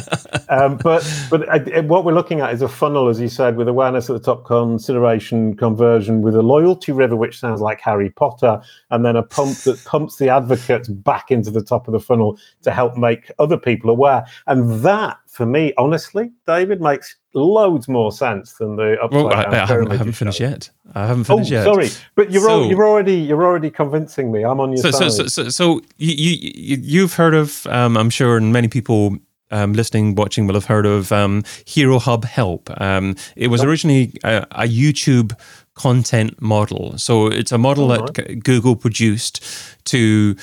um, 0.51 0.77
but 0.77 1.03
but 1.31 1.49
uh, 1.49 1.83
what 1.83 2.05
we're 2.05 2.13
looking 2.13 2.41
at 2.41 2.53
is 2.53 2.61
a 2.61 2.69
funnel, 2.69 3.09
as 3.09 3.19
you 3.19 3.29
said, 3.29 3.57
with 3.57 3.67
awareness 3.67 4.11
at 4.11 4.13
the 4.13 4.21
top, 4.21 4.45
consideration, 4.45 5.57
conversion, 5.57 6.21
with 6.21 6.37
a 6.37 6.43
loyalty 6.43 6.93
river, 6.93 7.17
which 7.17 7.41
sounds 7.41 7.61
like 7.63 7.81
Harry 7.81 8.11
Potter, 8.11 8.61
and 8.91 9.05
then 9.05 9.17
a 9.17 9.23
pump 9.23 9.57
that 9.59 9.83
pumps 9.87 10.17
the 10.17 10.29
advocates 10.29 10.89
back 10.89 11.31
into 11.31 11.51
the 11.51 11.63
top 11.63 11.89
of 11.89 11.93
the 11.93 12.01
funnel 12.01 12.39
to 12.63 12.71
help 12.71 12.97
make 12.97 13.31
other 13.39 13.57
people 13.57 13.89
aware. 13.89 14.27
And 14.47 14.83
that, 14.83 15.17
for 15.27 15.47
me, 15.47 15.73
honestly, 15.79 16.31
David, 16.47 16.83
makes 16.83 17.17
loads 17.41 17.89
more 17.89 18.13
sense 18.13 18.55
than 18.55 18.77
the 18.77 18.97
upside 19.03 19.25
Well, 19.25 19.33
I, 19.35 19.43
down 19.45 19.55
I 19.55 19.67
haven't, 19.67 19.93
I 19.93 19.97
haven't 19.97 20.13
finished 20.15 20.41
yet. 20.41 20.71
I 20.95 21.07
haven't 21.07 21.29
Oh, 21.31 21.37
finished 21.37 21.51
yet. 21.51 21.65
sorry, 21.65 21.89
but 22.15 22.31
you're 22.31 22.49
al- 22.49 22.67
you're 22.67 22.87
already 22.87 23.17
you're 23.17 23.45
already 23.45 23.71
convincing 23.71 24.33
me. 24.33 24.45
I'm 24.45 24.61
on 24.61 24.71
your 24.71 24.79
So, 24.79 24.91
so, 24.91 25.09
side. 25.09 25.13
so, 25.13 25.27
so, 25.45 25.49
so 25.51 25.81
you, 25.99 26.15
you, 26.15 26.51
you- 26.55 26.83
you've 26.83 27.15
heard 27.15 27.35
of, 27.35 27.67
um, 27.67 27.97
I'm 27.97 28.11
sure, 28.11 28.37
and 28.37 28.53
many 28.53 28.69
people 28.69 29.17
um, 29.51 29.75
listening, 29.75 30.15
watching 30.17 30.47
will 30.47 30.55
have 30.55 30.65
heard 30.65 30.87
of 30.87 31.13
um, 31.13 31.45
Hero 31.67 31.99
Hub 32.01 32.25
Help. 32.25 32.69
Um, 32.81 33.15
it 33.37 33.47
was 33.49 33.63
originally 33.63 34.13
a, 34.25 34.45
a 34.53 34.63
YouTube 34.67 35.33
content 35.75 36.41
model. 36.43 36.97
So 36.99 37.27
it's 37.29 37.53
a 37.53 37.59
model 37.59 37.87
that 37.89 38.15
G- 38.15 38.35
Google 38.37 38.75
produced 38.75 39.41
to 39.85 40.35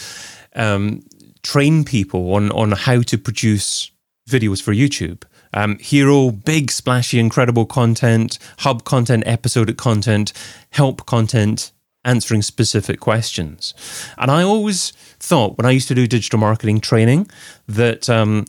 um, 0.55 1.01
train 1.41 1.83
people 1.83 2.33
on, 2.35 2.51
on 2.51 2.71
how 2.71 3.01
to 3.01 3.17
produce 3.17 3.91
videos 4.29 4.61
for 4.61 4.73
YouTube. 4.73 5.23
Um, 5.53 5.77
hero, 5.79 6.31
big, 6.31 6.71
splashy, 6.71 7.19
incredible 7.19 7.65
content, 7.65 8.39
hub 8.59 8.83
content, 8.83 9.23
episodic 9.25 9.77
content, 9.77 10.33
help 10.71 11.05
content, 11.05 11.71
answering 12.05 12.41
specific 12.41 12.99
questions. 12.99 13.73
And 14.17 14.29
I 14.29 14.43
always 14.43 14.91
thought 15.19 15.57
when 15.57 15.65
I 15.65 15.71
used 15.71 15.87
to 15.87 15.95
do 15.95 16.07
digital 16.07 16.39
marketing 16.39 16.81
training 16.81 17.29
that 17.67 18.09
um, 18.09 18.45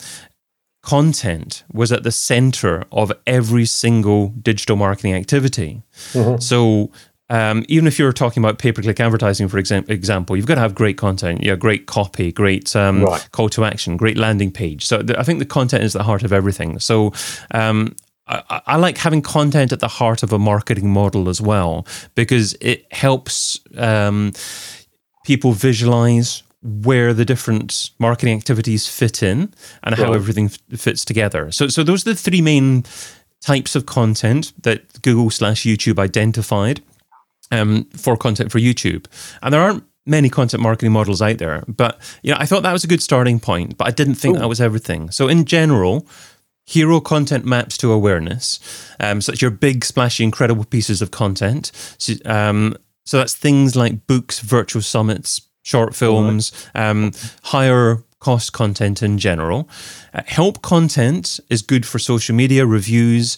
content 0.83 1.65
was 1.73 1.93
at 1.93 2.03
the 2.03 2.13
center 2.13 2.85
of 2.91 3.13
every 3.27 3.65
single 3.65 4.29
digital 4.29 4.77
marketing 4.77 5.15
activity. 5.15 5.83
So 6.41 6.91
um, 7.31 7.65
even 7.69 7.87
if 7.87 7.99
you're 7.99 8.13
talking 8.13 8.43
about 8.43 8.59
pay-per-click 8.59 9.01
advertising, 9.01 9.49
for 9.49 9.59
exam- 9.59 9.85
example, 9.89 10.37
you've 10.37 10.47
got 10.47 10.57
to 10.57 10.61
have 10.61 10.75
great 10.75 10.99
content, 10.99 11.43
yeah, 11.43 11.57
great 11.57 11.87
copy, 11.87 12.31
great 12.33 12.75
um, 12.77 13.03
Right. 13.05 13.27
call 13.33 13.49
to 13.51 13.65
action, 13.65 13.97
great 13.97 14.17
landing 14.19 14.51
page. 14.53 14.85
So 14.85 15.03
th- 15.03 15.19
I 15.19 15.23
think 15.23 15.39
the 15.39 15.47
content 15.47 15.85
is 15.85 15.93
the 15.95 16.03
heart 16.03 16.23
of 16.23 16.33
everything. 16.33 16.79
So 16.81 17.13
um, 17.53 17.97
I, 18.27 18.61
I- 18.67 18.77
like 18.77 18.99
having 18.99 19.23
content 19.23 19.73
at 19.73 19.81
the 19.81 19.89
heart 19.89 20.23
of 20.23 20.33
a 20.33 20.39
marketing 20.39 20.91
model 20.91 21.29
as 21.29 21.41
well 21.41 21.87
because 22.15 22.55
it 22.61 22.87
helps 22.93 23.59
um, 23.79 24.33
people 25.25 25.53
visualize 25.53 26.43
where 26.63 27.13
the 27.13 27.25
different 27.25 27.91
marketing 27.99 28.37
activities 28.37 28.87
fit 28.89 29.23
in 29.23 29.53
and 29.83 29.95
how 29.95 30.05
Right. 30.05 30.15
everything 30.15 30.47
f- 30.47 30.59
fits 30.81 31.05
together. 31.05 31.51
So, 31.53 31.69
so 31.69 31.83
those 31.83 32.07
are 32.07 32.11
the 32.11 32.17
three 32.17 32.41
main 32.43 32.85
types 33.43 33.77
of 33.77 33.85
content 33.85 34.53
that 34.63 35.03
Google 35.03 35.29
slash 35.31 35.65
YouTube 35.65 35.99
identified 35.99 36.83
um, 37.51 37.85
for 37.97 38.17
content 38.17 38.53
for 38.53 38.59
YouTube. 38.59 39.07
And 39.43 39.53
there 39.53 39.61
aren't 39.61 39.85
many 40.07 40.29
content 40.29 40.63
marketing 40.63 40.93
models 40.93 41.23
out 41.23 41.39
there, 41.39 41.65
but 41.67 41.99
you 42.23 42.31
know, 42.31 42.37
I 42.39 42.47
thought 42.47 42.63
that 42.63 42.73
was 42.73 42.85
a 42.85 42.89
good 42.89 43.03
starting 43.03 43.41
point, 43.41 43.79
but 43.79 43.89
I 43.89 43.91
didn't 43.91 44.17
think 44.17 44.39
that 44.39 44.49
was 44.49 44.61
everything. 44.61 45.11
So 45.11 45.29
in 45.29 45.45
general, 45.45 46.07
hero 46.67 47.01
content 47.01 47.45
maps 47.45 47.77
to 47.79 47.93
awareness. 47.93 48.59
Um, 49.01 49.21
so 49.21 49.33
your 49.35 49.51
big, 49.51 49.85
splashy, 49.85 50.25
incredible 50.25 50.65
pieces 50.65 51.03
of 51.03 51.11
content. 51.11 51.71
So, 51.99 52.15
um, 52.25 52.77
so 53.05 53.19
that's 53.19 53.35
things 53.35 53.77
like 53.77 54.07
books, 54.07 54.41
virtual 54.41 54.83
summits, 54.83 55.43
short 55.63 55.95
films, 55.95 56.53
um, 56.75 57.13
higher 57.45 58.03
cost 58.19 58.53
content 58.55 59.03
in 59.03 59.19
general. 59.19 59.69
Uh, 60.15 60.23
help 60.27 60.63
content 60.63 61.39
is 61.51 61.61
good 61.61 61.87
for 61.87 61.99
social 61.99 62.35
media, 62.35 62.65
reviews, 62.65 63.37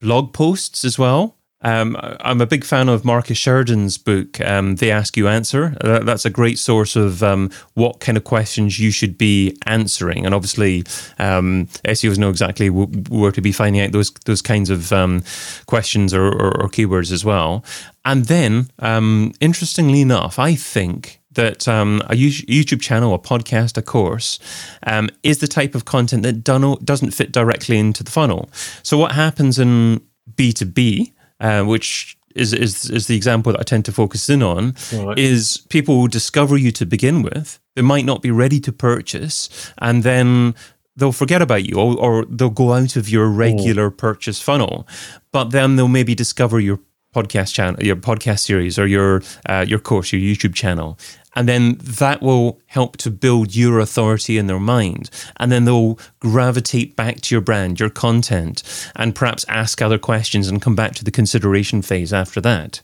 blog 0.00 0.32
posts 0.32 0.84
as 0.84 0.98
well. 0.98 1.36
Um, 1.62 1.96
I'm 2.20 2.40
a 2.40 2.46
big 2.46 2.64
fan 2.64 2.88
of 2.88 3.04
Marcus 3.04 3.36
Sheridan's 3.36 3.98
book, 3.98 4.40
um, 4.40 4.76
They 4.76 4.90
Ask 4.90 5.16
You 5.16 5.28
Answer. 5.28 5.76
That's 5.82 6.24
a 6.24 6.30
great 6.30 6.58
source 6.58 6.96
of 6.96 7.22
um, 7.22 7.50
what 7.74 8.00
kind 8.00 8.16
of 8.16 8.24
questions 8.24 8.78
you 8.78 8.90
should 8.90 9.18
be 9.18 9.56
answering. 9.66 10.24
And 10.24 10.34
obviously, 10.34 10.84
um, 11.18 11.66
SEOs 11.84 12.18
know 12.18 12.30
exactly 12.30 12.70
where 12.70 13.32
to 13.32 13.42
be 13.42 13.52
finding 13.52 13.82
out 13.82 13.92
those 13.92 14.10
those 14.24 14.40
kinds 14.40 14.70
of 14.70 14.92
um, 14.92 15.22
questions 15.66 16.14
or, 16.14 16.26
or, 16.26 16.62
or, 16.62 16.68
keywords 16.68 17.12
as 17.12 17.24
well. 17.24 17.62
And 18.04 18.24
then, 18.24 18.70
um, 18.78 19.34
interestingly 19.40 20.00
enough, 20.00 20.38
I 20.38 20.54
think 20.54 21.20
that 21.32 21.68
um, 21.68 22.02
a 22.06 22.14
YouTube 22.14 22.80
channel, 22.80 23.14
a 23.14 23.18
podcast, 23.18 23.76
a 23.76 23.82
course 23.82 24.38
um, 24.84 25.10
is 25.22 25.38
the 25.38 25.46
type 25.46 25.74
of 25.74 25.84
content 25.84 26.22
that 26.22 26.42
doesn't 26.42 27.10
fit 27.12 27.32
directly 27.32 27.78
into 27.78 28.02
the 28.02 28.10
funnel. 28.10 28.48
So, 28.82 28.96
what 28.96 29.12
happens 29.12 29.58
in 29.58 30.00
B2B 30.34 31.12
uh, 31.40 31.62
which 31.64 32.16
is, 32.34 32.52
is 32.52 32.90
is 32.90 33.06
the 33.06 33.16
example 33.16 33.52
that 33.52 33.60
I 33.60 33.64
tend 33.64 33.84
to 33.86 33.92
focus 33.92 34.28
in 34.28 34.42
on, 34.42 34.74
right. 34.92 35.18
is 35.18 35.66
people 35.68 35.98
will 35.98 36.08
discover 36.08 36.56
you 36.56 36.70
to 36.72 36.86
begin 36.86 37.22
with. 37.22 37.58
They 37.74 37.82
might 37.82 38.04
not 38.04 38.22
be 38.22 38.30
ready 38.30 38.60
to 38.60 38.72
purchase, 38.72 39.48
and 39.78 40.02
then 40.02 40.54
they'll 40.96 41.12
forget 41.12 41.42
about 41.42 41.64
you, 41.64 41.76
or, 41.76 41.98
or 41.98 42.24
they'll 42.26 42.50
go 42.50 42.72
out 42.72 42.96
of 42.96 43.08
your 43.08 43.28
regular 43.28 43.90
mm. 43.90 43.96
purchase 43.96 44.40
funnel. 44.40 44.86
But 45.32 45.50
then 45.50 45.76
they'll 45.76 45.88
maybe 45.88 46.14
discover 46.14 46.60
your 46.60 46.78
podcast 47.14 47.52
channel, 47.52 47.82
your 47.82 47.96
podcast 47.96 48.40
series, 48.40 48.78
or 48.78 48.86
your 48.86 49.22
uh, 49.48 49.64
your 49.66 49.80
course, 49.80 50.12
your 50.12 50.22
YouTube 50.22 50.54
channel, 50.54 50.98
and 51.34 51.48
then 51.48 51.76
that 51.80 52.22
will 52.22 52.60
help 52.66 52.96
to 52.98 53.10
build 53.10 53.54
your 53.54 53.78
authority 53.78 54.36
in 54.38 54.46
their 54.46 54.58
mind. 54.58 55.10
And 55.36 55.50
then 55.50 55.64
they'll 55.64 55.98
gravitate 56.18 56.96
back 56.96 57.20
to 57.22 57.34
your 57.34 57.42
brand, 57.42 57.78
your 57.78 57.90
content, 57.90 58.62
and 58.96 59.14
perhaps 59.14 59.44
ask 59.48 59.80
other 59.80 59.98
questions 59.98 60.48
and 60.48 60.62
come 60.62 60.74
back 60.74 60.94
to 60.96 61.04
the 61.04 61.10
consideration 61.10 61.82
phase 61.82 62.12
after 62.12 62.40
that. 62.40 62.80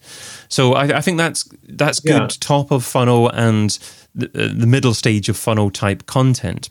So 0.48 0.74
I, 0.74 0.98
I 0.98 1.00
think 1.00 1.18
that's 1.18 1.48
that's 1.68 2.00
good 2.00 2.20
yeah. 2.20 2.28
top 2.40 2.70
of 2.70 2.84
funnel 2.84 3.28
and 3.30 3.78
the, 4.14 4.26
uh, 4.26 4.52
the 4.54 4.66
middle 4.66 4.94
stage 4.94 5.28
of 5.28 5.36
funnel 5.36 5.70
type 5.70 6.06
content. 6.06 6.68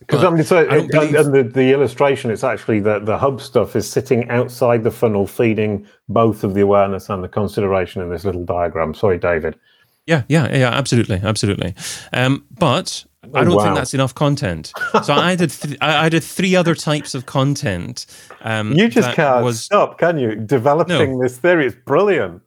Because 0.00 0.24
I 0.24 0.30
mean, 0.30 0.44
so 0.44 0.68
I 0.68 0.86
believe... 0.86 1.14
and, 1.14 1.32
the, 1.32 1.42
the 1.44 1.72
illustration, 1.72 2.30
it's 2.30 2.44
actually 2.44 2.80
that 2.80 3.06
the 3.06 3.16
hub 3.16 3.40
stuff 3.40 3.74
is 3.74 3.88
sitting 3.88 4.28
outside 4.28 4.82
the 4.82 4.90
funnel, 4.90 5.26
feeding 5.26 5.86
both 6.08 6.44
of 6.44 6.52
the 6.52 6.60
awareness 6.60 7.08
and 7.08 7.24
the 7.24 7.28
consideration 7.28 8.02
in 8.02 8.10
this 8.10 8.24
little 8.24 8.44
diagram. 8.44 8.92
Sorry, 8.92 9.18
David. 9.18 9.56
Yeah, 10.06 10.22
yeah, 10.28 10.54
yeah, 10.54 10.70
absolutely, 10.70 11.20
absolutely. 11.22 11.74
Um, 12.12 12.44
but 12.50 13.04
I 13.32 13.44
don't 13.44 13.56
wow. 13.56 13.64
think 13.64 13.76
that's 13.76 13.94
enough 13.94 14.14
content. 14.14 14.72
So 15.02 15.14
I 15.14 15.34
did 15.34 15.50
th- 15.50 15.78
I 15.80 16.08
did 16.08 16.22
three 16.22 16.54
other 16.54 16.74
types 16.74 17.14
of 17.14 17.26
content. 17.26 18.06
Um, 18.42 18.72
you 18.72 18.88
just 18.88 19.12
can't 19.12 19.44
was... 19.44 19.62
stop, 19.62 19.98
can 19.98 20.18
you? 20.18 20.34
Developing 20.34 21.18
no. 21.18 21.22
this 21.22 21.38
theory 21.38 21.66
is 21.66 21.74
brilliant. 21.86 22.42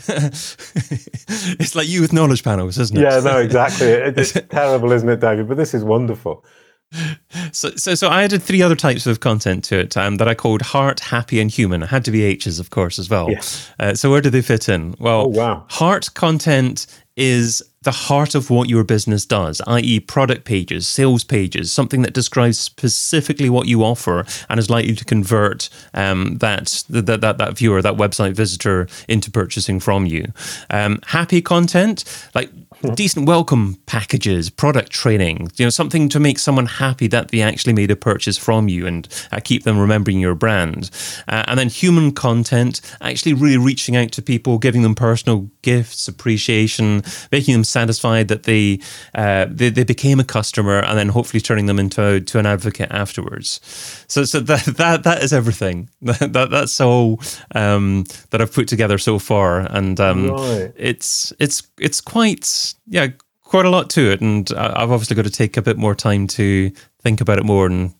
it's 0.08 1.76
like 1.76 1.88
you 1.88 2.00
with 2.00 2.12
knowledge 2.12 2.42
panels, 2.42 2.78
isn't 2.78 2.96
it? 2.96 3.02
Yeah, 3.02 3.20
no, 3.20 3.38
exactly. 3.38 3.86
It's 3.86 4.32
terrible, 4.50 4.90
isn't 4.92 5.08
it, 5.08 5.20
David? 5.20 5.46
But 5.46 5.56
this 5.56 5.72
is 5.74 5.84
wonderful. 5.84 6.44
So, 7.52 7.70
so, 7.76 7.94
so 7.94 8.08
I 8.08 8.22
added 8.24 8.42
three 8.42 8.62
other 8.62 8.76
types 8.76 9.06
of 9.06 9.20
content 9.20 9.64
to 9.64 9.78
it 9.78 9.96
um, 9.96 10.16
that 10.16 10.28
I 10.28 10.34
called 10.34 10.62
heart, 10.62 11.00
happy, 11.00 11.40
and 11.40 11.50
human. 11.50 11.82
It 11.82 11.88
had 11.88 12.04
to 12.04 12.10
be 12.10 12.22
H's, 12.22 12.58
of 12.58 12.70
course, 12.70 12.98
as 12.98 13.10
well. 13.10 13.30
Yes. 13.30 13.70
Uh, 13.78 13.94
so 13.94 14.10
where 14.10 14.20
do 14.20 14.30
they 14.30 14.42
fit 14.42 14.68
in? 14.68 14.94
Well, 14.98 15.22
oh, 15.22 15.28
wow. 15.28 15.66
heart 15.68 16.08
content 16.14 16.86
is 17.16 17.62
the 17.82 17.92
heart 17.92 18.34
of 18.34 18.50
what 18.50 18.68
your 18.68 18.82
business 18.82 19.24
does, 19.24 19.60
i.e., 19.66 20.00
product 20.00 20.44
pages, 20.44 20.88
sales 20.88 21.22
pages, 21.22 21.70
something 21.70 22.02
that 22.02 22.14
describes 22.14 22.58
specifically 22.58 23.50
what 23.50 23.68
you 23.68 23.84
offer 23.84 24.24
and 24.48 24.58
is 24.58 24.70
likely 24.70 24.94
to 24.94 25.04
convert 25.04 25.68
um, 25.92 26.38
that, 26.38 26.82
that, 26.88 27.20
that 27.20 27.38
that 27.38 27.56
viewer, 27.56 27.82
that 27.82 27.94
website 27.94 28.34
visitor, 28.34 28.88
into 29.06 29.30
purchasing 29.30 29.78
from 29.78 30.06
you. 30.06 30.32
Um, 30.70 30.98
happy 31.06 31.42
content, 31.42 32.04
like 32.34 32.50
decent 32.92 33.26
welcome 33.26 33.76
packages, 33.86 34.50
product 34.50 34.90
training, 34.90 35.50
you 35.56 35.64
know, 35.64 35.70
something 35.70 36.08
to 36.08 36.20
make 36.20 36.38
someone 36.38 36.66
happy 36.66 37.06
that 37.08 37.28
they 37.28 37.40
actually 37.40 37.72
made 37.72 37.90
a 37.90 37.96
purchase 37.96 38.36
from 38.36 38.68
you 38.68 38.86
and 38.86 39.08
uh, 39.32 39.40
keep 39.42 39.64
them 39.64 39.78
remembering 39.78 40.18
your 40.18 40.34
brand. 40.34 40.90
Uh, 41.28 41.44
and 41.46 41.58
then 41.58 41.68
human 41.68 42.12
content, 42.12 42.80
actually 43.00 43.34
really 43.34 43.58
reaching 43.58 43.96
out 43.96 44.12
to 44.12 44.22
people, 44.22 44.58
giving 44.58 44.82
them 44.82 44.94
personal 44.94 45.48
gifts, 45.62 46.08
appreciation, 46.08 47.02
making 47.32 47.54
them 47.54 47.64
satisfied 47.64 48.28
that 48.28 48.44
they, 48.44 48.80
uh, 49.14 49.46
they, 49.48 49.70
they 49.70 49.84
became 49.84 50.20
a 50.20 50.24
customer 50.24 50.80
and 50.80 50.98
then 50.98 51.08
hopefully 51.08 51.40
turning 51.40 51.66
them 51.66 51.78
into 51.78 52.20
to 52.20 52.38
an 52.38 52.46
advocate 52.46 52.90
afterwards. 52.90 53.60
So, 54.08 54.24
so 54.24 54.40
that, 54.44 54.64
that, 54.76 55.04
that 55.04 55.22
is 55.22 55.32
everything. 55.32 55.88
that, 56.02 56.48
that's 56.50 56.80
all 56.80 57.20
um, 57.54 58.04
that 58.30 58.40
I've 58.40 58.52
put 58.52 58.68
together 58.68 58.98
so 58.98 59.18
far. 59.18 59.60
And 59.60 59.98
um, 60.00 60.30
right. 60.30 60.72
it's, 60.76 61.32
it's, 61.38 61.62
it's 61.78 62.00
quite, 62.00 62.73
yeah, 62.86 63.08
quite 63.42 63.66
a 63.66 63.70
lot 63.70 63.90
to 63.90 64.10
it, 64.10 64.20
and 64.20 64.50
I've 64.56 64.90
obviously 64.90 65.16
got 65.16 65.24
to 65.24 65.30
take 65.30 65.56
a 65.56 65.62
bit 65.62 65.76
more 65.76 65.94
time 65.94 66.26
to 66.28 66.70
think 67.00 67.20
about 67.20 67.38
it 67.38 67.44
more 67.44 67.66
and 67.66 67.94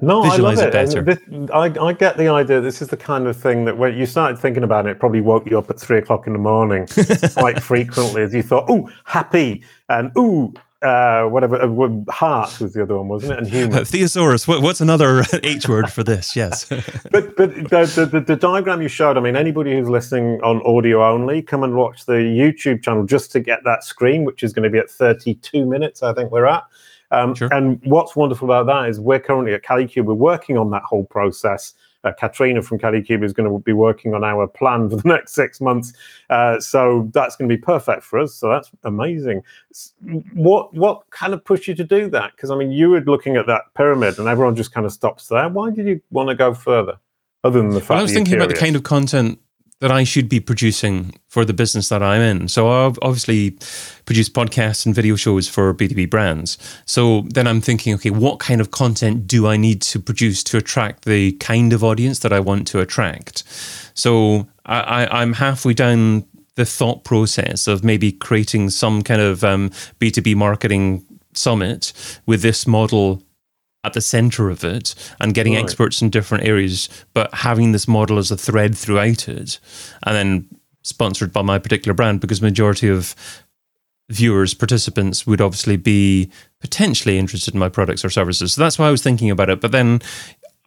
no, 0.00 0.22
visualize 0.22 0.60
I 0.60 0.66
love 0.66 0.74
it. 0.74 0.76
it 0.76 0.94
better. 0.94 1.02
This, 1.02 1.50
I, 1.52 1.84
I 1.84 1.92
get 1.92 2.16
the 2.16 2.28
idea. 2.28 2.60
This 2.60 2.80
is 2.80 2.88
the 2.88 2.96
kind 2.96 3.26
of 3.26 3.36
thing 3.36 3.64
that 3.64 3.78
when 3.78 3.96
you 3.96 4.06
started 4.06 4.38
thinking 4.38 4.62
about 4.62 4.86
it, 4.86 4.90
it 4.90 5.00
probably 5.00 5.20
woke 5.20 5.50
you 5.50 5.58
up 5.58 5.68
at 5.70 5.80
three 5.80 5.98
o'clock 5.98 6.26
in 6.28 6.34
the 6.34 6.38
morning 6.38 6.86
quite 7.34 7.60
frequently 7.62 8.22
as 8.22 8.32
you 8.32 8.42
thought, 8.42 8.66
"Oh, 8.68 8.88
happy," 9.04 9.64
and 9.88 10.12
"Oh, 10.14 10.52
uh, 10.82 11.24
whatever 11.24 11.60
uh, 11.60 12.12
heart 12.12 12.60
was 12.60 12.72
the 12.72 12.82
other 12.82 12.96
one, 12.96 13.08
wasn't 13.08 13.32
it? 13.32 13.38
And 13.38 13.48
human. 13.72 13.84
Thesaurus. 13.84 14.46
What, 14.46 14.62
what's 14.62 14.80
another 14.80 15.24
H 15.42 15.68
word 15.68 15.92
for 15.92 16.04
this? 16.04 16.36
Yes. 16.36 16.64
but 17.10 17.34
but 17.36 17.54
the, 17.54 18.08
the, 18.10 18.20
the, 18.20 18.36
diagram 18.36 18.80
you 18.80 18.88
showed. 18.88 19.16
I 19.16 19.20
mean, 19.20 19.34
anybody 19.34 19.72
who's 19.72 19.88
listening 19.88 20.40
on 20.42 20.62
audio 20.62 21.04
only, 21.04 21.42
come 21.42 21.64
and 21.64 21.74
watch 21.74 22.06
the 22.06 22.12
YouTube 22.12 22.82
channel 22.82 23.04
just 23.04 23.32
to 23.32 23.40
get 23.40 23.60
that 23.64 23.82
screen, 23.82 24.24
which 24.24 24.42
is 24.42 24.52
going 24.52 24.64
to 24.64 24.70
be 24.70 24.78
at 24.78 24.88
32 24.88 25.66
minutes. 25.66 26.02
I 26.02 26.14
think 26.14 26.30
we're 26.30 26.46
at. 26.46 26.64
Um, 27.10 27.34
sure. 27.34 27.48
And 27.52 27.80
what's 27.84 28.14
wonderful 28.14 28.50
about 28.50 28.66
that 28.66 28.88
is 28.88 29.00
we're 29.00 29.18
currently 29.18 29.54
at 29.54 29.62
Kalicube. 29.62 30.04
We're 30.04 30.14
working 30.14 30.58
on 30.58 30.70
that 30.70 30.82
whole 30.82 31.04
process 31.04 31.74
uh, 32.08 32.12
Katrina 32.12 32.62
from 32.62 32.78
Kalicube 32.78 33.24
is 33.24 33.32
going 33.32 33.50
to 33.50 33.58
be 33.58 33.72
working 33.72 34.14
on 34.14 34.24
our 34.24 34.46
plan 34.46 34.88
for 34.90 34.96
the 34.96 35.08
next 35.08 35.34
six 35.34 35.60
months. 35.60 35.92
Uh, 36.30 36.60
so 36.60 37.08
that's 37.12 37.36
going 37.36 37.48
to 37.48 37.54
be 37.54 37.60
perfect 37.60 38.02
for 38.02 38.18
us. 38.18 38.34
So 38.34 38.48
that's 38.48 38.70
amazing. 38.84 39.42
What 40.34 40.72
what 40.74 41.08
kind 41.10 41.34
of 41.34 41.44
pushed 41.44 41.68
you 41.68 41.74
to 41.74 41.84
do 41.84 42.08
that? 42.10 42.32
Because 42.32 42.50
I 42.50 42.56
mean, 42.56 42.70
you 42.70 42.90
were 42.90 43.00
looking 43.00 43.36
at 43.36 43.46
that 43.46 43.62
pyramid, 43.74 44.18
and 44.18 44.28
everyone 44.28 44.56
just 44.56 44.72
kind 44.72 44.86
of 44.86 44.92
stops 44.92 45.28
there. 45.28 45.48
Why 45.48 45.70
did 45.70 45.86
you 45.86 46.00
want 46.10 46.28
to 46.28 46.34
go 46.34 46.54
further? 46.54 46.98
Other 47.44 47.60
than 47.60 47.70
the 47.70 47.80
fact, 47.80 47.90
well, 47.90 47.98
I 48.00 48.02
was 48.02 48.12
thinking 48.12 48.34
about 48.34 48.48
the 48.48 48.56
kind 48.56 48.74
of 48.74 48.82
content 48.82 49.38
that 49.80 49.92
I 49.92 50.04
should 50.04 50.28
be 50.28 50.40
producing 50.40 51.14
for 51.28 51.44
the 51.44 51.52
business 51.52 51.88
that 51.88 52.02
I'm 52.02 52.20
in. 52.20 52.48
So 52.48 52.68
I've 52.68 52.98
obviously 53.00 53.52
produced 54.06 54.34
podcasts 54.34 54.84
and 54.84 54.94
video 54.94 55.14
shows 55.14 55.48
for 55.48 55.72
B2B 55.72 56.10
brands. 56.10 56.58
So 56.84 57.22
then 57.28 57.46
I'm 57.46 57.60
thinking, 57.60 57.94
okay, 57.94 58.10
what 58.10 58.40
kind 58.40 58.60
of 58.60 58.72
content 58.72 59.28
do 59.28 59.46
I 59.46 59.56
need 59.56 59.80
to 59.82 60.00
produce 60.00 60.42
to 60.44 60.56
attract 60.56 61.04
the 61.04 61.32
kind 61.32 61.72
of 61.72 61.84
audience 61.84 62.18
that 62.20 62.32
I 62.32 62.40
want 62.40 62.66
to 62.68 62.80
attract? 62.80 63.44
So 63.94 64.48
I, 64.66 64.80
I, 64.80 65.20
I'm 65.22 65.34
halfway 65.34 65.74
down 65.74 66.24
the 66.56 66.66
thought 66.66 67.04
process 67.04 67.68
of 67.68 67.84
maybe 67.84 68.10
creating 68.10 68.70
some 68.70 69.02
kind 69.02 69.20
of 69.20 69.44
um, 69.44 69.70
B2B 70.00 70.34
marketing 70.34 71.04
summit 71.34 71.92
with 72.26 72.42
this 72.42 72.66
model 72.66 73.22
at 73.88 73.94
the 73.94 74.00
center 74.00 74.50
of 74.50 74.62
it 74.64 74.94
and 75.20 75.34
getting 75.34 75.54
right. 75.54 75.64
experts 75.64 76.02
in 76.02 76.10
different 76.10 76.44
areas, 76.44 76.88
but 77.14 77.32
having 77.34 77.72
this 77.72 77.88
model 77.88 78.18
as 78.18 78.30
a 78.30 78.36
thread 78.36 78.76
throughout 78.76 79.28
it, 79.28 79.58
and 80.04 80.14
then 80.14 80.48
sponsored 80.82 81.32
by 81.32 81.42
my 81.42 81.58
particular 81.58 81.94
brand 81.94 82.20
because 82.20 82.40
majority 82.40 82.88
of 82.88 83.14
viewers, 84.10 84.54
participants 84.54 85.26
would 85.26 85.40
obviously 85.40 85.76
be 85.76 86.30
potentially 86.60 87.18
interested 87.18 87.54
in 87.54 87.60
my 87.60 87.68
products 87.68 88.04
or 88.04 88.10
services. 88.10 88.54
So 88.54 88.60
that's 88.60 88.78
why 88.78 88.88
I 88.88 88.90
was 88.90 89.02
thinking 89.02 89.30
about 89.30 89.50
it. 89.50 89.60
But 89.60 89.72
then 89.72 90.00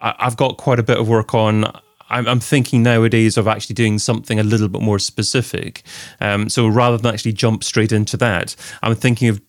I've 0.00 0.36
got 0.36 0.58
quite 0.58 0.78
a 0.78 0.82
bit 0.82 0.98
of 0.98 1.08
work 1.08 1.34
on. 1.34 1.64
I'm 2.10 2.40
thinking 2.40 2.82
nowadays 2.82 3.38
of 3.38 3.48
actually 3.48 3.74
doing 3.74 3.98
something 3.98 4.38
a 4.38 4.42
little 4.42 4.68
bit 4.68 4.82
more 4.82 4.98
specific. 4.98 5.82
Um, 6.20 6.50
so 6.50 6.68
rather 6.68 6.98
than 6.98 7.12
actually 7.12 7.32
jump 7.32 7.64
straight 7.64 7.90
into 7.90 8.18
that, 8.18 8.54
I'm 8.82 8.94
thinking 8.94 9.28
of 9.28 9.40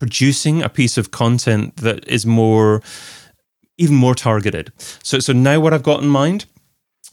producing 0.00 0.62
a 0.62 0.68
piece 0.68 0.98
of 0.98 1.12
content 1.12 1.76
that 1.76 2.06
is 2.08 2.26
more 2.26 2.82
even 3.78 3.94
more 3.94 4.14
targeted. 4.14 4.72
So 5.02 5.20
so 5.20 5.32
now 5.32 5.60
what 5.60 5.72
I've 5.72 5.84
got 5.84 6.02
in 6.02 6.08
mind 6.08 6.46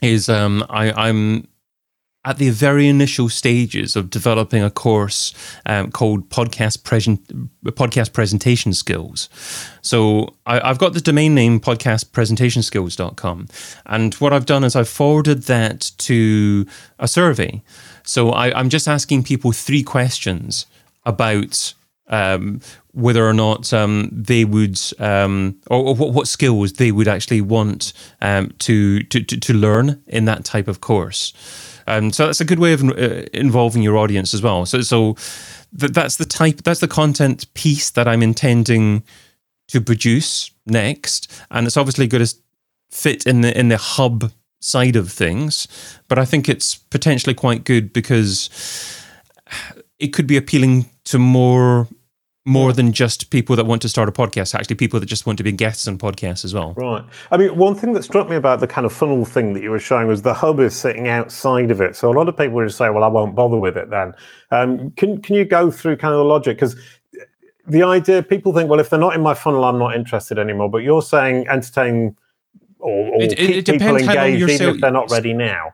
is 0.02 0.30
um, 0.30 0.66
I, 0.70 0.92
I'm 0.92 1.48
at 2.28 2.40
the 2.40 2.50
very 2.50 2.88
initial 2.90 3.30
stages 3.30 3.96
of 3.96 4.10
developing 4.10 4.62
a 4.62 4.70
course 4.70 5.34
um, 5.66 5.90
called 5.92 6.30
podcast 6.30 6.84
present 6.84 7.26
podcast 7.64 8.12
presentation 8.12 8.74
skills. 8.74 9.30
So 9.82 10.36
I, 10.46 10.68
have 10.68 10.78
got 10.78 10.94
the 10.94 11.00
domain 11.00 11.34
name 11.34 11.62
podcastpresentationskills.com. 11.62 13.48
And 13.86 14.14
what 14.16 14.34
I've 14.34 14.46
done 14.46 14.66
is 14.66 14.76
I've 14.76 14.90
forwarded 14.90 15.44
that 15.44 15.92
to 16.00 16.66
a 17.00 17.08
survey. 17.08 17.62
So 18.04 18.32
I, 18.32 18.58
I'm 18.60 18.68
just 18.68 18.90
asking 18.90 19.24
people 19.24 19.54
three 19.54 19.84
questions 19.84 20.66
about 21.06 21.74
um, 22.10 22.62
whether 22.94 23.28
or 23.28 23.34
not 23.34 23.74
um, 23.74 24.10
they 24.12 24.46
would, 24.46 24.80
um, 25.00 25.60
or, 25.70 25.88
or 25.88 25.96
what, 25.96 26.14
what, 26.14 26.28
skills 26.28 26.74
they 26.74 26.92
would 26.92 27.08
actually 27.08 27.42
want 27.42 27.94
um, 28.22 28.54
to, 28.60 29.04
to, 29.04 29.22
to 29.22 29.54
learn 29.54 30.02
in 30.08 30.26
that 30.26 30.46
type 30.46 30.68
of 30.68 30.82
course. 30.82 31.34
Um, 31.88 32.12
so 32.12 32.26
that's 32.26 32.42
a 32.42 32.46
good 32.46 32.60
way 32.60 32.74
of 32.74 32.84
uh, 32.84 33.24
involving 33.34 33.82
your 33.82 33.98
audience 33.98 34.34
as 34.34 34.42
well. 34.42 34.66
So 34.66 34.82
so 34.82 35.14
th- 35.80 35.94
that's 35.94 36.18
the 36.18 36.26
type, 36.26 36.64
that's 36.64 36.82
the 36.82 36.88
content 36.88 37.52
piece 37.54 37.90
that 37.92 38.08
I'm 38.08 38.22
intending 38.22 39.04
to 39.70 39.82
produce 39.82 40.52
next, 40.66 41.32
and 41.50 41.66
it's 41.66 41.78
obviously 41.78 42.08
going 42.08 42.26
to 42.26 42.36
fit 42.92 43.26
in 43.26 43.42
the 43.42 43.58
in 43.58 43.70
the 43.70 43.78
hub 43.78 44.32
side 44.60 44.98
of 44.98 45.12
things. 45.12 45.68
But 46.10 46.20
I 46.20 46.26
think 46.26 46.50
it's 46.50 46.76
potentially 46.76 47.34
quite 47.34 47.64
good 47.64 47.94
because 47.94 48.50
it 49.98 50.10
could 50.10 50.28
be 50.28 50.38
appealing 50.38 50.90
to 51.06 51.18
more 51.18 51.88
more 52.48 52.72
than 52.72 52.94
just 52.94 53.30
people 53.30 53.58
that 53.58 53.66
want 53.66 53.82
to 53.82 53.90
start 53.90 54.08
a 54.08 54.12
podcast, 54.12 54.56
actually 54.56 54.78
people 54.78 55.02
that 55.02 55.06
just 55.06 55.26
want 55.26 55.38
to 55.38 55.44
be 55.44 55.52
guests 55.52 55.86
on 55.86 55.98
podcasts 55.98 56.46
as 56.46 56.54
well. 56.54 56.74
Right. 56.76 57.04
I 57.30 57.36
mean, 57.36 57.58
one 57.58 57.76
thing 57.76 57.92
that 57.92 58.04
struck 58.04 58.30
me 58.30 58.38
about 58.38 58.62
the 58.62 58.68
kind 58.68 58.86
of 58.86 58.94
funnel 58.94 59.26
thing 59.26 59.52
that 59.54 59.62
you 59.62 59.70
were 59.70 59.80
showing 59.80 60.08
was 60.08 60.22
the 60.22 60.34
hub 60.34 60.62
is 60.62 60.74
sitting 60.74 61.10
outside 61.10 61.72
of 61.72 61.82
it. 61.82 61.98
So 61.98 62.10
a 62.10 62.16
lot 62.16 62.30
of 62.30 62.38
people 62.38 62.56
would 62.56 62.72
say, 62.72 62.90
well, 62.90 63.04
I 63.04 63.08
won't 63.08 63.36
bother 63.36 63.58
with 63.58 63.76
it 63.76 63.90
then. 63.90 64.14
Um, 64.52 64.92
can, 64.92 65.22
can 65.22 65.36
you 65.36 65.44
go 65.44 65.70
through 65.70 65.98
kind 65.98 66.14
of 66.14 66.20
the 66.20 66.24
logic? 66.24 66.56
Because 66.56 66.78
the 67.68 67.84
idea, 67.84 68.24
people 68.24 68.54
think, 68.54 68.70
well, 68.70 68.80
if 68.80 68.90
they're 68.90 68.98
not 68.98 69.14
in 69.14 69.22
my 69.22 69.34
funnel, 69.34 69.66
I'm 69.66 69.78
not 69.78 69.94
interested 69.94 70.40
anymore. 70.40 70.70
But 70.70 70.80
you're 70.80 71.02
saying 71.02 71.50
entertain 71.50 72.16
or, 72.80 73.10
or 73.10 73.22
it, 73.22 73.36
keep 73.38 73.50
it 73.50 73.66
people 73.66 73.98
engaged 73.98 74.50
even 74.50 74.76
if 74.76 74.82
they're 74.82 74.92
not 74.92 75.12
ready 75.12 75.34
now. 75.34 75.74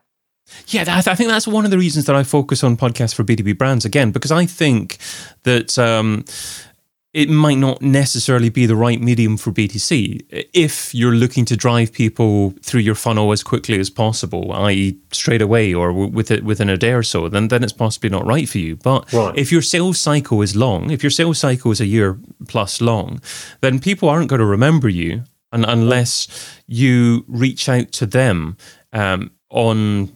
Yeah, 0.67 0.81
I, 0.81 1.01
th- 1.01 1.07
I, 1.07 1.15
think 1.15 1.29
that's 1.29 1.47
one 1.47 1.65
of 1.65 1.71
the 1.71 1.77
reasons 1.77 2.05
that 2.05 2.15
I 2.15 2.23
focus 2.23 2.63
on 2.63 2.77
podcasts 2.77 3.15
for 3.15 3.23
B2B 3.23 3.57
brands 3.57 3.85
again, 3.85 4.11
because 4.11 4.31
I 4.31 4.45
think 4.45 4.97
that 5.43 5.79
um, 5.79 6.25
it 7.13 7.29
might 7.29 7.59
not 7.59 7.81
necessarily 7.81 8.49
be 8.49 8.65
the 8.65 8.75
right 8.75 8.99
medium 8.99 9.37
for 9.37 9.51
B2C. 9.51 10.47
If 10.53 10.95
you're 10.95 11.13
looking 11.13 11.45
to 11.45 11.55
drive 11.55 11.93
people 11.93 12.55
through 12.63 12.81
your 12.81 12.95
funnel 12.95 13.31
as 13.31 13.43
quickly 13.43 13.79
as 13.79 13.91
possible, 13.91 14.51
i.e., 14.51 14.97
straight 15.11 15.41
away 15.41 15.73
or 15.73 15.93
with 15.93 16.31
it 16.31 16.43
within 16.43 16.69
a 16.69 16.77
day 16.77 16.93
or 16.93 17.03
so, 17.03 17.29
then 17.29 17.49
then 17.49 17.63
it's 17.63 17.73
possibly 17.73 18.09
not 18.09 18.25
right 18.25 18.49
for 18.49 18.57
you. 18.57 18.75
But 18.75 19.13
right. 19.13 19.37
if 19.37 19.51
your 19.51 19.61
sales 19.61 19.99
cycle 19.99 20.41
is 20.41 20.55
long, 20.55 20.89
if 20.89 21.03
your 21.03 21.11
sales 21.11 21.37
cycle 21.37 21.71
is 21.71 21.79
a 21.79 21.85
year 21.85 22.19
plus 22.47 22.81
long, 22.81 23.21
then 23.61 23.79
people 23.79 24.09
aren't 24.09 24.29
going 24.29 24.39
to 24.39 24.45
remember 24.45 24.89
you 24.89 25.23
unless 25.51 26.27
you 26.65 27.23
reach 27.27 27.69
out 27.69 27.91
to 27.91 28.07
them 28.07 28.57
um, 28.91 29.29
on 29.51 30.11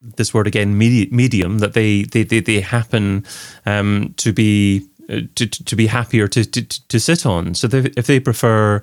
this 0.00 0.32
word 0.32 0.46
again 0.46 0.76
medium 0.76 1.58
that 1.58 1.74
they 1.74 2.02
they 2.04 2.22
they, 2.22 2.40
they 2.40 2.60
happen 2.60 3.24
um, 3.66 4.14
to 4.16 4.32
be 4.32 4.86
uh, 5.08 5.20
to, 5.34 5.46
to 5.46 5.76
be 5.76 5.86
happier 5.86 6.28
to, 6.28 6.44
to 6.44 6.62
to 6.88 7.00
sit 7.00 7.26
on. 7.26 7.54
So 7.54 7.66
they, 7.66 7.90
if 7.96 8.06
they 8.06 8.20
prefer 8.20 8.80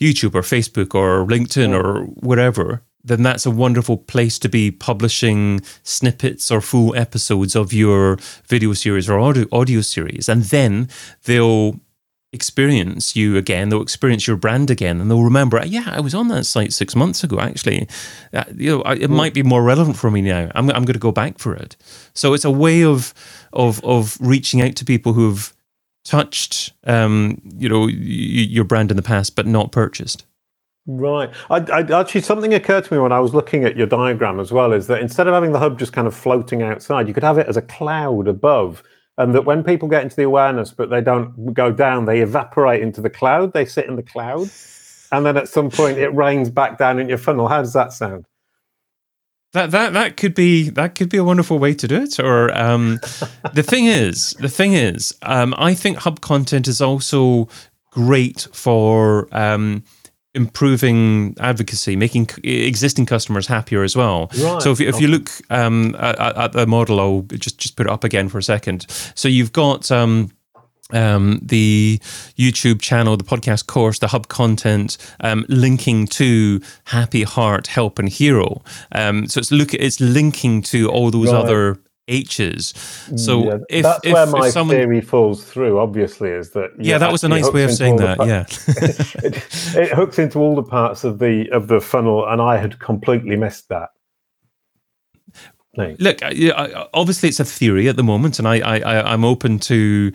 youtube 0.00 0.34
or 0.34 0.42
facebook 0.42 0.92
or 0.92 1.24
linkedin 1.24 1.72
or 1.72 2.02
whatever 2.04 2.82
then 3.04 3.22
that's 3.22 3.44
a 3.44 3.50
wonderful 3.50 3.98
place 3.98 4.38
to 4.38 4.48
be 4.48 4.70
publishing 4.70 5.60
snippets 5.82 6.50
or 6.50 6.60
full 6.60 6.96
episodes 6.96 7.54
of 7.54 7.72
your 7.72 8.18
video 8.48 8.72
series 8.72 9.10
or 9.10 9.20
audio, 9.20 9.46
audio 9.52 9.82
series. 9.82 10.28
And 10.28 10.44
then 10.44 10.88
they'll 11.24 11.78
experience 12.34 13.16
you 13.16 13.36
again. 13.36 13.68
They'll 13.68 13.82
experience 13.82 14.26
your 14.26 14.36
brand 14.36 14.70
again, 14.70 15.00
and 15.00 15.10
they'll 15.10 15.22
remember, 15.22 15.64
yeah, 15.64 15.84
I 15.86 16.00
was 16.00 16.14
on 16.14 16.28
that 16.28 16.44
site 16.44 16.72
six 16.72 16.94
months 16.94 17.24
ago. 17.24 17.40
Actually, 17.40 17.88
uh, 18.32 18.44
you 18.54 18.78
know, 18.78 18.82
it 18.82 19.08
might 19.08 19.32
be 19.32 19.42
more 19.42 19.62
relevant 19.62 19.96
for 19.96 20.10
me 20.10 20.20
now. 20.20 20.50
I'm, 20.54 20.68
I'm 20.70 20.84
going 20.84 20.94
to 20.94 20.98
go 20.98 21.12
back 21.12 21.38
for 21.38 21.54
it. 21.54 21.76
So 22.12 22.34
it's 22.34 22.44
a 22.44 22.50
way 22.50 22.84
of 22.84 23.14
of 23.52 23.82
of 23.84 24.18
reaching 24.20 24.60
out 24.60 24.76
to 24.76 24.84
people 24.84 25.14
who've 25.14 25.54
touched, 26.04 26.72
um, 26.84 27.40
you 27.56 27.68
know, 27.68 27.86
y- 27.86 27.92
your 27.92 28.64
brand 28.64 28.90
in 28.90 28.96
the 28.96 29.02
past, 29.02 29.36
but 29.36 29.46
not 29.46 29.72
purchased. 29.72 30.26
Right. 30.86 31.30
I, 31.48 31.60
I, 31.60 32.00
actually, 32.00 32.20
something 32.20 32.52
occurred 32.52 32.84
to 32.84 32.92
me 32.92 33.00
when 33.00 33.12
I 33.12 33.20
was 33.20 33.32
looking 33.32 33.64
at 33.64 33.76
your 33.76 33.86
diagram 33.86 34.38
as 34.38 34.52
well 34.52 34.72
is 34.72 34.86
that 34.88 35.00
instead 35.00 35.26
of 35.26 35.32
having 35.32 35.52
the 35.52 35.58
hub 35.58 35.78
just 35.78 35.94
kind 35.94 36.06
of 36.06 36.14
floating 36.14 36.62
outside, 36.62 37.08
you 37.08 37.14
could 37.14 37.22
have 37.22 37.38
it 37.38 37.46
as 37.46 37.56
a 37.56 37.62
cloud 37.62 38.28
above 38.28 38.82
and 39.16 39.34
that 39.34 39.44
when 39.44 39.62
people 39.62 39.88
get 39.88 40.02
into 40.02 40.16
the 40.16 40.24
awareness 40.24 40.72
but 40.72 40.90
they 40.90 41.00
don't 41.00 41.54
go 41.54 41.70
down 41.70 42.04
they 42.04 42.20
evaporate 42.20 42.82
into 42.82 43.00
the 43.00 43.10
cloud. 43.10 43.52
They 43.52 43.64
sit 43.64 43.86
in 43.86 43.96
the 43.96 44.02
cloud. 44.02 44.48
And 45.12 45.24
then 45.24 45.36
at 45.36 45.48
some 45.48 45.70
point 45.70 45.98
it 45.98 46.08
rains 46.08 46.50
back 46.50 46.76
down 46.78 46.98
in 46.98 47.08
your 47.08 47.18
funnel. 47.18 47.46
How 47.46 47.62
does 47.62 47.72
that 47.74 47.92
sound? 47.92 48.26
That 49.52 49.70
that 49.70 49.92
that 49.92 50.16
could 50.16 50.34
be 50.34 50.70
that 50.70 50.96
could 50.96 51.08
be 51.08 51.18
a 51.18 51.22
wonderful 51.22 51.60
way 51.60 51.74
to 51.74 51.86
do 51.86 52.02
it. 52.02 52.18
Or 52.18 52.52
um, 52.58 52.98
the 53.52 53.62
thing 53.62 53.86
is 53.86 54.30
the 54.40 54.48
thing 54.48 54.72
is 54.72 55.14
um, 55.22 55.54
i 55.58 55.74
think 55.74 55.98
hub 55.98 56.20
content 56.20 56.66
is 56.66 56.80
also 56.80 57.48
great 57.92 58.48
for 58.52 59.28
um, 59.30 59.84
improving 60.34 61.36
advocacy, 61.40 61.96
making 61.96 62.28
existing 62.42 63.06
customers 63.06 63.46
happier 63.46 63.82
as 63.82 63.96
well. 63.96 64.30
Right. 64.38 64.60
So 64.62 64.72
if, 64.72 64.80
if 64.80 64.96
okay. 64.96 65.02
you 65.02 65.08
look 65.08 65.30
um, 65.50 65.94
at, 65.98 66.18
at, 66.18 66.52
the 66.52 66.66
model, 66.66 67.00
I'll 67.00 67.22
just 67.22 67.58
just 67.58 67.76
put 67.76 67.86
it 67.86 67.92
up 67.92 68.04
again 68.04 68.28
for 68.28 68.38
a 68.38 68.42
second. 68.42 68.86
So 69.14 69.28
you've 69.28 69.52
got. 69.52 69.90
Um, 69.90 70.30
um, 70.92 71.40
the 71.42 71.98
YouTube 72.36 72.80
channel, 72.80 73.16
the 73.16 73.24
podcast 73.24 73.66
course, 73.66 73.98
the 73.98 74.08
hub 74.08 74.28
content, 74.28 74.98
um, 75.20 75.46
linking 75.48 76.06
to 76.08 76.60
Happy 76.84 77.22
Heart, 77.22 77.68
Help, 77.68 77.98
and 77.98 78.08
Hero. 78.08 78.62
Um, 78.92 79.26
so 79.26 79.38
it's 79.38 79.50
look, 79.50 79.72
it's 79.74 79.98
linking 79.98 80.62
to 80.62 80.90
all 80.90 81.10
those 81.10 81.32
right. 81.32 81.42
other 81.42 81.78
H's. 82.08 82.74
So 83.16 83.44
yeah, 83.44 83.58
if 83.70 83.82
that's 83.82 84.06
if, 84.06 84.12
where 84.12 84.26
my 84.26 84.50
someone, 84.50 84.76
theory 84.76 85.00
falls 85.00 85.44
through, 85.44 85.78
obviously, 85.78 86.30
is 86.30 86.50
that 86.50 86.70
yeah, 86.78 86.98
that 86.98 87.10
was 87.10 87.24
a 87.24 87.28
nice 87.28 87.50
way 87.50 87.64
of 87.64 87.72
saying 87.72 87.96
that. 87.96 88.18
yeah, 88.26 88.40
it, 89.24 89.36
it, 89.74 89.92
hooks 89.92 90.18
into 90.18 90.38
all 90.38 90.54
the 90.54 90.62
parts 90.62 91.04
of 91.04 91.18
the 91.18 91.48
of 91.50 91.68
the 91.68 91.80
funnel, 91.80 92.26
and 92.26 92.42
I 92.42 92.58
had 92.58 92.78
completely 92.78 93.36
missed 93.36 93.68
that. 93.70 93.90
Look, 95.98 96.20
obviously 96.94 97.28
it's 97.28 97.40
a 97.40 97.44
theory 97.44 97.88
at 97.88 97.96
the 97.96 98.02
moment, 98.02 98.38
and 98.38 98.48
I, 98.48 98.58
I, 98.60 99.12
I'm 99.12 99.24
open 99.24 99.58
to 99.60 100.12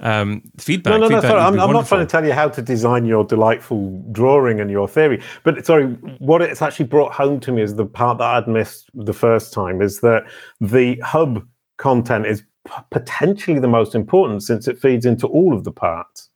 um, 0.00 0.42
feedback. 0.58 1.00
No, 1.00 1.08
no, 1.08 1.08
no. 1.08 1.20
Sorry, 1.20 1.40
I'm, 1.40 1.60
I'm 1.60 1.72
not 1.72 1.86
trying 1.86 2.06
to 2.06 2.10
tell 2.10 2.24
you 2.24 2.32
how 2.32 2.48
to 2.48 2.62
design 2.62 3.04
your 3.04 3.24
delightful 3.24 4.02
drawing 4.12 4.60
and 4.60 4.70
your 4.70 4.88
theory, 4.88 5.22
but 5.42 5.64
sorry, 5.66 5.86
what 6.18 6.42
it's 6.42 6.62
actually 6.62 6.86
brought 6.86 7.12
home 7.12 7.40
to 7.40 7.52
me 7.52 7.62
is 7.62 7.74
the 7.74 7.86
part 7.86 8.18
that 8.18 8.24
I'd 8.24 8.48
missed 8.48 8.90
the 8.94 9.12
first 9.12 9.52
time 9.52 9.82
is 9.82 10.00
that 10.00 10.24
the 10.60 10.98
hub 11.00 11.46
content 11.76 12.26
is 12.26 12.42
potentially 12.90 13.58
the 13.58 13.68
most 13.68 13.94
important 13.94 14.42
since 14.42 14.68
it 14.68 14.78
feeds 14.78 15.06
into 15.06 15.26
all 15.26 15.54
of 15.54 15.64
the 15.64 15.72
parts. 15.72 16.29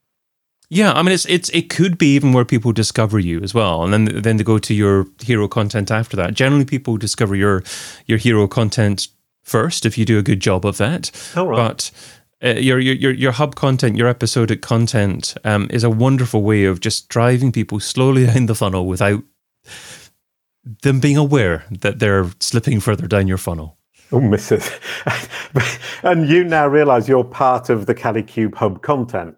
Yeah, 0.71 0.93
I 0.93 1.03
mean, 1.03 1.13
it's 1.13 1.27
it's 1.27 1.51
it 1.51 1.69
could 1.69 1.99
be 1.99 2.15
even 2.15 2.33
where 2.33 2.45
people 2.45 2.73
discover 2.73 3.19
you 3.19 3.41
as 3.43 3.55
well, 3.55 3.85
and 3.85 3.93
then 3.93 4.23
then 4.23 4.39
they 4.39 4.45
go 4.45 4.59
to 4.59 4.75
your 4.75 5.07
hero 5.23 5.47
content 5.47 5.91
after 5.91 6.17
that. 6.17 6.35
Generally, 6.35 6.65
people 6.65 6.97
discover 6.97 7.37
your 7.37 7.63
your 8.07 8.19
hero 8.19 8.49
content 8.49 9.09
first 9.43 9.85
if 9.85 9.99
you 9.99 10.05
do 10.05 10.19
a 10.19 10.23
good 10.23 10.41
job 10.41 10.65
of 10.65 10.79
that. 10.79 11.11
Oh, 11.37 11.47
right. 11.47 11.57
But 11.57 11.91
uh, 12.43 12.59
your, 12.59 12.79
your 12.79 13.13
your 13.13 13.33
hub 13.33 13.55
content, 13.55 13.97
your 13.97 14.09
episodic 14.09 14.63
content, 14.63 15.35
um, 15.45 15.69
is 15.71 15.85
a 15.85 15.91
wonderful 15.91 16.43
way 16.43 16.65
of 16.65 16.81
just 16.81 17.09
driving 17.09 17.53
people 17.53 17.79
slowly 17.79 18.27
down 18.35 18.47
the 18.47 18.55
funnel 18.55 18.87
without 18.87 19.23
them 20.83 21.01
being 21.01 21.17
aware 21.17 21.65
that 21.71 21.99
they're 21.99 22.31
slipping 22.41 22.81
further 22.81 23.07
down 23.07 23.29
your 23.29 23.39
funnel. 23.39 23.79
Oh, 24.13 24.21
Mrs. 24.21 24.71
and 26.03 26.29
you 26.29 26.45
now 26.45 26.67
realise 26.69 27.09
you're 27.09 27.25
part 27.25 27.71
of 27.71 27.87
the 27.87 27.95
Kalicube 27.95 28.55
Hub 28.55 28.83
content. 28.83 29.37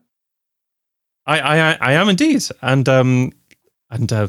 I, 1.27 1.41
I, 1.41 1.79
I 1.81 1.93
am 1.95 2.09
indeed, 2.09 2.45
and 2.63 2.89
um, 2.89 3.33
and 3.91 4.13
uh, 4.13 4.29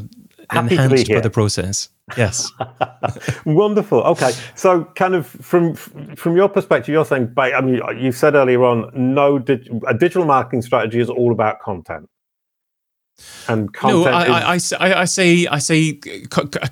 enhanced 0.54 1.10
by 1.10 1.20
the 1.20 1.30
process. 1.30 1.90
Yes. 2.16 2.52
Wonderful. 3.46 4.02
Okay, 4.02 4.32
so 4.56 4.86
kind 4.96 5.14
of 5.16 5.28
from 5.28 5.76
from 5.76 6.36
your 6.36 6.50
perspective, 6.50 6.94
you're 6.94 7.06
saying, 7.06 7.34
I 7.38 7.62
mean, 7.62 7.82
you 7.98 8.12
said 8.12 8.36
earlier 8.36 8.64
on, 8.64 8.90
no, 8.94 9.38
a 9.38 9.94
digital 9.94 10.26
marketing 10.26 10.62
strategy 10.62 11.00
is 11.00 11.10
all 11.10 11.32
about 11.32 11.60
content. 11.60 12.10
And 13.48 13.74
content. 13.74 14.04
No, 14.04 14.12
I, 14.12 14.56
is- 14.56 14.74
I, 14.74 14.90
I, 14.90 15.02
I, 15.02 15.06
say 15.06 15.48
I 15.48 15.60
say 15.60 15.94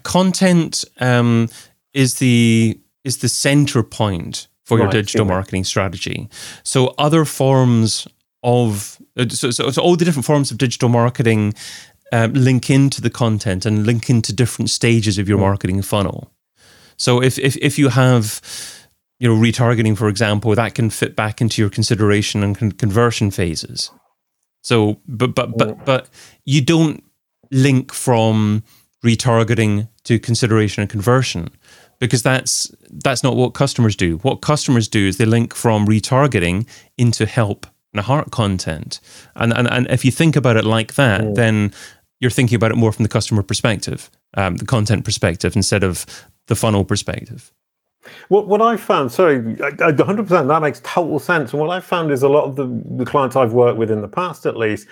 content 0.03 0.85
um, 0.99 1.49
is 1.93 2.15
the 2.15 2.79
is 3.03 3.17
the 3.17 3.29
center 3.29 3.83
point 3.83 4.47
for 4.63 4.79
your 4.79 4.89
digital 4.89 5.25
marketing 5.25 5.63
strategy. 5.63 6.27
So 6.63 6.95
other 6.97 7.23
forms 7.25 8.07
of 8.45 9.01
uh, 9.17 9.27
so, 9.27 9.51
so, 9.51 9.69
so 9.71 9.81
all 9.81 9.95
the 9.95 10.05
different 10.05 10.25
forms 10.25 10.51
of 10.51 10.57
digital 10.57 10.87
marketing 10.87 11.53
um, 12.11 12.33
link 12.33 12.69
into 12.69 13.01
the 13.01 13.09
content 13.09 13.65
and 13.65 13.85
link 13.85 14.09
into 14.09 14.31
different 14.31 14.69
stages 14.69 15.17
of 15.17 15.27
your 15.27 15.37
hmm. 15.37 15.45
marketing 15.45 15.81
funnel. 15.81 16.31
So 16.97 17.21
if 17.21 17.37
if 17.39 17.57
if 17.57 17.77
you 17.77 17.89
have 17.89 18.41
you 19.19 19.27
know 19.27 19.35
retargeting 19.35 19.97
for 19.97 20.07
example 20.07 20.53
that 20.55 20.75
can 20.75 20.89
fit 20.89 21.15
back 21.15 21.41
into 21.41 21.61
your 21.61 21.69
consideration 21.69 22.43
and 22.43 22.57
con- 22.57 22.71
conversion 22.71 23.31
phases. 23.31 23.91
So 24.61 25.01
but 25.07 25.35
but 25.35 25.57
but 25.57 25.71
hmm. 25.71 25.83
but 25.83 26.09
you 26.45 26.61
don't 26.61 27.03
link 27.51 27.93
from 27.93 28.63
retargeting 29.03 29.87
to 30.03 30.19
consideration 30.19 30.81
and 30.81 30.89
conversion 30.89 31.49
because 31.99 32.23
that's 32.23 32.71
that's 33.03 33.23
not 33.23 33.35
what 33.35 33.55
customers 33.55 33.95
do. 33.95 34.17
What 34.17 34.41
customers 34.41 34.87
do 34.87 35.07
is 35.07 35.17
they 35.17 35.25
link 35.25 35.55
from 35.55 35.87
retargeting 35.87 36.67
into 36.97 37.25
help 37.25 37.67
and 37.95 38.05
heart 38.05 38.31
content. 38.31 38.99
And, 39.35 39.53
and, 39.53 39.71
and 39.71 39.87
if 39.89 40.05
you 40.05 40.11
think 40.11 40.35
about 40.35 40.57
it 40.57 40.65
like 40.65 40.95
that, 40.95 41.21
mm. 41.21 41.35
then 41.35 41.73
you're 42.19 42.31
thinking 42.31 42.55
about 42.55 42.71
it 42.71 42.77
more 42.77 42.91
from 42.91 43.03
the 43.03 43.09
customer 43.09 43.43
perspective, 43.43 44.09
um, 44.35 44.57
the 44.57 44.65
content 44.65 45.05
perspective, 45.05 45.55
instead 45.55 45.83
of 45.83 46.05
the 46.47 46.55
funnel 46.55 46.85
perspective. 46.85 47.51
What 48.27 48.47
what 48.47 48.61
I 48.61 48.77
found, 48.77 49.11
sorry, 49.11 49.39
100% 49.39 50.47
that 50.47 50.61
makes 50.61 50.79
total 50.83 51.17
sense. 51.17 51.53
And 51.53 51.59
what 51.59 51.71
I 51.71 51.79
found 51.79 52.11
is 52.11 52.21
a 52.21 52.29
lot 52.29 52.45
of 52.45 52.55
the, 52.55 52.67
the 52.97 53.05
clients 53.05 53.35
I've 53.35 53.53
worked 53.53 53.79
with 53.79 53.89
in 53.89 54.01
the 54.01 54.07
past, 54.07 54.45
at 54.45 54.55
least, 54.55 54.87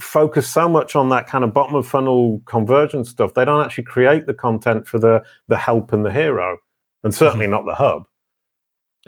focus 0.00 0.48
so 0.48 0.68
much 0.68 0.94
on 0.94 1.08
that 1.08 1.26
kind 1.26 1.42
of 1.42 1.52
bottom 1.52 1.74
of 1.74 1.86
funnel 1.86 2.40
conversion 2.46 3.04
stuff. 3.04 3.34
They 3.34 3.44
don't 3.44 3.64
actually 3.64 3.84
create 3.84 4.26
the 4.26 4.34
content 4.34 4.86
for 4.86 4.98
the 4.98 5.22
the 5.48 5.56
help 5.56 5.92
and 5.92 6.04
the 6.04 6.12
hero, 6.12 6.58
and 7.02 7.14
certainly 7.14 7.46
mm-hmm. 7.46 7.52
not 7.52 7.66
the 7.66 7.74
hub. 7.74 8.04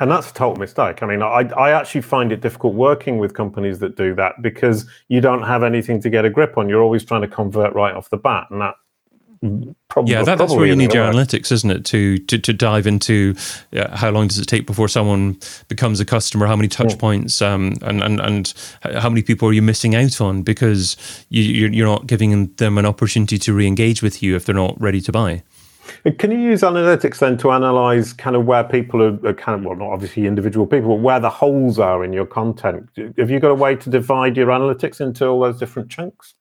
And 0.01 0.11
that's 0.11 0.31
a 0.31 0.35
total 0.35 0.57
mistake. 0.57 1.03
I 1.03 1.07
mean, 1.07 1.23
I, 1.23 1.43
I 1.57 1.73
actually 1.73 2.01
find 2.01 2.33
it 2.33 2.41
difficult 2.41 2.75
working 2.75 3.19
with 3.19 3.35
companies 3.35 3.79
that 3.81 3.97
do 3.97 4.15
that 4.15 4.41
because 4.41 4.87
you 5.09 5.21
don't 5.21 5.43
have 5.43 5.63
anything 5.63 6.01
to 6.01 6.11
get 6.11 6.25
a 6.25 6.31
grip 6.31 6.57
on. 6.57 6.69
You're 6.69 6.83
always 6.83 7.05
trying 7.05 7.21
to 7.21 7.29
convert 7.29 7.75
right 7.75 7.95
off 7.95 8.09
the 8.09 8.17
bat, 8.17 8.47
and 8.51 8.63
that 8.63 8.75
Probably, 9.89 10.13
yeah, 10.13 10.23
that, 10.23 10.37
that's 10.37 10.53
where 10.53 10.67
you 10.67 10.77
need 10.77 10.93
your 10.93 11.11
analytics, 11.11 11.51
isn't 11.51 11.71
it? 11.71 11.87
To 11.87 12.19
to, 12.19 12.39
to 12.39 12.53
dive 12.53 12.87
into 12.87 13.35
uh, 13.73 13.97
how 13.97 14.11
long 14.11 14.29
does 14.29 14.39
it 14.39 14.45
take 14.45 14.67
before 14.67 14.87
someone 14.87 15.39
becomes 15.69 15.99
a 15.99 16.05
customer? 16.05 16.47
How 16.47 16.57
many 16.57 16.69
touch 16.69 16.99
points? 16.99 17.41
Um, 17.41 17.79
and 17.81 18.03
and 18.03 18.21
and 18.21 18.53
how 18.83 19.09
many 19.09 19.23
people 19.23 19.49
are 19.49 19.55
you 19.55 19.63
missing 19.63 19.95
out 19.95 20.21
on 20.21 20.43
because 20.43 20.95
you, 21.31 21.43
you're, 21.43 21.73
you're 21.73 21.87
not 21.87 22.07
giving 22.07 22.53
them 22.57 22.77
an 22.77 22.85
opportunity 22.85 23.39
to 23.39 23.55
re-engage 23.55 24.03
with 24.03 24.23
you 24.23 24.37
if 24.37 24.45
they're 24.45 24.55
not 24.55 24.79
ready 24.79 25.01
to 25.01 25.11
buy? 25.11 25.43
Can 26.18 26.30
you 26.30 26.38
use 26.38 26.62
analytics 26.62 27.18
then 27.18 27.36
to 27.38 27.51
analyze 27.53 28.12
kind 28.12 28.36
of 28.36 28.47
where 28.47 28.64
people 28.64 29.03
are, 29.03 29.26
are, 29.26 29.34
kind 29.34 29.59
of, 29.59 29.64
well, 29.64 29.76
not 29.76 29.93
obviously 29.93 30.26
individual 30.26 30.66
people, 30.66 30.97
but 30.97 31.03
where 31.03 31.20
the 31.20 31.30
holes 31.30 31.78
are 31.78 32.05
in 32.05 32.12
your 32.12 32.26
content? 32.26 32.88
Have 33.18 33.30
you 33.30 33.41
got 33.41 33.51
a 33.51 33.55
way 33.55 33.76
to 33.76 33.91
divide 33.91 34.36
your 34.36 34.49
analytics 34.49 35.01
into 35.01 35.26
all 35.26 35.41
those 35.41 35.59
different 35.59 35.91
chunks? 35.91 36.34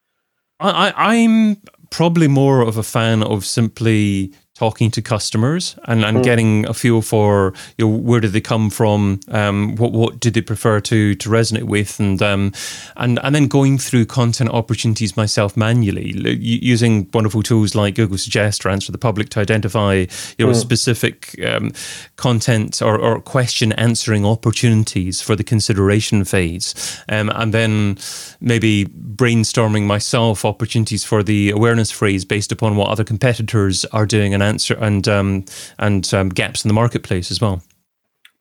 I, 0.60 0.94
I'm 0.96 1.62
probably 1.90 2.28
more 2.28 2.62
of 2.62 2.78
a 2.78 2.84
fan 2.84 3.24
of 3.24 3.46
simply 3.46 4.34
talking 4.60 4.92
to 4.92 5.02
customers 5.02 5.78
and, 5.86 6.04
and 6.04 6.18
mm. 6.18 6.24
getting 6.24 6.68
a 6.68 6.74
feel 6.74 7.02
for 7.02 7.54
you 7.78 7.88
know 7.88 7.96
where 7.96 8.20
did 8.20 8.34
they 8.34 8.42
come 8.42 8.70
from 8.70 9.18
um, 9.30 9.78
what 9.78 9.94
what 9.94 10.20
did 10.20 10.34
they 10.34 10.42
prefer 10.42 10.82
to 10.82 11.16
to 11.16 11.30
resonate 11.30 11.64
with 11.64 11.98
and 11.98 12.22
um, 12.22 12.52
and 12.98 13.20
and 13.24 13.34
then 13.34 13.48
going 13.48 13.78
through 13.78 14.06
content 14.06 14.50
opportunities 14.50 15.16
myself 15.16 15.56
manually 15.56 16.12
using 16.42 17.10
wonderful 17.14 17.42
tools 17.42 17.74
like 17.74 17.96
Google 17.96 18.18
Suggest 18.18 18.66
or 18.66 18.70
Answer 18.70 18.92
the 18.92 18.98
Public 18.98 19.30
to 19.30 19.40
identify 19.40 19.94
you 20.38 20.46
know 20.46 20.52
mm. 20.52 20.56
specific 20.56 21.42
um, 21.46 21.72
content 22.18 22.82
or, 22.82 23.00
or 23.00 23.22
question 23.22 23.72
answering 23.74 24.26
opportunities 24.26 25.22
for 25.22 25.38
the 25.38 25.44
consideration 25.44 26.26
phase 26.26 27.02
um, 27.08 27.32
and 27.36 27.54
then 27.54 27.98
maybe 28.42 28.84
brainstorming 28.86 29.84
myself 29.84 30.44
opportunities 30.44 31.06
for 31.06 31.24
the 31.24 31.50
awareness 31.52 31.92
phrase 31.92 32.26
based 32.26 32.52
upon 32.52 32.76
what 32.76 32.90
other 32.90 33.06
competitors 33.06 33.86
are 33.94 34.06
doing 34.06 34.34
and 34.34 34.49
answer 34.50 34.76
and 34.76 35.08
um, 35.08 35.46
and 35.78 36.14
um, 36.14 36.30
gaps 36.30 36.66
in 36.66 36.68
the 36.68 36.74
marketplace 36.74 37.32
as 37.32 37.40
well. 37.40 37.62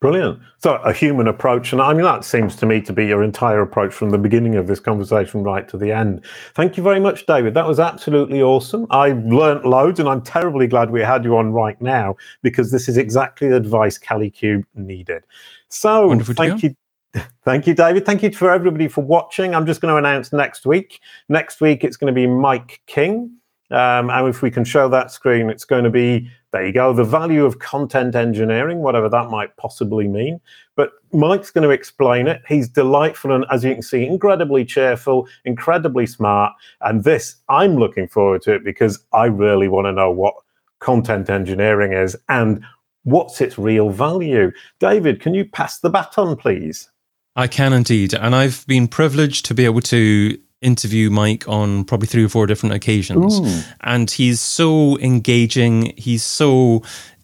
Brilliant. 0.01 0.39
So 0.59 0.77
a 0.77 0.93
human 0.93 1.27
approach, 1.27 1.73
and 1.73 1.83
I 1.83 1.93
mean 1.93 2.05
that 2.05 2.25
seems 2.25 2.55
to 2.57 2.67
me 2.67 2.81
to 2.83 2.93
be 2.93 3.07
your 3.07 3.25
entire 3.25 3.61
approach 3.61 3.93
from 3.93 4.11
the 4.11 4.19
beginning 4.19 4.55
of 4.55 4.69
this 4.69 4.79
conversation 4.79 5.43
right 5.43 5.69
to 5.69 5.77
the 5.77 5.91
end. 5.91 6.25
Thank 6.55 6.77
you 6.77 6.85
very 6.85 7.01
much, 7.01 7.27
David. 7.27 7.55
That 7.55 7.67
was 7.67 7.81
absolutely 7.81 8.41
awesome. 8.41 8.87
I 8.91 9.13
learnt 9.25 9.67
loads, 9.67 9.99
and 9.99 10.09
I'm 10.09 10.23
terribly 10.23 10.69
glad 10.69 10.91
we 10.91 11.01
had 11.01 11.25
you 11.25 11.37
on 11.37 11.53
right 11.53 11.81
now 11.83 12.17
because 12.43 12.71
this 12.71 12.89
is 12.89 12.97
exactly 12.97 13.49
the 13.49 13.57
advice 13.57 13.99
Kalicube 13.99 14.65
needed. 14.77 15.25
So 15.69 16.07
Wonderful 16.07 16.35
thank 16.35 16.63
you. 16.63 16.77
Thank 17.45 17.67
you, 17.67 17.75
David. 17.75 18.05
Thank 18.05 18.23
you 18.23 18.31
for 18.31 18.51
everybody 18.51 18.87
for 18.87 19.03
watching. 19.03 19.55
I'm 19.55 19.65
just 19.65 19.81
going 19.81 19.91
to 19.91 19.97
announce 19.97 20.31
next 20.31 20.67
week. 20.67 21.01
Next 21.31 21.59
week, 21.61 21.83
it's 21.83 21.97
going 21.97 22.15
to 22.15 22.19
be 22.19 22.27
Mike 22.27 22.83
King. 22.87 23.38
Um, 23.71 24.11
and 24.11 24.29
if 24.29 24.43
we 24.43 24.51
can 24.51 24.65
show 24.65 24.89
that 24.89 25.11
screen, 25.11 25.51
it's 25.51 25.65
going 25.65 25.85
to 25.85 25.91
be 25.91 26.31
there 26.53 26.67
you 26.67 26.73
go, 26.73 26.95
the 26.95 27.05
value 27.05 27.45
of 27.45 27.59
content 27.59 28.15
engineering, 28.15 28.79
whatever 28.79 29.09
that 29.11 29.29
might 29.29 29.55
possibly 29.59 30.09
mean. 30.09 30.41
But 30.77 30.93
Mike's 31.13 31.51
going 31.51 31.65
to 31.65 31.71
explain 31.71 32.27
it. 32.27 32.41
He's 32.49 32.69
delightful 32.69 33.33
and, 33.33 33.45
as 33.51 33.65
you 33.65 33.75
can 33.75 33.83
see, 33.83 34.07
incredibly 34.07 34.65
cheerful, 34.65 35.29
incredibly 35.45 36.07
smart. 36.07 36.55
And 36.81 37.05
this, 37.05 37.37
I'm 37.51 37.77
looking 37.77 38.09
forward 38.09 38.43
to 38.43 38.55
it 38.55 38.65
because 38.65 39.05
I 39.13 39.27
really 39.27 39.69
want 39.69 39.87
to 39.87 39.93
know 39.93 40.11
what 40.11 40.35
content 40.79 41.29
engineering 41.29 41.93
is 41.93 42.17
and 42.31 42.65
what's 43.03 43.41
its 43.43 43.59
real 43.59 43.91
value. 43.91 44.51
David, 44.81 45.21
can 45.21 45.35
you 45.35 45.45
pass 45.45 45.81
the 45.81 45.91
baton, 45.91 46.37
please? 46.37 46.91
I 47.37 47.47
can 47.47 47.75
indeed. 47.75 48.15
And 48.15 48.35
I've 48.35 48.67
been 48.67 48.89
privileged 48.89 49.45
to 49.47 49.55
be 49.55 49.67
able 49.67 49.83
to 49.83 50.39
interview 50.61 51.11
Mike 51.11 51.49
on 51.49 51.85
probably 51.85 52.07
three 52.07 52.25
or 52.25 52.29
four 52.29 52.47
different 52.47 52.75
occasions. 52.75 53.41
Ooh. 53.41 53.63
And 53.81 54.11
he's 54.11 54.41
so 54.41 54.99
engaging. 54.99 55.95
He's 55.97 56.25
so 56.25 56.83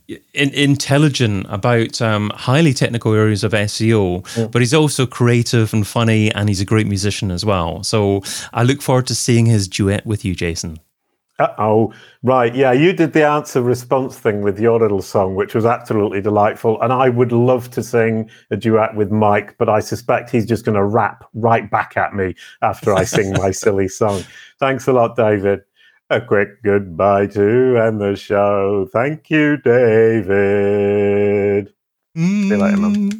in, 0.08 0.50
intelligent 0.50 1.46
about 1.48 2.00
um, 2.02 2.30
highly 2.34 2.74
technical 2.74 3.14
areas 3.14 3.42
of 3.42 3.52
SEO, 3.52 4.36
yeah. 4.36 4.46
but 4.46 4.60
he's 4.60 4.74
also 4.74 5.06
creative 5.06 5.72
and 5.72 5.86
funny, 5.86 6.32
and 6.32 6.48
he's 6.48 6.60
a 6.60 6.64
great 6.64 6.86
musician 6.86 7.30
as 7.30 7.44
well. 7.44 7.82
So 7.82 8.22
I 8.52 8.62
look 8.62 8.82
forward 8.82 9.06
to 9.08 9.14
seeing 9.14 9.46
his 9.46 9.66
duet 9.68 10.04
with 10.04 10.24
you, 10.24 10.34
Jason. 10.34 10.78
Oh, 11.38 11.92
right. 12.22 12.54
Yeah, 12.54 12.72
you 12.72 12.92
did 12.92 13.12
the 13.12 13.26
answer 13.26 13.60
response 13.60 14.18
thing 14.18 14.42
with 14.42 14.60
your 14.60 14.78
little 14.78 15.02
song, 15.02 15.34
which 15.34 15.54
was 15.54 15.64
absolutely 15.66 16.20
delightful. 16.20 16.80
And 16.80 16.92
I 16.92 17.08
would 17.08 17.32
love 17.32 17.70
to 17.70 17.82
sing 17.82 18.30
a 18.50 18.56
duet 18.56 18.94
with 18.94 19.10
Mike, 19.10 19.56
but 19.58 19.68
I 19.68 19.80
suspect 19.80 20.30
he's 20.30 20.46
just 20.46 20.64
going 20.64 20.76
to 20.76 20.84
rap 20.84 21.24
right 21.34 21.68
back 21.70 21.96
at 21.96 22.14
me 22.14 22.34
after 22.62 22.94
I 22.94 23.04
sing 23.04 23.32
my 23.32 23.50
silly 23.52 23.88
song. 23.88 24.22
Thanks 24.60 24.86
a 24.86 24.92
lot, 24.92 25.16
David. 25.16 25.62
A 26.10 26.20
quick 26.20 26.62
goodbye 26.62 27.26
to 27.28 27.78
end 27.78 28.00
the 28.00 28.14
show. 28.14 28.88
Thank 28.92 29.30
you, 29.30 29.56
David. 29.56 30.24
Mm. 32.16 32.42
See 32.42 32.48
you 32.48 32.56
later, 32.56 32.76
man. 32.76 33.10